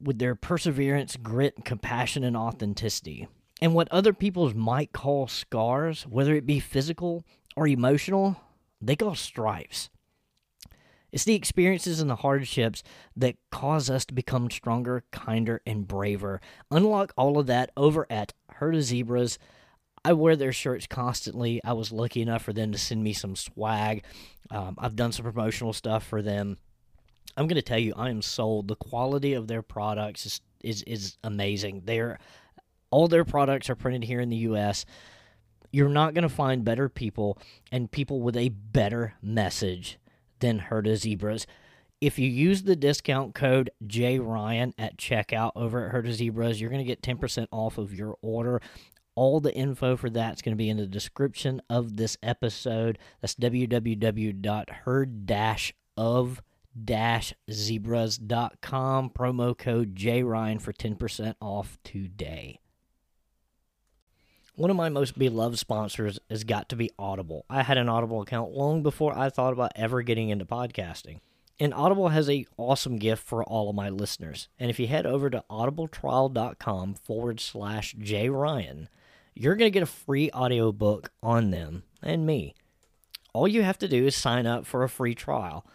with 0.00 0.18
their 0.18 0.34
perseverance, 0.34 1.16
grit, 1.16 1.64
compassion, 1.64 2.24
and 2.24 2.36
authenticity. 2.36 3.28
And 3.60 3.74
what 3.74 3.88
other 3.90 4.12
people 4.12 4.54
might 4.56 4.92
call 4.92 5.26
scars, 5.28 6.06
whether 6.06 6.34
it 6.34 6.46
be 6.46 6.60
physical 6.60 7.24
or 7.56 7.66
emotional, 7.66 8.36
they 8.80 8.96
call 8.96 9.14
stripes. 9.14 9.88
It's 11.12 11.24
the 11.24 11.34
experiences 11.34 12.00
and 12.00 12.10
the 12.10 12.16
hardships 12.16 12.82
that 13.16 13.36
cause 13.50 13.88
us 13.88 14.04
to 14.06 14.14
become 14.14 14.50
stronger, 14.50 15.04
kinder, 15.12 15.62
and 15.64 15.88
braver. 15.88 16.40
Unlock 16.70 17.14
all 17.16 17.38
of 17.38 17.46
that 17.46 17.70
over 17.76 18.06
at 18.10 18.34
Herd 18.50 18.74
of 18.74 18.82
Zebras. 18.82 19.38
I 20.04 20.12
wear 20.12 20.36
their 20.36 20.52
shirts 20.52 20.86
constantly. 20.86 21.60
I 21.64 21.72
was 21.72 21.90
lucky 21.90 22.20
enough 22.20 22.42
for 22.42 22.52
them 22.52 22.70
to 22.72 22.78
send 22.78 23.02
me 23.02 23.12
some 23.12 23.34
swag. 23.34 24.04
Um, 24.50 24.76
I've 24.78 24.94
done 24.94 25.12
some 25.12 25.24
promotional 25.24 25.72
stuff 25.72 26.06
for 26.06 26.20
them. 26.20 26.58
I'm 27.36 27.46
going 27.46 27.56
to 27.56 27.62
tell 27.62 27.78
you, 27.78 27.92
I 27.96 28.10
am 28.10 28.22
sold. 28.22 28.68
The 28.68 28.76
quality 28.76 29.34
of 29.34 29.46
their 29.46 29.62
products 29.62 30.26
is 30.26 30.40
is, 30.62 30.82
is 30.82 31.16
amazing. 31.22 31.82
They're 31.84 32.18
all 32.90 33.08
their 33.08 33.24
products 33.24 33.68
are 33.70 33.76
printed 33.76 34.04
here 34.04 34.20
in 34.20 34.28
the 34.30 34.36
U.S. 34.36 34.84
You're 35.70 35.88
not 35.88 36.14
going 36.14 36.22
to 36.22 36.28
find 36.28 36.64
better 36.64 36.88
people 36.88 37.38
and 37.70 37.90
people 37.90 38.22
with 38.22 38.36
a 38.36 38.48
better 38.50 39.14
message 39.20 39.98
than 40.40 40.58
Herd 40.60 40.86
of 40.86 40.98
Zebras. 40.98 41.46
If 42.00 42.18
you 42.18 42.28
use 42.28 42.62
the 42.62 42.76
discount 42.76 43.34
code 43.34 43.70
JRyan 43.84 44.72
at 44.78 44.96
checkout 44.98 45.52
over 45.56 45.86
at 45.86 45.92
Herd 45.92 46.06
of 46.06 46.14
Zebras, 46.14 46.60
you're 46.60 46.70
going 46.70 46.84
to 46.84 46.86
get 46.86 47.02
10% 47.02 47.46
off 47.50 47.78
of 47.78 47.94
your 47.94 48.16
order. 48.22 48.60
All 49.14 49.40
the 49.40 49.54
info 49.54 49.96
for 49.96 50.10
that 50.10 50.34
is 50.34 50.42
going 50.42 50.54
to 50.54 50.56
be 50.56 50.68
in 50.68 50.76
the 50.76 50.86
description 50.86 51.62
of 51.70 51.96
this 51.96 52.18
episode. 52.22 52.98
That's 53.20 53.34
www.herd-of 53.34 54.42
zebras.com 57.50 59.10
promo 59.10 59.56
code 59.56 59.94
JRyan 59.94 60.60
for 60.60 60.72
10% 60.72 61.34
off 61.40 61.78
today. 61.82 62.60
One 64.54 64.70
of 64.70 64.76
my 64.76 64.88
most 64.88 65.18
beloved 65.18 65.58
sponsors 65.58 66.18
has 66.30 66.44
got 66.44 66.70
to 66.70 66.76
be 66.76 66.90
Audible. 66.98 67.44
I 67.50 67.62
had 67.62 67.76
an 67.76 67.90
Audible 67.90 68.22
account 68.22 68.52
long 68.52 68.82
before 68.82 69.16
I 69.16 69.28
thought 69.28 69.52
about 69.52 69.72
ever 69.76 70.00
getting 70.02 70.30
into 70.30 70.46
podcasting. 70.46 71.20
And 71.58 71.72
Audible 71.74 72.08
has 72.08 72.28
a 72.28 72.46
awesome 72.56 72.98
gift 72.98 73.22
for 73.22 73.44
all 73.44 73.68
of 73.68 73.76
my 73.76 73.88
listeners. 73.88 74.48
And 74.58 74.70
if 74.70 74.78
you 74.78 74.86
head 74.86 75.06
over 75.06 75.30
to 75.30 75.44
audibletrial.com 75.50 76.94
forward 76.94 77.40
slash 77.40 77.94
jryan, 77.96 78.88
you're 79.34 79.56
going 79.56 79.70
to 79.70 79.74
get 79.74 79.82
a 79.82 79.86
free 79.86 80.30
audiobook 80.32 81.12
on 81.22 81.50
them 81.50 81.82
and 82.02 82.26
me. 82.26 82.54
All 83.34 83.46
you 83.46 83.62
have 83.62 83.78
to 83.78 83.88
do 83.88 84.06
is 84.06 84.16
sign 84.16 84.46
up 84.46 84.66
for 84.66 84.82
a 84.82 84.88
free 84.88 85.14
trial. 85.14 85.66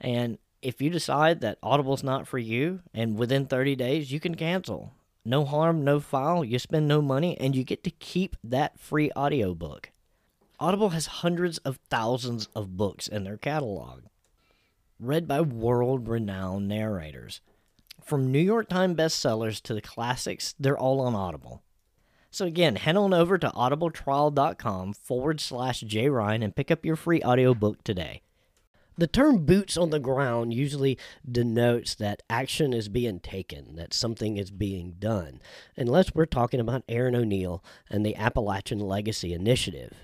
And 0.00 0.38
if 0.62 0.80
you 0.80 0.90
decide 0.90 1.40
that 1.40 1.58
Audible's 1.62 2.02
not 2.02 2.26
for 2.26 2.38
you, 2.38 2.80
and 2.92 3.18
within 3.18 3.46
30 3.46 3.76
days, 3.76 4.12
you 4.12 4.20
can 4.20 4.34
cancel. 4.34 4.92
No 5.24 5.44
harm, 5.44 5.84
no 5.84 6.00
foul. 6.00 6.44
You 6.44 6.58
spend 6.58 6.88
no 6.88 7.02
money 7.02 7.38
and 7.38 7.54
you 7.54 7.62
get 7.62 7.84
to 7.84 7.90
keep 7.90 8.36
that 8.42 8.80
free 8.80 9.10
audiobook. 9.16 9.90
Audible 10.58 10.90
has 10.90 11.06
hundreds 11.06 11.58
of 11.58 11.78
thousands 11.88 12.48
of 12.54 12.76
books 12.76 13.06
in 13.06 13.24
their 13.24 13.36
catalog, 13.36 14.02
read 14.98 15.26
by 15.26 15.40
world 15.40 16.08
renowned 16.08 16.68
narrators. 16.68 17.40
From 18.02 18.32
New 18.32 18.40
York 18.40 18.68
Times 18.68 18.96
bestsellers 18.96 19.60
to 19.62 19.74
the 19.74 19.80
classics, 19.80 20.54
they're 20.58 20.78
all 20.78 21.00
on 21.00 21.14
Audible. 21.14 21.62
So 22.30 22.44
again, 22.44 22.76
head 22.76 22.96
on 22.96 23.12
over 23.12 23.38
to 23.38 23.48
audibletrial.com 23.48 24.92
forward 24.94 25.40
slash 25.40 25.82
jryan 25.82 26.44
and 26.44 26.54
pick 26.54 26.70
up 26.70 26.84
your 26.84 26.96
free 26.96 27.22
audiobook 27.22 27.82
today. 27.82 28.22
The 29.00 29.06
term 29.06 29.46
boots 29.46 29.78
on 29.78 29.88
the 29.88 29.98
ground 29.98 30.52
usually 30.52 30.98
denotes 31.26 31.94
that 31.94 32.22
action 32.28 32.74
is 32.74 32.90
being 32.90 33.18
taken, 33.18 33.76
that 33.76 33.94
something 33.94 34.36
is 34.36 34.50
being 34.50 34.96
done, 34.98 35.40
unless 35.74 36.14
we're 36.14 36.26
talking 36.26 36.60
about 36.60 36.84
Erin 36.86 37.16
O'Neill 37.16 37.64
and 37.88 38.04
the 38.04 38.14
Appalachian 38.14 38.78
Legacy 38.78 39.32
Initiative. 39.32 39.96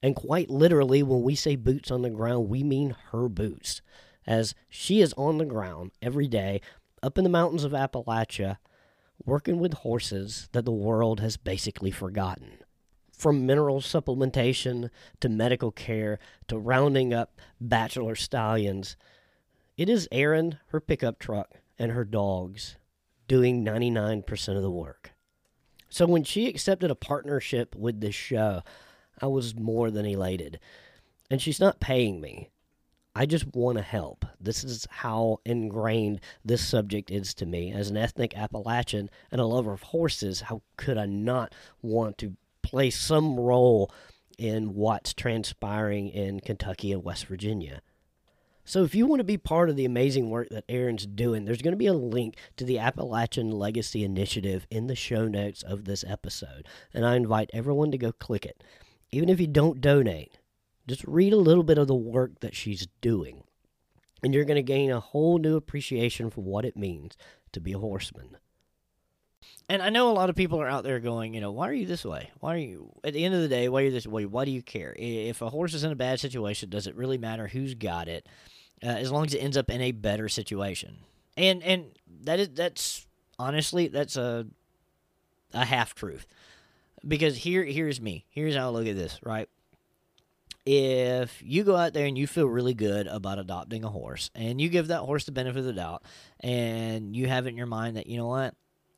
And 0.00 0.14
quite 0.14 0.48
literally, 0.48 1.02
when 1.02 1.22
we 1.22 1.34
say 1.34 1.56
boots 1.56 1.90
on 1.90 2.02
the 2.02 2.08
ground, 2.08 2.48
we 2.48 2.62
mean 2.62 2.94
her 3.10 3.28
boots, 3.28 3.82
as 4.28 4.54
she 4.68 5.00
is 5.00 5.12
on 5.14 5.38
the 5.38 5.44
ground 5.44 5.90
every 6.00 6.28
day 6.28 6.60
up 7.02 7.18
in 7.18 7.24
the 7.24 7.30
mountains 7.30 7.64
of 7.64 7.72
Appalachia 7.72 8.58
working 9.24 9.58
with 9.58 9.72
horses 9.72 10.48
that 10.52 10.64
the 10.64 10.70
world 10.70 11.18
has 11.18 11.36
basically 11.36 11.90
forgotten 11.90 12.58
from 13.16 13.46
mineral 13.46 13.80
supplementation 13.80 14.90
to 15.20 15.28
medical 15.28 15.72
care 15.72 16.18
to 16.48 16.58
rounding 16.58 17.14
up 17.14 17.40
bachelor 17.60 18.14
stallions. 18.14 18.96
It 19.76 19.88
is 19.88 20.08
Erin, 20.12 20.58
her 20.68 20.80
pickup 20.80 21.18
truck, 21.18 21.54
and 21.78 21.92
her 21.92 22.04
dogs 22.04 22.76
doing 23.26 23.64
99% 23.64 24.56
of 24.56 24.62
the 24.62 24.70
work. 24.70 25.12
So 25.88 26.06
when 26.06 26.24
she 26.24 26.46
accepted 26.46 26.90
a 26.90 26.94
partnership 26.94 27.74
with 27.74 28.00
this 28.00 28.14
show, 28.14 28.62
I 29.20 29.26
was 29.26 29.54
more 29.54 29.90
than 29.90 30.04
elated. 30.04 30.60
And 31.30 31.40
she's 31.40 31.60
not 31.60 31.80
paying 31.80 32.20
me. 32.20 32.50
I 33.14 33.24
just 33.24 33.46
want 33.54 33.78
to 33.78 33.82
help. 33.82 34.26
This 34.38 34.62
is 34.62 34.86
how 34.90 35.40
ingrained 35.46 36.20
this 36.44 36.62
subject 36.62 37.10
is 37.10 37.32
to 37.34 37.46
me. 37.46 37.72
As 37.72 37.88
an 37.88 37.96
ethnic 37.96 38.36
Appalachian 38.36 39.08
and 39.32 39.40
a 39.40 39.46
lover 39.46 39.72
of 39.72 39.82
horses, 39.84 40.42
how 40.42 40.60
could 40.76 40.98
I 40.98 41.06
not 41.06 41.54
want 41.80 42.18
to 42.18 42.36
play 42.66 42.90
some 42.90 43.38
role 43.38 43.92
in 44.38 44.74
what's 44.74 45.14
transpiring 45.14 46.08
in 46.08 46.40
Kentucky 46.40 46.92
and 46.92 47.04
West 47.04 47.26
Virginia. 47.26 47.80
So, 48.64 48.82
if 48.82 48.96
you 48.96 49.06
want 49.06 49.20
to 49.20 49.24
be 49.24 49.38
part 49.38 49.70
of 49.70 49.76
the 49.76 49.84
amazing 49.84 50.28
work 50.28 50.48
that 50.50 50.64
Erin's 50.68 51.06
doing, 51.06 51.44
there's 51.44 51.62
going 51.62 51.72
to 51.72 51.78
be 51.78 51.86
a 51.86 51.94
link 51.94 52.36
to 52.56 52.64
the 52.64 52.80
Appalachian 52.80 53.52
Legacy 53.52 54.02
Initiative 54.02 54.66
in 54.68 54.88
the 54.88 54.96
show 54.96 55.28
notes 55.28 55.62
of 55.62 55.84
this 55.84 56.04
episode. 56.06 56.66
And 56.92 57.06
I 57.06 57.14
invite 57.14 57.48
everyone 57.52 57.92
to 57.92 57.98
go 57.98 58.10
click 58.10 58.44
it. 58.44 58.64
Even 59.12 59.28
if 59.28 59.38
you 59.38 59.46
don't 59.46 59.80
donate, 59.80 60.38
just 60.88 61.04
read 61.04 61.32
a 61.32 61.36
little 61.36 61.62
bit 61.62 61.78
of 61.78 61.86
the 61.86 61.94
work 61.94 62.40
that 62.40 62.56
she's 62.56 62.88
doing. 63.00 63.44
And 64.24 64.34
you're 64.34 64.44
going 64.44 64.56
to 64.56 64.62
gain 64.62 64.90
a 64.90 64.98
whole 64.98 65.38
new 65.38 65.54
appreciation 65.54 66.28
for 66.30 66.40
what 66.40 66.64
it 66.64 66.76
means 66.76 67.16
to 67.52 67.60
be 67.60 67.72
a 67.72 67.78
horseman. 67.78 68.36
And 69.68 69.82
I 69.82 69.90
know 69.90 70.10
a 70.10 70.12
lot 70.12 70.30
of 70.30 70.36
people 70.36 70.60
are 70.60 70.68
out 70.68 70.84
there 70.84 71.00
going, 71.00 71.34
you 71.34 71.40
know, 71.40 71.50
why 71.50 71.68
are 71.68 71.74
you 71.74 71.86
this 71.86 72.04
way? 72.04 72.30
Why 72.38 72.54
are 72.54 72.58
you, 72.58 72.92
at 73.02 73.14
the 73.14 73.24
end 73.24 73.34
of 73.34 73.40
the 73.40 73.48
day, 73.48 73.68
why 73.68 73.82
are 73.82 73.84
you 73.86 73.90
this 73.90 74.06
way? 74.06 74.24
Why 74.24 74.44
do 74.44 74.52
you 74.52 74.62
care? 74.62 74.94
If 74.96 75.42
a 75.42 75.50
horse 75.50 75.74
is 75.74 75.82
in 75.82 75.90
a 75.90 75.96
bad 75.96 76.20
situation, 76.20 76.70
does 76.70 76.86
it 76.86 76.94
really 76.94 77.18
matter 77.18 77.48
who's 77.48 77.74
got 77.74 78.08
it? 78.08 78.28
Uh, 78.82 78.88
as 78.88 79.10
long 79.10 79.26
as 79.26 79.34
it 79.34 79.38
ends 79.38 79.56
up 79.56 79.70
in 79.70 79.80
a 79.80 79.90
better 79.90 80.28
situation. 80.28 80.98
And 81.36 81.62
and 81.62 81.86
that 82.24 82.38
is 82.38 82.50
that's 82.50 83.06
honestly 83.38 83.88
that's 83.88 84.16
a 84.16 84.46
a 85.54 85.64
half 85.64 85.94
truth. 85.94 86.26
Because 87.06 87.38
here 87.38 87.64
here's 87.64 88.00
me. 88.00 88.26
Here's 88.28 88.54
how 88.54 88.66
I 88.66 88.70
look 88.70 88.86
at 88.86 88.94
this, 88.94 89.18
right? 89.22 89.48
If 90.66 91.42
you 91.44 91.64
go 91.64 91.76
out 91.76 91.94
there 91.94 92.06
and 92.06 92.18
you 92.18 92.26
feel 92.26 92.46
really 92.46 92.74
good 92.74 93.06
about 93.06 93.38
adopting 93.38 93.84
a 93.84 93.88
horse 93.88 94.30
and 94.34 94.60
you 94.60 94.68
give 94.68 94.88
that 94.88 95.00
horse 95.00 95.24
the 95.24 95.32
benefit 95.32 95.60
of 95.60 95.64
the 95.64 95.72
doubt 95.72 96.02
and 96.40 97.16
you 97.16 97.28
have 97.28 97.46
it 97.46 97.50
in 97.50 97.56
your 97.56 97.66
mind 97.66 97.96
that, 97.96 98.08
you 98.08 98.16
know 98.16 98.26
what, 98.26 98.54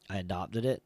I 0.09 0.19
adopted 0.19 0.65
it. 0.65 0.83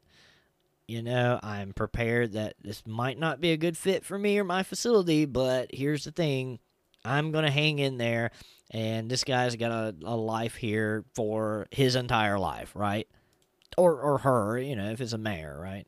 You 0.87 1.01
know, 1.01 1.39
I'm 1.41 1.73
prepared 1.73 2.33
that 2.33 2.55
this 2.61 2.85
might 2.85 3.17
not 3.17 3.39
be 3.39 3.51
a 3.51 3.57
good 3.57 3.77
fit 3.77 4.03
for 4.03 4.17
me 4.17 4.37
or 4.37 4.43
my 4.43 4.63
facility, 4.63 5.25
but 5.25 5.69
here's 5.73 6.03
the 6.03 6.11
thing 6.11 6.59
I'm 7.05 7.31
going 7.31 7.45
to 7.45 7.51
hang 7.51 7.79
in 7.79 7.97
there, 7.97 8.31
and 8.71 9.09
this 9.09 9.23
guy's 9.23 9.55
got 9.55 9.71
a, 9.71 9.95
a 10.03 10.15
life 10.15 10.55
here 10.55 11.05
for 11.15 11.67
his 11.71 11.95
entire 11.95 12.37
life, 12.37 12.71
right? 12.75 13.07
Or, 13.77 13.99
or 13.99 14.17
her, 14.19 14.57
you 14.59 14.75
know, 14.75 14.91
if 14.91 15.01
it's 15.01 15.13
a 15.13 15.17
mare, 15.17 15.57
right? 15.59 15.87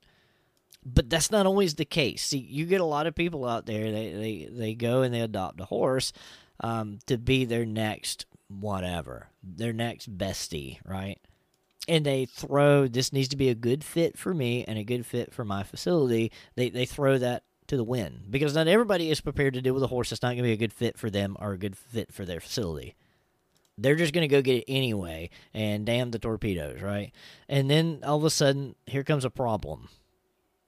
But 0.86 1.10
that's 1.10 1.32
not 1.32 1.46
always 1.46 1.76
the 1.76 1.86
case. 1.86 2.24
See, 2.24 2.38
you 2.38 2.66
get 2.66 2.82
a 2.82 2.86
lot 2.86 3.08
of 3.08 3.16
people 3.16 3.46
out 3.46 3.66
there, 3.66 3.92
they, 3.92 4.12
they, 4.12 4.50
they 4.52 4.74
go 4.76 5.02
and 5.02 5.14
they 5.14 5.22
adopt 5.22 5.60
a 5.60 5.66
horse 5.66 6.14
um, 6.62 7.00
to 7.08 7.18
be 7.18 7.46
their 7.46 7.66
next 7.66 8.26
whatever, 8.48 9.28
their 9.44 9.74
next 9.74 10.18
bestie, 10.18 10.80
right? 10.86 11.20
And 11.88 12.06
they 12.06 12.26
throw 12.26 12.88
this 12.88 13.14
needs 13.14 13.28
to 13.30 13.38
be 13.38 13.50
a 13.50 13.56
good 13.56 13.84
fit 13.84 14.18
for 14.18 14.34
me 14.34 14.64
and 14.68 14.78
a 14.78 14.84
good 14.84 15.06
fit 15.06 15.34
for 15.34 15.46
my 15.46 15.64
facility. 15.64 16.32
They 16.56 16.70
they 16.70 16.86
throw 16.86 17.18
that 17.18 17.44
to 17.68 17.78
the 17.78 17.84
wind 17.84 18.26
because 18.30 18.54
not 18.54 18.68
everybody 18.68 19.10
is 19.10 19.22
prepared 19.22 19.54
to 19.56 19.62
deal 19.62 19.74
with 19.74 19.84
a 19.84 19.88
horse 19.88 20.10
that's 20.10 20.22
not 20.22 20.30
going 20.30 20.38
to 20.38 20.44
be 20.44 20.52
a 20.52 20.58
good 20.58 20.74
fit 20.74 20.98
for 20.98 21.10
them 21.10 21.36
or 21.40 21.54
a 21.54 21.58
good 21.58 21.76
fit 21.78 22.14
for 22.14 22.24
their 22.26 22.40
facility. 22.40 22.96
they're 23.78 23.96
just 23.96 24.14
going 24.14 24.28
to 24.28 24.34
go 24.34 24.42
get 24.42 24.60
it 24.60 24.66
anyway 24.72 25.30
and 25.54 25.86
damn 25.86 26.12
the 26.12 26.20
torpedoes, 26.20 26.82
right? 26.82 27.12
And 27.50 27.70
then 27.70 28.00
all 28.04 28.18
of 28.18 28.24
a 28.24 28.30
sudden, 28.30 28.76
here 28.86 29.04
comes 29.04 29.26
a 29.26 29.30
problem. 29.30 29.90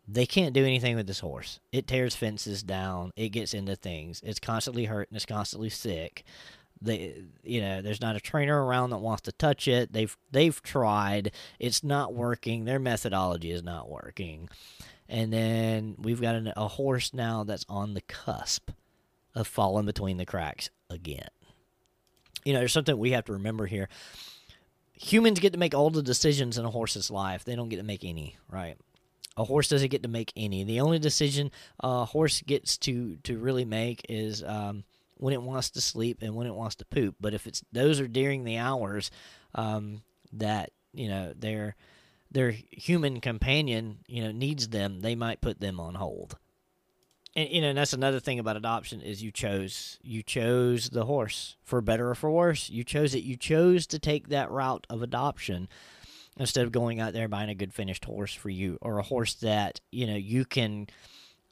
They 0.10 0.26
can't 0.26 0.54
do 0.54 0.64
anything 0.64 0.96
with 0.96 1.08
this 1.08 1.20
horse. 1.20 1.60
It 1.72 1.88
tears 1.88 2.16
fences 2.16 2.64
down, 2.64 3.12
it 3.16 3.30
gets 3.30 3.54
into 3.54 3.76
things, 3.76 4.22
it's 4.26 4.40
constantly 4.40 4.86
hurt 4.86 5.10
and 5.10 5.16
it's 5.18 5.26
constantly 5.26 5.70
sick. 5.70 6.24
They, 6.82 7.24
you 7.44 7.62
know, 7.62 7.82
there's 7.82 8.02
not 8.02 8.16
a 8.16 8.20
trainer 8.20 8.64
around 8.64 8.92
that 8.92 8.98
wants 8.98 9.24
to 9.24 9.32
touch 9.32 9.68
it. 9.68 9.94
They've 9.94 10.16
they've 10.32 10.62
tried. 10.62 11.32
It's 11.60 11.84
not 11.84 12.14
working. 12.14 12.66
Their 12.66 12.80
methodology 12.80 13.52
is 13.52 13.64
not 13.64 13.90
working. 13.90 14.50
And 15.10 15.32
then 15.32 15.96
we've 15.98 16.22
got 16.22 16.36
an, 16.36 16.52
a 16.58 16.68
horse 16.68 17.14
now 17.14 17.44
that's 17.44 17.66
on 17.70 17.94
the 17.94 18.02
cusp 18.02 18.72
of 19.34 19.48
falling 19.48 19.86
between 19.86 20.18
the 20.18 20.26
cracks 20.26 20.70
again 20.90 21.30
you 22.48 22.54
know, 22.54 22.60
there's 22.60 22.72
something 22.72 22.98
we 22.98 23.12
have 23.12 23.26
to 23.26 23.34
remember 23.34 23.66
here. 23.66 23.90
Humans 24.94 25.42
get 25.42 25.52
to 25.52 25.60
make 25.60 25.76
all 25.76 25.90
the 25.90 26.02
decisions 26.02 26.58
in 26.58 26.64
a 26.64 26.70
horse's 26.70 27.12
life. 27.12 27.44
They 27.44 27.58
don't 27.58 27.68
get 27.68 27.76
to 27.76 27.84
make 27.84 28.06
any, 28.06 28.38
right? 28.50 28.78
A 29.36 29.44
horse 29.44 29.68
doesn't 29.68 29.90
get 29.92 30.02
to 30.04 30.10
make 30.10 30.32
any. 30.38 30.64
The 30.64 30.80
only 30.80 30.98
decision 30.98 31.52
a 31.82 32.06
horse 32.06 32.42
gets 32.42 32.78
to 32.80 33.18
to 33.24 33.38
really 33.38 33.66
make 33.66 34.06
is 34.08 34.44
um, 34.44 34.86
when 35.18 35.34
it 35.34 35.42
wants 35.42 35.70
to 35.72 35.82
sleep 35.82 36.20
and 36.22 36.36
when 36.36 36.48
it 36.48 36.56
wants 36.56 36.76
to 36.76 36.86
poop. 36.86 37.16
But 37.20 37.34
if 37.34 37.48
it's 37.48 37.64
those 37.72 38.00
are 38.00 38.08
during 38.08 38.44
the 38.44 38.58
hours 38.58 39.12
um, 39.56 40.02
that 40.34 40.72
you 40.94 41.10
know 41.10 41.34
their 41.36 41.76
their 42.32 42.52
human 42.52 43.22
companion 43.22 44.00
you 44.08 44.24
know 44.24 44.32
needs 44.32 44.70
them, 44.70 45.02
they 45.02 45.16
might 45.16 45.42
put 45.42 45.60
them 45.60 45.80
on 45.80 45.96
hold 45.96 46.38
and 47.38 47.50
you 47.50 47.62
know 47.62 47.70
and 47.70 47.78
that's 47.78 47.94
another 47.94 48.20
thing 48.20 48.40
about 48.40 48.58
adoption 48.58 49.00
is 49.00 49.24
you 49.24 49.32
chose 49.32 50.00
you 50.02 50.24
chose 50.24 50.90
the 50.90 51.06
horse 51.06 51.56
for 51.64 51.80
better 51.80 52.10
or 52.10 52.16
for 52.16 52.30
worse 52.32 52.70
you 52.70 52.84
chose 52.84 53.16
it 53.16 53.24
you 53.24 53.38
chose 53.38 53.88
to 53.88 54.00
take 54.00 54.28
that 54.28 54.52
route 54.52 54.86
of 54.90 55.02
adoption 55.02 55.70
instead 56.38 56.66
of 56.66 56.72
going 56.72 57.00
out 57.00 57.14
there 57.14 57.28
buying 57.28 57.50
a 57.50 57.56
good 57.56 57.74
finished 57.74 58.06
horse 58.06 58.34
for 58.34 58.50
you 58.50 58.78
or 58.82 58.98
a 58.98 59.04
horse 59.04 59.36
that 59.36 59.80
you 59.92 60.06
know 60.06 60.16
you 60.16 60.44
can 60.44 60.88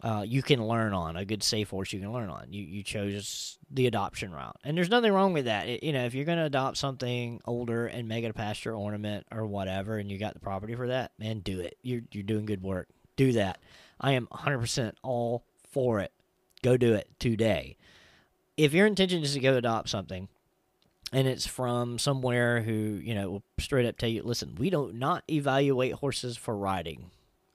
uh, 0.04 0.24
you 0.26 0.44
can 0.44 0.66
learn 0.68 0.94
on 0.94 1.16
a 1.16 1.26
good 1.26 1.42
safe 1.42 1.70
horse 1.70 1.94
you 1.94 2.00
can 2.00 2.12
learn 2.12 2.30
on 2.30 2.48
you 2.52 2.64
you 2.64 2.84
chose 2.84 3.58
the 3.72 3.88
adoption 3.88 4.32
route 4.32 4.58
and 4.64 4.78
there's 4.78 4.90
nothing 4.90 5.12
wrong 5.12 5.34
with 5.34 5.46
that 5.46 5.68
it, 5.68 5.84
you 5.84 5.94
know 5.94 6.06
if 6.06 6.14
you're 6.14 6.26
going 6.26 6.38
to 6.38 6.46
adopt 6.46 6.78
something 6.78 7.40
older 7.46 7.88
and 7.88 8.08
make 8.08 8.24
it 8.24 8.30
a 8.30 8.34
pasture 8.34 8.76
ornament 8.76 9.26
or 9.32 9.46
whatever 9.46 9.98
and 9.98 10.12
you 10.12 10.20
got 10.20 10.34
the 10.34 10.40
property 10.40 10.76
for 10.76 10.88
that 10.88 11.12
man 11.18 11.40
do 11.40 11.60
it 11.60 11.78
you're, 11.82 12.02
you're 12.12 12.24
doing 12.24 12.46
good 12.46 12.62
work 12.62 12.88
do 13.16 13.32
that 13.32 13.58
i 14.00 14.12
am 14.12 14.28
100% 14.28 14.94
all 15.02 15.44
for 15.76 16.00
it. 16.00 16.14
Go 16.64 16.78
do 16.78 16.94
it 16.94 17.10
today. 17.20 17.76
If 18.56 18.74
your 18.74 18.88
intention 18.88 19.22
is 19.22 19.34
to 19.34 19.42
go 19.42 19.58
adopt 19.58 19.90
something, 19.90 20.30
and 21.12 21.28
it's 21.28 21.46
from 21.46 22.00
somewhere 22.00 22.62
who 22.62 22.72
you 22.72 23.14
know 23.14 23.30
will 23.30 23.44
straight 23.60 23.86
up 23.86 23.98
tell 23.98 24.08
you, 24.08 24.24
listen, 24.24 24.56
we 24.58 24.70
don't 24.70 24.96
not 24.96 25.26
evaluate 25.30 25.96
horses 25.96 26.38
for 26.38 26.56
riding 26.56 27.12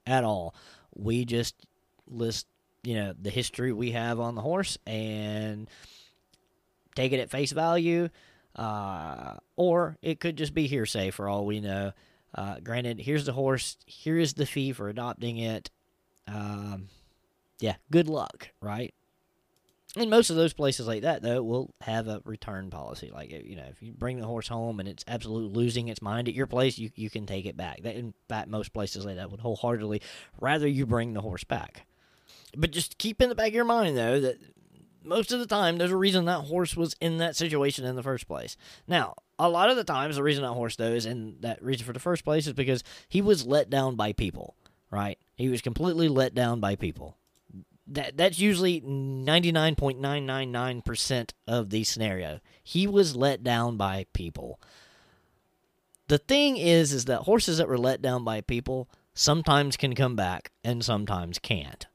at 0.07 0.23
all. 0.23 0.55
We 0.95 1.25
just 1.25 1.55
list 2.11 2.47
you 2.83 2.95
know 2.95 3.15
the 3.21 3.31
history 3.31 3.73
we 3.73 3.93
have 3.93 4.21
on 4.21 4.35
the 4.35 4.41
horse 4.41 4.79
and 4.87 5.69
take 6.95 7.13
it 7.13 7.21
at 7.21 7.31
face 7.31 7.53
value, 7.53 8.09
uh, 8.57 9.35
or 9.57 9.97
it 10.03 10.21
could 10.21 10.37
just 10.37 10.55
be 10.55 10.67
hearsay 10.67 11.11
for 11.11 11.29
all 11.29 11.47
we 11.47 11.61
know. 11.61 11.93
Uh, 12.35 12.57
granted, 12.61 13.01
here's 13.01 13.25
the 13.27 13.33
horse. 13.33 13.77
Here 13.87 14.19
is 14.19 14.35
the 14.35 14.47
fee 14.47 14.73
for 14.73 14.89
adopting 14.89 15.39
it. 15.39 15.71
Um, 16.29 16.89
yeah, 17.59 17.77
good 17.91 18.09
luck, 18.09 18.51
right? 18.61 18.95
And 19.97 20.09
most 20.09 20.31
of 20.31 20.37
those 20.37 20.53
places 20.53 20.87
like 20.87 21.03
that, 21.03 21.21
though, 21.21 21.43
will 21.43 21.75
have 21.81 22.07
a 22.07 22.23
return 22.25 22.71
policy. 22.71 23.11
Like, 23.13 23.33
you 23.33 23.57
know, 23.57 23.67
if 23.69 23.83
you 23.83 23.93
bring 23.93 24.21
the 24.21 24.27
horse 24.27 24.47
home 24.47 24.79
and 24.79 24.89
it's 24.89 25.05
absolutely 25.09 25.53
losing 25.53 25.89
its 25.89 26.01
mind 26.01 26.29
at 26.29 26.35
your 26.35 26.47
place, 26.47 26.79
you, 26.79 26.91
you 26.95 27.11
can 27.11 27.27
take 27.27 27.45
it 27.45 27.57
back. 27.57 27.83
That, 27.83 27.97
in 27.97 28.15
fact, 28.29 28.49
most 28.49 28.73
places 28.73 29.05
like 29.05 29.17
that 29.17 29.33
would 29.33 29.41
wholeheartedly 29.41 30.01
rather 30.41 30.69
you 30.69 30.87
bring 30.87 31.13
the 31.13 31.21
horse 31.21 31.43
back. 31.43 31.87
But 32.57 32.71
just 32.71 32.99
keep 32.99 33.21
in 33.21 33.29
the 33.29 33.35
back 33.35 33.49
of 33.49 33.55
your 33.55 33.65
mind, 33.65 33.97
though, 33.97 34.21
that 34.21 34.39
most 35.03 35.33
of 35.33 35.41
the 35.41 35.47
time 35.47 35.79
there's 35.79 35.91
a 35.91 35.97
reason 35.97 36.27
that 36.27 36.45
horse 36.45 36.77
was 36.77 36.95
in 37.01 37.19
that 37.19 37.37
situation 37.37 37.85
in 37.85 37.97
the 37.97 38.03
first 38.03 38.27
place. 38.27 38.57
Now, 38.87 39.15
a 39.39 39.49
lot 39.49 39.71
of 39.71 39.77
the 39.77 39.85
times, 39.85 40.17
the 40.17 40.23
reason 40.23 40.43
that 40.43 40.53
horse, 40.53 40.77
though, 40.77 40.93
is 40.93 41.07
in 41.07 41.37
that 41.41 41.63
reason 41.63 41.87
for 41.87 41.93
the 41.93 42.01
first 42.01 42.25
place 42.25 42.47
is 42.47 42.53
because 42.53 42.85
he 43.09 43.23
was 43.23 43.47
let 43.47 43.71
down 43.71 43.97
by 43.97 44.13
people, 44.13 44.55
right? 44.91 45.19
He 45.37 45.49
was 45.49 45.63
completely 45.63 46.09
let 46.09 46.35
down 46.35 46.61
by 46.61 46.77
people 46.77 47.17
that 47.91 48.17
that's 48.17 48.39
usually 48.39 48.81
99.999% 48.81 51.31
of 51.47 51.69
the 51.71 51.85
scenario. 51.85 52.41
He 52.63 52.87
was 52.87 53.17
let 53.17 53.43
down 53.43 53.77
by 53.77 54.07
people. 54.13 54.61
The 56.09 56.19
thing 56.19 56.57
is 56.57 56.93
is 56.93 57.07
that 57.07 57.23
horses 57.23 57.59
that 57.59 57.67
were 57.69 57.79
let 57.79 58.01
down 58.01 58.25
by 58.25 58.41
people 58.41 58.89
sometimes 59.13 59.77
can 59.77 59.95
come 59.95 60.17
back 60.17 60.51
and 60.65 60.83
sometimes 60.85 61.39
can't. 61.39 61.87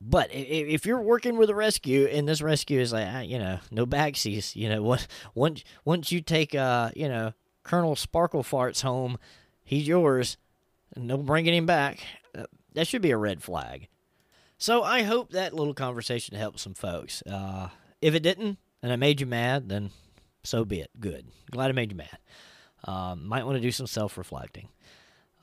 But 0.00 0.30
if 0.32 0.84
you're 0.84 1.00
working 1.00 1.36
with 1.36 1.50
a 1.50 1.54
rescue 1.54 2.06
and 2.06 2.28
this 2.28 2.42
rescue 2.42 2.80
is 2.80 2.92
like, 2.92 3.08
ah, 3.10 3.20
you 3.20 3.38
know, 3.38 3.58
no 3.70 3.86
backsies, 3.86 4.54
you 4.54 4.68
know, 4.68 4.82
once 4.82 5.08
once 5.34 5.64
once 5.84 6.12
you 6.12 6.20
take 6.20 6.54
uh, 6.54 6.90
you 6.94 7.08
know, 7.08 7.32
Colonel 7.62 7.96
Sparkle 7.96 8.42
Farts 8.42 8.82
home, 8.82 9.18
he's 9.64 9.88
yours, 9.88 10.36
and 10.94 11.06
no 11.06 11.16
bringing 11.16 11.54
him 11.54 11.66
back. 11.66 12.00
Uh, 12.36 12.44
that 12.74 12.86
should 12.86 13.02
be 13.02 13.10
a 13.10 13.16
red 13.16 13.42
flag. 13.42 13.88
So 14.58 14.82
I 14.82 15.02
hope 15.02 15.32
that 15.32 15.52
little 15.52 15.74
conversation 15.74 16.36
helped 16.36 16.60
some 16.60 16.74
folks. 16.74 17.22
Uh, 17.22 17.68
if 18.00 18.14
it 18.14 18.22
didn't, 18.22 18.58
and 18.82 18.92
I 18.92 18.96
made 18.96 19.20
you 19.20 19.26
mad, 19.26 19.68
then 19.68 19.90
so 20.44 20.64
be 20.64 20.80
it. 20.80 20.90
Good. 20.98 21.26
Glad 21.50 21.70
I 21.70 21.72
made 21.72 21.90
you 21.90 21.98
mad. 21.98 22.18
Um, 22.84 23.26
might 23.26 23.44
want 23.44 23.56
to 23.56 23.62
do 23.62 23.72
some 23.72 23.86
self 23.86 24.16
reflecting. 24.16 24.68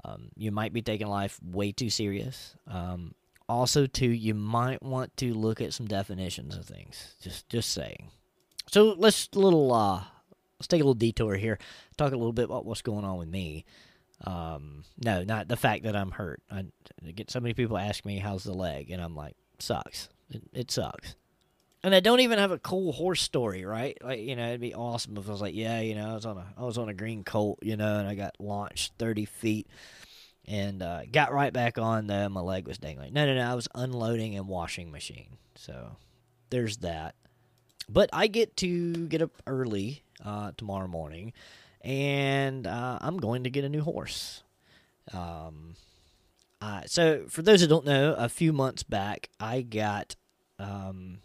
Um, 0.05 0.29
you 0.35 0.51
might 0.51 0.73
be 0.73 0.81
taking 0.81 1.07
life 1.07 1.39
way 1.43 1.71
too 1.71 1.89
serious. 1.89 2.55
Um, 2.67 3.13
also, 3.49 3.85
too, 3.85 4.09
you 4.09 4.33
might 4.33 4.81
want 4.81 5.15
to 5.17 5.33
look 5.33 5.61
at 5.61 5.73
some 5.73 5.87
definitions 5.87 6.55
of 6.55 6.65
things. 6.65 7.15
Just, 7.21 7.49
just 7.49 7.71
saying. 7.71 8.09
So 8.67 8.95
let's 8.97 9.29
little 9.35 9.73
uh, 9.73 10.03
let's 10.59 10.67
take 10.67 10.81
a 10.81 10.83
little 10.83 10.93
detour 10.93 11.35
here. 11.35 11.59
Talk 11.97 12.11
a 12.11 12.17
little 12.17 12.33
bit 12.33 12.45
about 12.45 12.65
what's 12.65 12.81
going 12.81 13.05
on 13.05 13.17
with 13.17 13.27
me. 13.27 13.65
Um, 14.25 14.83
no, 15.03 15.23
not 15.23 15.47
the 15.47 15.57
fact 15.57 15.83
that 15.83 15.95
I'm 15.95 16.11
hurt. 16.11 16.41
I, 16.49 16.65
get 17.15 17.29
so 17.29 17.39
many 17.39 17.53
people 17.53 17.77
ask 17.77 18.05
me 18.05 18.19
how's 18.19 18.43
the 18.43 18.53
leg, 18.53 18.89
and 18.89 19.01
I'm 19.01 19.15
like, 19.15 19.35
sucks. 19.59 20.09
It, 20.29 20.41
it 20.53 20.71
sucks. 20.71 21.15
And 21.83 21.93
I 21.93 21.99
don't 21.99 22.21
even 22.21 22.39
have 22.39 22.51
a 22.51 22.57
cool 22.57 22.93
horse 22.93 23.21
story, 23.21 23.65
right? 23.65 23.97
Like, 24.01 24.21
you 24.21 24.37
know, 24.37 24.47
it'd 24.47 24.61
be 24.61 24.73
awesome 24.73 25.17
if 25.17 25.27
I 25.27 25.31
was 25.31 25.41
like, 25.41 25.53
yeah, 25.53 25.81
you 25.81 25.95
know, 25.95 26.11
I 26.11 26.13
was 26.13 26.25
on 26.25 26.37
a 26.37 26.45
I 26.57 26.63
was 26.63 26.77
on 26.77 26.87
a 26.87 26.93
green 26.93 27.25
colt, 27.25 27.59
you 27.61 27.75
know, 27.75 27.97
and 27.97 28.07
I 28.07 28.15
got 28.15 28.39
launched 28.39 28.93
thirty 28.97 29.25
feet 29.25 29.67
and 30.47 30.81
uh, 30.81 31.01
got 31.11 31.33
right 31.33 31.53
back 31.53 31.77
on 31.77 32.07
there. 32.07 32.29
My 32.29 32.41
leg 32.41 32.67
was 32.67 32.77
dangling. 32.77 33.13
No, 33.13 33.25
no, 33.25 33.35
no. 33.35 33.41
I 33.41 33.53
was 33.53 33.67
unloading 33.75 34.35
and 34.35 34.47
washing 34.47 34.91
machine. 34.91 35.37
So 35.55 35.97
there's 36.49 36.77
that. 36.77 37.15
But 37.89 38.09
I 38.13 38.27
get 38.27 38.55
to 38.57 39.07
get 39.07 39.21
up 39.21 39.31
early 39.45 40.03
uh, 40.23 40.51
tomorrow 40.57 40.87
morning 40.87 41.33
and 41.81 42.65
uh, 42.65 42.97
I'm 43.01 43.17
going 43.17 43.43
to 43.43 43.49
get 43.49 43.63
a 43.65 43.69
new 43.69 43.81
horse. 43.81 44.43
Um, 45.13 45.75
so, 46.85 47.25
for 47.27 47.41
those 47.41 47.59
who 47.61 47.67
don't 47.67 47.85
know, 47.85 48.13
a 48.13 48.29
few 48.29 48.53
months 48.53 48.83
back, 48.83 49.29
I 49.37 49.61
got 49.61 50.15
um, 50.59 51.19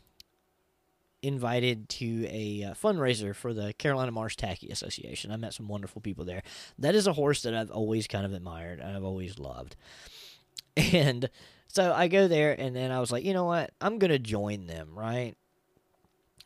invited 1.22 1.88
to 1.88 2.26
a 2.28 2.64
uh, 2.64 2.74
fundraiser 2.74 3.34
for 3.34 3.52
the 3.52 3.72
Carolina 3.74 4.12
Marsh 4.12 4.36
Tacky 4.36 4.68
Association. 4.68 5.30
I 5.30 5.36
met 5.36 5.54
some 5.54 5.68
wonderful 5.68 6.00
people 6.00 6.24
there. 6.24 6.42
That 6.78 6.94
is 6.94 7.06
a 7.06 7.12
horse 7.12 7.42
that 7.42 7.54
I've 7.54 7.70
always 7.70 8.06
kind 8.06 8.24
of 8.24 8.32
admired 8.32 8.80
and 8.80 8.96
I've 8.96 9.04
always 9.04 9.38
loved. 9.38 9.76
And 10.92 11.28
so 11.66 11.92
I 11.92 12.06
go 12.06 12.28
there, 12.28 12.52
and 12.58 12.74
then 12.74 12.92
I 12.92 13.00
was 13.00 13.10
like, 13.10 13.24
you 13.24 13.34
know 13.34 13.44
what? 13.44 13.72
I'm 13.80 13.98
going 13.98 14.12
to 14.12 14.18
join 14.18 14.68
them, 14.68 14.90
right? 14.94 15.34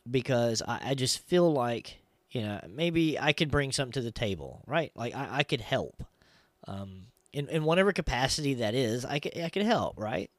Because 0.09 0.63
I, 0.67 0.79
I 0.89 0.93
just 0.95 1.19
feel 1.19 1.53
like 1.53 1.99
you 2.33 2.41
know, 2.41 2.59
maybe 2.67 3.19
I 3.19 3.31
could 3.31 3.51
bring 3.51 3.71
something 3.71 3.93
to 3.93 4.01
the 4.01 4.11
table, 4.11 4.63
right? 4.65 4.91
Like 4.95 5.15
I, 5.15 5.27
I 5.31 5.43
could 5.43 5.61
help, 5.61 6.03
um, 6.67 7.03
in 7.31 7.47
in 7.47 7.63
whatever 7.63 7.93
capacity 7.93 8.55
that 8.55 8.73
is. 8.73 9.05
I 9.05 9.19
could 9.19 9.37
I 9.37 9.49
could 9.49 9.63
help, 9.63 9.99
right? 9.99 10.29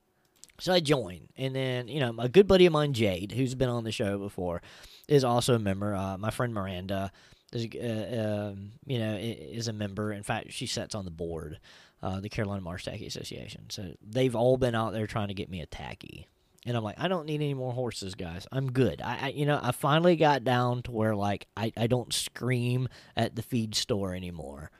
So 0.60 0.72
I 0.72 0.80
join, 0.80 1.28
and 1.36 1.54
then 1.54 1.88
you 1.88 1.98
know, 2.00 2.14
a 2.18 2.28
good 2.28 2.46
buddy 2.46 2.66
of 2.66 2.72
mine, 2.72 2.92
Jade, 2.92 3.32
who's 3.32 3.54
been 3.54 3.68
on 3.68 3.84
the 3.84 3.90
show 3.90 4.18
before, 4.18 4.62
is 5.08 5.24
also 5.24 5.54
a 5.54 5.58
member. 5.58 5.94
Uh, 5.96 6.16
my 6.16 6.30
friend 6.30 6.54
Miranda, 6.54 7.10
is, 7.54 7.66
uh, 7.74 8.50
um, 8.52 8.72
you 8.86 8.98
know, 8.98 9.16
is 9.20 9.68
a 9.68 9.72
member. 9.72 10.12
In 10.12 10.22
fact, 10.22 10.52
she 10.52 10.66
sits 10.66 10.94
on 10.94 11.04
the 11.04 11.10
board, 11.10 11.58
uh, 12.02 12.20
the 12.20 12.28
Carolina 12.28 12.60
Marsh 12.60 12.84
Tacky 12.84 13.06
Association. 13.06 13.70
So 13.70 13.94
they've 14.02 14.34
all 14.34 14.56
been 14.56 14.74
out 14.74 14.92
there 14.92 15.06
trying 15.06 15.28
to 15.28 15.34
get 15.34 15.48
me 15.48 15.60
a 15.60 15.66
tacky. 15.66 16.26
And 16.66 16.76
I'm 16.76 16.82
like, 16.82 16.98
I 16.98 17.08
don't 17.08 17.26
need 17.26 17.36
any 17.42 17.54
more 17.54 17.72
horses, 17.72 18.14
guys. 18.14 18.46
I'm 18.50 18.72
good. 18.72 19.02
I, 19.02 19.18
I 19.22 19.28
you 19.28 19.44
know, 19.44 19.60
I 19.62 19.72
finally 19.72 20.16
got 20.16 20.44
down 20.44 20.82
to 20.82 20.92
where 20.92 21.14
like 21.14 21.46
I, 21.56 21.72
I 21.76 21.86
don't 21.86 22.12
scream 22.12 22.88
at 23.16 23.36
the 23.36 23.42
feed 23.42 23.74
store 23.74 24.14
anymore. 24.14 24.70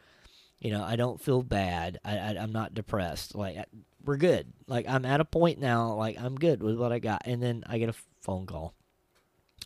You 0.61 0.71
know, 0.71 0.83
I 0.83 0.97
don't 0.97 1.21
feel 1.21 1.43
bad. 1.43 1.99
I, 2.05 2.17
I 2.17 2.43
am 2.43 2.53
not 2.53 2.73
depressed. 2.73 3.35
Like 3.35 3.57
we're 4.05 4.17
good. 4.17 4.53
Like 4.67 4.89
I'm 4.89 5.05
at 5.05 5.21
a 5.21 5.25
point 5.25 5.59
now. 5.59 5.95
Like 5.95 6.21
I'm 6.21 6.37
good 6.37 6.63
with 6.63 6.77
what 6.77 6.93
I 6.93 6.99
got. 6.99 7.23
And 7.25 7.43
then 7.43 7.65
I 7.67 7.79
get 7.79 7.89
a 7.89 7.95
phone 8.21 8.47
call. 8.47 8.75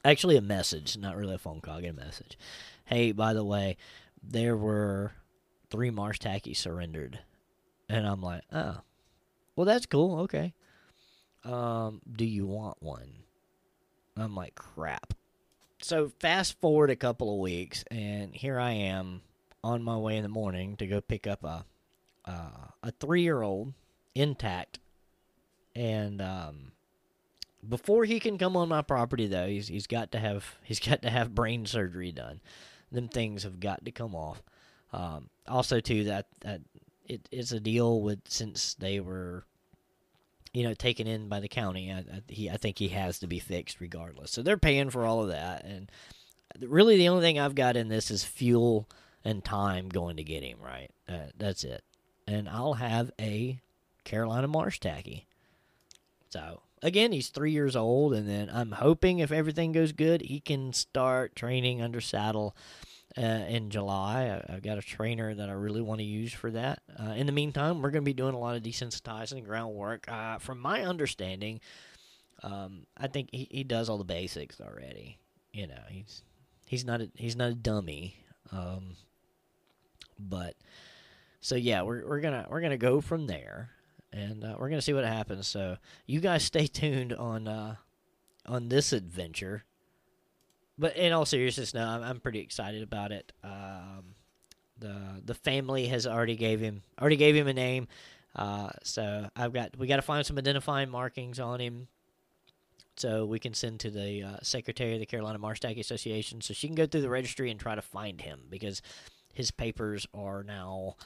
Actually, 0.04 0.36
a 0.36 0.42
message, 0.42 0.96
not 0.96 1.16
really 1.16 1.34
a 1.34 1.38
phone 1.38 1.60
call. 1.60 1.78
I 1.78 1.80
get 1.82 1.90
a 1.90 1.92
message. 1.92 2.38
hey, 2.84 3.12
by 3.12 3.34
the 3.34 3.44
way, 3.44 3.76
there 4.22 4.56
were 4.56 5.12
three 5.70 5.90
marsh 5.90 6.18
tacky 6.18 6.54
surrendered. 6.54 7.18
And 7.88 8.06
I'm 8.06 8.22
like, 8.22 8.42
oh, 8.52 8.78
well, 9.56 9.64
that's 9.64 9.86
cool. 9.86 10.20
Okay. 10.20 10.54
Um, 11.44 12.00
do 12.10 12.24
you 12.24 12.46
want 12.46 12.82
one? 12.82 13.10
I'm 14.16 14.34
like, 14.34 14.54
crap. 14.54 15.14
So 15.80 16.10
fast 16.20 16.60
forward 16.60 16.90
a 16.90 16.96
couple 16.96 17.32
of 17.32 17.38
weeks, 17.38 17.84
and 17.90 18.34
here 18.34 18.58
I 18.58 18.72
am 18.72 19.22
on 19.62 19.82
my 19.82 19.96
way 19.96 20.16
in 20.16 20.24
the 20.24 20.28
morning 20.28 20.76
to 20.76 20.86
go 20.86 21.00
pick 21.00 21.26
up 21.26 21.44
a 21.44 21.64
uh, 22.24 22.68
a 22.82 22.90
three 22.90 23.22
year 23.22 23.42
old 23.42 23.72
intact, 24.18 24.80
and 25.74 26.20
um, 26.20 26.72
before 27.66 28.04
he 28.04 28.20
can 28.20 28.38
come 28.38 28.56
on 28.56 28.68
my 28.68 28.82
property 28.82 29.26
though, 29.26 29.46
he's 29.46 29.68
he's 29.68 29.86
got 29.86 30.12
to 30.12 30.18
have 30.18 30.56
he's 30.62 30.80
got 30.80 31.02
to 31.02 31.10
have 31.10 31.34
brain 31.34 31.66
surgery 31.66 32.12
done. 32.12 32.40
Them 32.90 33.08
things 33.08 33.42
have 33.42 33.60
got 33.60 33.84
to 33.84 33.90
come 33.90 34.14
off. 34.14 34.42
Um, 34.92 35.28
also, 35.46 35.80
too, 35.80 36.04
that 36.04 36.26
that 36.40 36.62
it, 37.06 37.28
it's 37.30 37.52
a 37.52 37.60
deal 37.60 38.00
with 38.00 38.20
since 38.28 38.74
they 38.74 39.00
were, 39.00 39.44
you 40.52 40.62
know, 40.62 40.74
taken 40.74 41.06
in 41.06 41.28
by 41.28 41.40
the 41.40 41.48
county. 41.48 41.92
I, 41.92 41.98
I, 41.98 42.22
he 42.28 42.50
I 42.50 42.56
think 42.56 42.78
he 42.78 42.88
has 42.88 43.18
to 43.20 43.26
be 43.26 43.38
fixed 43.38 43.80
regardless. 43.80 44.30
So 44.30 44.42
they're 44.42 44.56
paying 44.56 44.90
for 44.90 45.04
all 45.04 45.22
of 45.22 45.28
that, 45.28 45.64
and 45.64 45.90
really 46.60 46.96
the 46.96 47.08
only 47.08 47.22
thing 47.22 47.38
I've 47.38 47.54
got 47.54 47.76
in 47.76 47.88
this 47.88 48.10
is 48.10 48.24
fuel 48.24 48.88
and 49.24 49.44
time 49.44 49.88
going 49.88 50.16
to 50.16 50.24
get 50.24 50.42
him 50.42 50.58
right. 50.62 50.90
Uh, 51.08 51.30
that's 51.36 51.64
it, 51.64 51.84
and 52.26 52.48
I'll 52.48 52.74
have 52.74 53.10
a 53.20 53.60
Carolina 54.08 54.48
Marsh 54.48 54.80
tacky. 54.80 55.26
So 56.30 56.62
again, 56.82 57.12
he's 57.12 57.28
three 57.28 57.52
years 57.52 57.76
old, 57.76 58.14
and 58.14 58.28
then 58.28 58.50
I'm 58.52 58.72
hoping 58.72 59.18
if 59.18 59.30
everything 59.30 59.72
goes 59.72 59.92
good, 59.92 60.22
he 60.22 60.40
can 60.40 60.72
start 60.72 61.36
training 61.36 61.82
under 61.82 62.00
saddle 62.00 62.56
uh, 63.16 63.20
in 63.20 63.68
July. 63.68 64.42
I, 64.48 64.52
have 64.52 64.62
got 64.62 64.78
a 64.78 64.82
trainer 64.82 65.34
that 65.34 65.50
I 65.50 65.52
really 65.52 65.82
want 65.82 66.00
to 66.00 66.04
use 66.04 66.32
for 66.32 66.50
that. 66.52 66.80
Uh, 66.98 67.12
in 67.12 67.26
the 67.26 67.32
meantime, 67.32 67.82
we're 67.82 67.90
going 67.90 68.02
to 68.02 68.08
be 68.08 68.14
doing 68.14 68.34
a 68.34 68.38
lot 68.38 68.56
of 68.56 68.62
desensitizing 68.62 69.44
groundwork. 69.44 70.10
Uh, 70.10 70.38
from 70.38 70.58
my 70.58 70.82
understanding, 70.82 71.60
um, 72.42 72.86
I 72.96 73.08
think 73.08 73.28
he, 73.30 73.46
he 73.50 73.62
does 73.62 73.90
all 73.90 73.98
the 73.98 74.04
basics 74.04 74.58
already. 74.58 75.18
You 75.52 75.66
know, 75.66 75.82
he's 75.90 76.22
he's 76.66 76.84
not 76.84 77.02
a, 77.02 77.10
he's 77.14 77.36
not 77.36 77.50
a 77.50 77.54
dummy. 77.54 78.16
Um, 78.52 78.96
but 80.18 80.54
so 81.40 81.56
yeah, 81.56 81.82
we're 81.82 82.06
we're 82.06 82.20
gonna 82.20 82.46
we're 82.48 82.62
gonna 82.62 82.78
go 82.78 83.00
from 83.02 83.26
there 83.26 83.70
and 84.12 84.44
uh, 84.44 84.56
we're 84.58 84.68
gonna 84.68 84.82
see 84.82 84.94
what 84.94 85.04
happens. 85.04 85.46
So 85.46 85.76
you 86.06 86.20
guys 86.20 86.44
stay 86.44 86.66
tuned 86.66 87.12
on 87.12 87.48
uh, 87.48 87.76
on 88.46 88.68
this 88.68 88.92
adventure. 88.92 89.64
But 90.80 90.96
in 90.96 91.12
all 91.12 91.26
seriousness, 91.26 91.74
no, 91.74 91.84
I'm, 91.84 92.02
I'm 92.02 92.20
pretty 92.20 92.38
excited 92.38 92.82
about 92.82 93.12
it. 93.12 93.32
Um, 93.42 94.14
the 94.78 95.20
the 95.24 95.34
family 95.34 95.86
has 95.86 96.06
already 96.06 96.36
gave 96.36 96.60
him 96.60 96.82
already 97.00 97.16
gave 97.16 97.34
him 97.34 97.48
a 97.48 97.52
name. 97.52 97.88
Uh, 98.36 98.68
so 98.82 99.28
I've 99.34 99.52
got 99.52 99.76
we 99.76 99.86
got 99.86 99.96
to 99.96 100.02
find 100.02 100.24
some 100.24 100.38
identifying 100.38 100.90
markings 100.90 101.40
on 101.40 101.60
him, 101.60 101.88
so 102.96 103.24
we 103.24 103.38
can 103.38 103.54
send 103.54 103.80
to 103.80 103.90
the 103.90 104.22
uh, 104.22 104.36
secretary 104.42 104.94
of 104.94 105.00
the 105.00 105.06
Carolina 105.06 105.38
Marsh 105.38 105.60
Tacky 105.60 105.80
Association, 105.80 106.40
so 106.40 106.54
she 106.54 106.68
can 106.68 106.76
go 106.76 106.86
through 106.86 107.00
the 107.00 107.10
registry 107.10 107.50
and 107.50 107.58
try 107.58 107.74
to 107.74 107.82
find 107.82 108.20
him 108.20 108.42
because 108.48 108.80
his 109.32 109.50
papers 109.50 110.06
are 110.14 110.42
now 110.44 110.96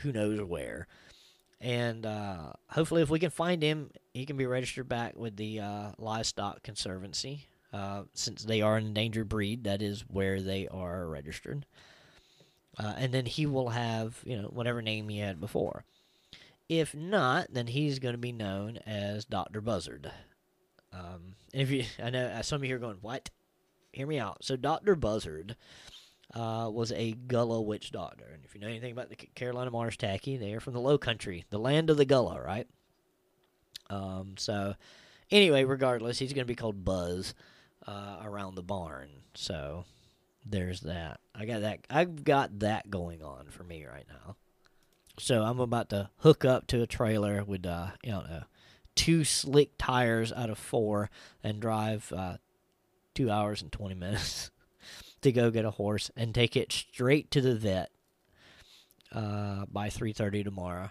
who 0.00 0.12
knows 0.12 0.40
where 0.42 0.86
and 1.60 2.06
uh, 2.06 2.52
hopefully, 2.70 3.02
if 3.02 3.10
we 3.10 3.18
can 3.18 3.30
find 3.30 3.62
him, 3.62 3.90
he 4.14 4.24
can 4.24 4.36
be 4.36 4.46
registered 4.46 4.88
back 4.88 5.14
with 5.16 5.36
the 5.36 5.60
uh, 5.60 5.92
Livestock 5.98 6.62
Conservancy. 6.62 7.46
Uh, 7.72 8.02
since 8.14 8.42
they 8.42 8.62
are 8.62 8.76
an 8.76 8.86
endangered 8.86 9.28
breed, 9.28 9.64
that 9.64 9.82
is 9.82 10.00
where 10.08 10.40
they 10.40 10.66
are 10.68 11.06
registered. 11.06 11.66
Uh, 12.78 12.94
and 12.96 13.12
then 13.12 13.26
he 13.26 13.46
will 13.46 13.68
have, 13.68 14.20
you 14.24 14.40
know, 14.40 14.48
whatever 14.48 14.80
name 14.80 15.08
he 15.08 15.18
had 15.18 15.38
before. 15.40 15.84
If 16.68 16.94
not, 16.94 17.48
then 17.52 17.66
he's 17.66 17.98
going 17.98 18.14
to 18.14 18.18
be 18.18 18.32
known 18.32 18.78
as 18.86 19.24
Dr. 19.24 19.60
Buzzard. 19.60 20.10
Um, 20.92 21.34
and 21.52 21.62
if 21.62 21.70
you, 21.70 21.84
I 22.02 22.10
know 22.10 22.40
some 22.42 22.62
of 22.62 22.68
you 22.68 22.74
are 22.74 22.80
going, 22.80 22.98
what? 23.02 23.30
Hear 23.92 24.06
me 24.06 24.18
out. 24.18 24.44
So, 24.44 24.56
Dr. 24.56 24.96
Buzzard 24.96 25.56
uh, 26.34 26.70
was 26.72 26.92
a 26.92 27.12
Gullah 27.12 27.60
witch 27.60 27.92
doctor. 27.92 28.26
And 28.32 28.44
if 28.44 28.54
you 28.54 28.60
know 28.60 28.68
anything 28.68 28.92
about 28.92 29.08
the 29.08 29.16
Carolina 29.16 29.70
Marsh 29.70 29.96
Tacky, 29.96 30.36
they 30.36 30.52
are 30.52 30.60
from 30.60 30.74
the 30.74 30.80
Low 30.80 30.98
Country, 30.98 31.44
the 31.50 31.58
land 31.58 31.90
of 31.90 31.96
the 31.96 32.04
Gullah, 32.04 32.40
right? 32.40 32.66
Um, 33.88 34.34
so, 34.38 34.74
anyway, 35.30 35.64
regardless, 35.64 36.18
he's 36.18 36.32
going 36.32 36.44
to 36.44 36.50
be 36.50 36.54
called 36.54 36.84
Buzz 36.84 37.34
uh, 37.86 38.18
around 38.22 38.54
the 38.54 38.62
barn. 38.62 39.08
So, 39.34 39.84
there's 40.46 40.80
that. 40.82 41.20
I 41.34 41.44
got 41.44 41.62
that. 41.62 41.80
I've 41.90 42.24
got 42.24 42.60
that 42.60 42.90
going 42.90 43.22
on 43.22 43.46
for 43.48 43.64
me 43.64 43.84
right 43.84 44.06
now. 44.08 44.36
So 45.18 45.42
I'm 45.42 45.60
about 45.60 45.90
to 45.90 46.08
hook 46.18 46.44
up 46.44 46.66
to 46.68 46.82
a 46.82 46.86
trailer 46.86 47.44
with, 47.44 47.66
uh, 47.66 47.88
you 48.02 48.12
know, 48.12 48.44
two 48.94 49.24
slick 49.24 49.72
tires 49.76 50.32
out 50.32 50.50
of 50.50 50.58
four 50.58 51.10
and 51.42 51.60
drive 51.60 52.10
uh, 52.16 52.36
two 53.14 53.30
hours 53.30 53.60
and 53.60 53.70
20 53.70 53.94
minutes. 53.94 54.50
to 55.22 55.32
go 55.32 55.50
get 55.50 55.64
a 55.64 55.72
horse 55.72 56.10
and 56.16 56.34
take 56.34 56.56
it 56.56 56.72
straight 56.72 57.30
to 57.30 57.40
the 57.40 57.54
vet 57.54 57.90
uh, 59.12 59.66
by 59.70 59.88
3:30 59.88 60.44
tomorrow. 60.44 60.90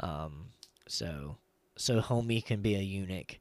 Um, 0.00 0.46
so 0.86 1.38
so 1.76 2.00
homie 2.00 2.44
can 2.44 2.60
be 2.60 2.74
a 2.74 2.80
eunuch. 2.80 3.38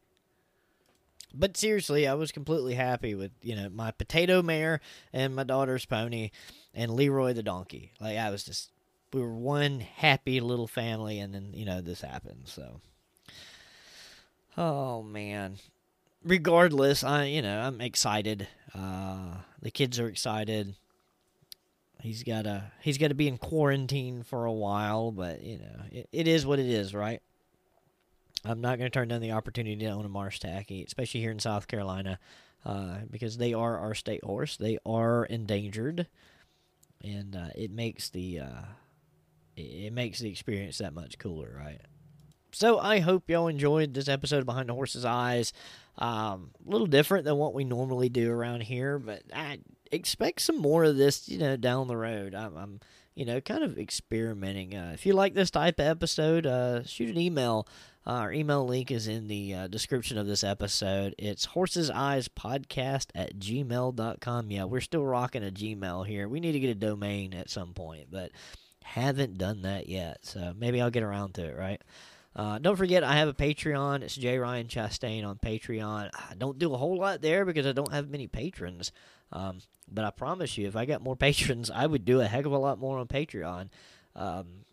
But 1.34 1.58
seriously, 1.58 2.08
I 2.08 2.14
was 2.14 2.32
completely 2.32 2.76
happy 2.76 3.16
with 3.16 3.32
you 3.42 3.56
know 3.56 3.70
my 3.70 3.92
potato 3.92 4.42
mare 4.42 4.82
and 5.12 5.36
my 5.36 5.44
daughter's 5.44 5.86
pony 5.86 6.30
and 6.74 6.92
Leroy 6.92 7.34
the 7.34 7.44
donkey. 7.44 7.92
Like 8.00 8.18
I 8.18 8.30
was 8.30 8.44
just 8.44 8.72
we 9.14 9.22
were 9.22 9.34
one 9.34 9.80
happy 9.80 10.40
little 10.40 10.68
family, 10.68 11.20
and 11.20 11.34
then 11.34 11.52
you 11.54 11.66
know 11.66 11.82
this 11.82 12.02
happened. 12.02 12.44
So, 12.46 12.82
oh 14.58 15.02
man, 15.04 15.58
regardless, 16.24 17.04
I 17.04 17.26
you 17.26 17.42
know 17.42 17.60
I'm 17.60 17.82
excited. 17.82 18.48
Uh, 18.74 19.38
the 19.62 19.72
kids 19.72 20.00
are 20.00 20.08
excited. 20.08 20.76
He's 22.02 22.24
got 22.24 22.44
to 22.44 22.72
he's 22.82 22.98
got 22.98 23.10
to 23.10 23.16
be 23.16 23.28
in 23.28 23.38
quarantine 23.38 24.24
for 24.24 24.46
a 24.46 24.52
while, 24.52 25.12
but 25.12 25.42
you 25.42 25.60
know 25.60 25.84
it, 25.92 26.10
it 26.12 26.28
is 26.28 26.46
what 26.46 26.60
it 26.60 26.68
is, 26.68 26.94
right? 26.94 27.22
I'm 28.46 28.62
not 28.62 28.78
going 28.78 28.92
to 28.92 28.94
turn 28.94 29.08
down 29.08 29.22
the 29.22 29.32
opportunity 29.32 29.78
to 29.78 29.90
own 29.90 30.06
a 30.06 30.10
Marsh 30.10 30.40
Tacky, 30.40 30.84
especially 30.84 31.22
here 31.22 31.32
in 31.32 31.40
South 31.40 31.68
Carolina, 31.68 32.20
uh, 32.66 32.98
because 33.10 33.38
they 33.38 33.54
are 33.54 33.78
our 33.78 33.96
state 33.96 34.24
horse. 34.24 34.58
They 34.58 34.78
are 34.86 35.24
endangered, 35.26 36.08
and 37.02 37.36
uh, 37.38 37.50
it 37.56 37.72
makes 37.72 38.10
the 38.10 38.40
uh, 38.40 38.62
it 39.56 39.94
makes 39.94 40.20
the 40.20 40.30
experience 40.30 40.80
that 40.80 40.94
much 40.94 41.18
cooler, 41.18 41.56
right? 41.58 41.82
So 42.52 42.80
I 42.80 43.00
hope 43.00 43.30
y'all 43.30 43.48
enjoyed 43.48 43.94
this 43.94 44.08
episode 44.08 44.40
of 44.40 44.46
Behind 44.46 44.70
the 44.70 44.74
Horse's 44.74 45.06
Eyes. 45.06 45.54
Um, 45.98 46.52
a 46.66 46.72
little 46.72 46.88
different 46.88 47.26
than 47.26 47.38
what 47.38 47.54
we 47.54 47.64
normally 47.64 48.10
do 48.10 48.32
around 48.32 48.62
here, 48.62 48.98
but 48.98 49.22
I 49.34 49.60
expect 49.92 50.42
some 50.42 50.58
more 50.58 50.84
of 50.84 50.98
this, 50.98 51.30
you 51.30 51.38
know, 51.38 51.56
down 51.56 51.88
the 51.88 51.98
road. 51.98 52.34
I'm, 52.34 52.58
I'm 52.58 52.80
you 53.16 53.26
know, 53.26 53.40
kind 53.42 53.64
of 53.64 53.78
experimenting. 53.78 54.76
Uh, 54.76 54.92
if 54.94 55.06
you 55.06 55.14
like 55.14 55.34
this 55.34 55.52
type 55.52 55.80
of 55.80 55.86
episode, 55.86 56.46
uh, 56.46 56.84
shoot 56.84 57.10
an 57.10 57.22
email. 57.22 57.68
Uh, 58.06 58.12
our 58.12 58.34
email 58.34 58.66
link 58.66 58.92
is 58.92 59.08
in 59.08 59.28
the 59.28 59.54
uh, 59.54 59.68
description 59.68 60.18
of 60.18 60.28
this 60.28 60.44
episode. 60.44 61.16
It's 61.18 61.46
horses 61.46 61.90
eyes 61.90 62.28
podcast 62.28 63.08
at 63.16 63.38
gmail.com. 63.38 64.52
Yeah, 64.52 64.66
we're 64.66 64.82
still 64.82 65.06
rocking 65.06 65.46
a 65.46 65.52
Gmail 65.52 66.06
here. 66.06 66.28
We 66.28 66.42
need 66.42 66.52
to 66.54 66.60
get 66.60 66.70
a 66.70 66.76
domain 66.76 67.34
at 67.34 67.50
some 67.50 67.74
point, 67.74 68.08
but 68.12 68.32
haven't 68.84 69.38
done 69.38 69.62
that 69.62 69.88
yet. 69.88 70.20
So 70.24 70.54
maybe 70.58 70.82
I'll 70.82 70.90
get 70.90 71.04
around 71.04 71.36
to 71.36 71.46
it, 71.46 71.58
right? 71.58 71.82
Uh, 72.36 72.58
don't 72.58 72.76
forget, 72.76 73.04
I 73.04 73.18
have 73.18 73.28
a 73.28 73.34
Patreon. 73.34 74.02
It's 74.02 74.16
J. 74.16 74.38
Ryan 74.40 74.68
Chastain 74.68 75.26
on 75.26 75.38
Patreon. 75.38 76.10
I 76.14 76.34
don't 76.36 76.58
do 76.58 76.74
a 76.74 76.78
whole 76.78 76.98
lot 76.98 77.22
there 77.22 77.46
because 77.46 77.68
I 77.68 77.74
don't 77.74 77.92
have 77.92 78.10
many 78.10 78.28
patrons. 78.28 78.92
Um, 79.32 79.60
but 79.92 80.06
I 80.06 80.10
promise 80.10 80.58
you, 80.58 80.68
if 80.68 80.76
I 80.76 80.86
got 80.86 81.04
more 81.04 81.16
patrons, 81.18 81.70
I 81.70 81.86
would 81.86 82.06
do 82.06 82.22
a 82.22 82.26
heck 82.26 82.46
of 82.46 82.52
a 82.52 82.58
lot 82.58 82.80
more 82.80 82.98
on 82.98 83.08
Patreon. 83.08 83.70
Um, 84.16 84.66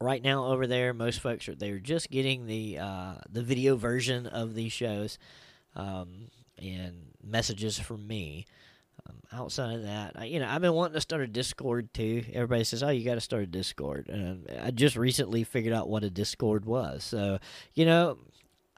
right 0.00 0.22
now, 0.22 0.46
over 0.46 0.66
there, 0.66 0.92
most 0.92 1.20
folks 1.20 1.48
are 1.48 1.54
they're 1.54 1.78
just 1.78 2.10
getting 2.10 2.46
the 2.46 2.78
uh, 2.78 3.14
the 3.30 3.42
video 3.42 3.76
version 3.76 4.26
of 4.26 4.54
these 4.54 4.72
shows 4.72 5.18
um, 5.74 6.28
and 6.58 7.12
messages 7.22 7.78
from 7.78 8.06
me. 8.06 8.46
Um, 9.06 9.16
outside 9.32 9.74
of 9.74 9.82
that, 9.82 10.12
I, 10.16 10.24
you 10.24 10.40
know, 10.40 10.48
I've 10.48 10.62
been 10.62 10.72
wanting 10.72 10.94
to 10.94 11.00
start 11.00 11.22
a 11.22 11.26
Discord 11.26 11.92
too. 11.92 12.24
Everybody 12.32 12.64
says, 12.64 12.82
"Oh, 12.82 12.88
you 12.88 13.04
got 13.04 13.16
to 13.16 13.20
start 13.20 13.42
a 13.42 13.46
Discord," 13.46 14.08
and 14.08 14.46
I 14.62 14.70
just 14.70 14.96
recently 14.96 15.44
figured 15.44 15.74
out 15.74 15.88
what 15.88 16.04
a 16.04 16.10
Discord 16.10 16.64
was. 16.64 17.04
So, 17.04 17.38
you 17.74 17.84
know, 17.84 18.18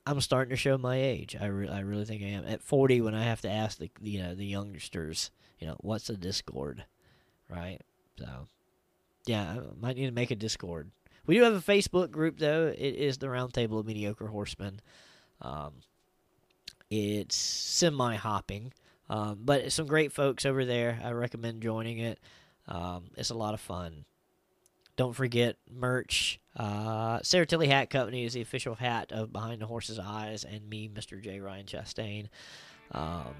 I'm 0.07 0.20
starting 0.20 0.51
to 0.51 0.57
show 0.57 0.79
my 0.79 0.97
age. 0.97 1.37
I, 1.41 1.47
re- 1.47 1.68
I 1.68 1.81
really 1.81 2.05
think 2.05 2.22
I 2.22 2.27
am 2.27 2.45
at 2.47 2.62
40 2.62 3.01
when 3.03 3.14
I 3.14 3.24
have 3.24 3.41
to 3.43 3.51
ask 3.51 3.79
the 3.79 3.91
you 4.01 4.22
know 4.22 4.35
the 4.35 4.47
youngsters, 4.47 5.31
you 5.61 5.66
know, 5.66 5.77
what's 5.81 6.11
a 6.11 6.16
Discord, 6.16 6.85
right? 7.49 7.81
So, 8.18 8.49
yeah, 9.27 9.43
I 9.43 9.61
might 9.81 9.97
need 9.97 10.07
to 10.07 10.12
make 10.12 10.31
a 10.31 10.37
Discord. 10.37 10.91
We 11.27 11.37
do 11.37 11.43
have 11.43 11.55
a 11.55 11.61
Facebook 11.61 12.11
group 12.11 12.39
though. 12.39 12.72
It 12.77 12.95
is 12.95 13.18
the 13.18 13.27
Roundtable 13.27 13.81
of 13.81 13.87
Mediocre 13.87 14.29
Horsemen. 14.29 14.81
Um, 15.41 15.74
it's 16.91 17.37
semi 17.37 18.14
hopping. 18.14 18.72
Um, 19.09 19.38
but 19.44 19.72
some 19.72 19.86
great 19.86 20.12
folks 20.12 20.44
over 20.44 20.64
there. 20.64 20.98
I 21.02 21.12
recommend 21.12 21.62
joining 21.62 21.98
it. 21.98 22.18
Um, 22.68 23.04
it's 23.16 23.30
a 23.30 23.34
lot 23.34 23.54
of 23.54 23.61
fun. 23.61 24.04
Don't 24.96 25.14
forget 25.14 25.57
merch. 25.70 26.40
Uh, 26.57 27.18
Serratelli 27.20 27.68
Hat 27.68 27.90
Company 27.90 28.24
is 28.24 28.32
the 28.32 28.40
official 28.40 28.74
hat 28.74 29.12
of 29.12 29.32
Behind 29.32 29.61
the 29.61 29.66
Horse's 29.66 29.98
Eyes, 29.98 30.44
and 30.44 30.68
me, 30.68 30.88
Mr. 30.88 31.20
J. 31.22 31.38
Ryan 31.40 31.66
Chastain. 31.66 32.28
Um, 32.92 33.34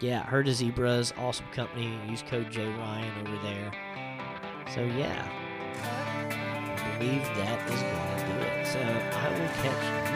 yeah, 0.00 0.24
Herd 0.24 0.48
of 0.48 0.54
Zebras, 0.54 1.12
awesome 1.16 1.46
company. 1.52 1.96
Use 2.08 2.22
code 2.22 2.50
J 2.50 2.66
Ryan 2.66 3.26
over 3.26 3.38
there. 3.44 3.72
So 4.74 4.82
yeah, 4.82 5.28
I 5.78 6.98
believe 6.98 7.22
that 7.36 7.70
is 7.70 7.80
going 7.80 8.18
to 8.18 8.26
do 8.26 8.48
it. 8.48 8.66
So 8.66 8.80
I 8.80 9.30
will 9.30 9.48
catch 9.62 10.11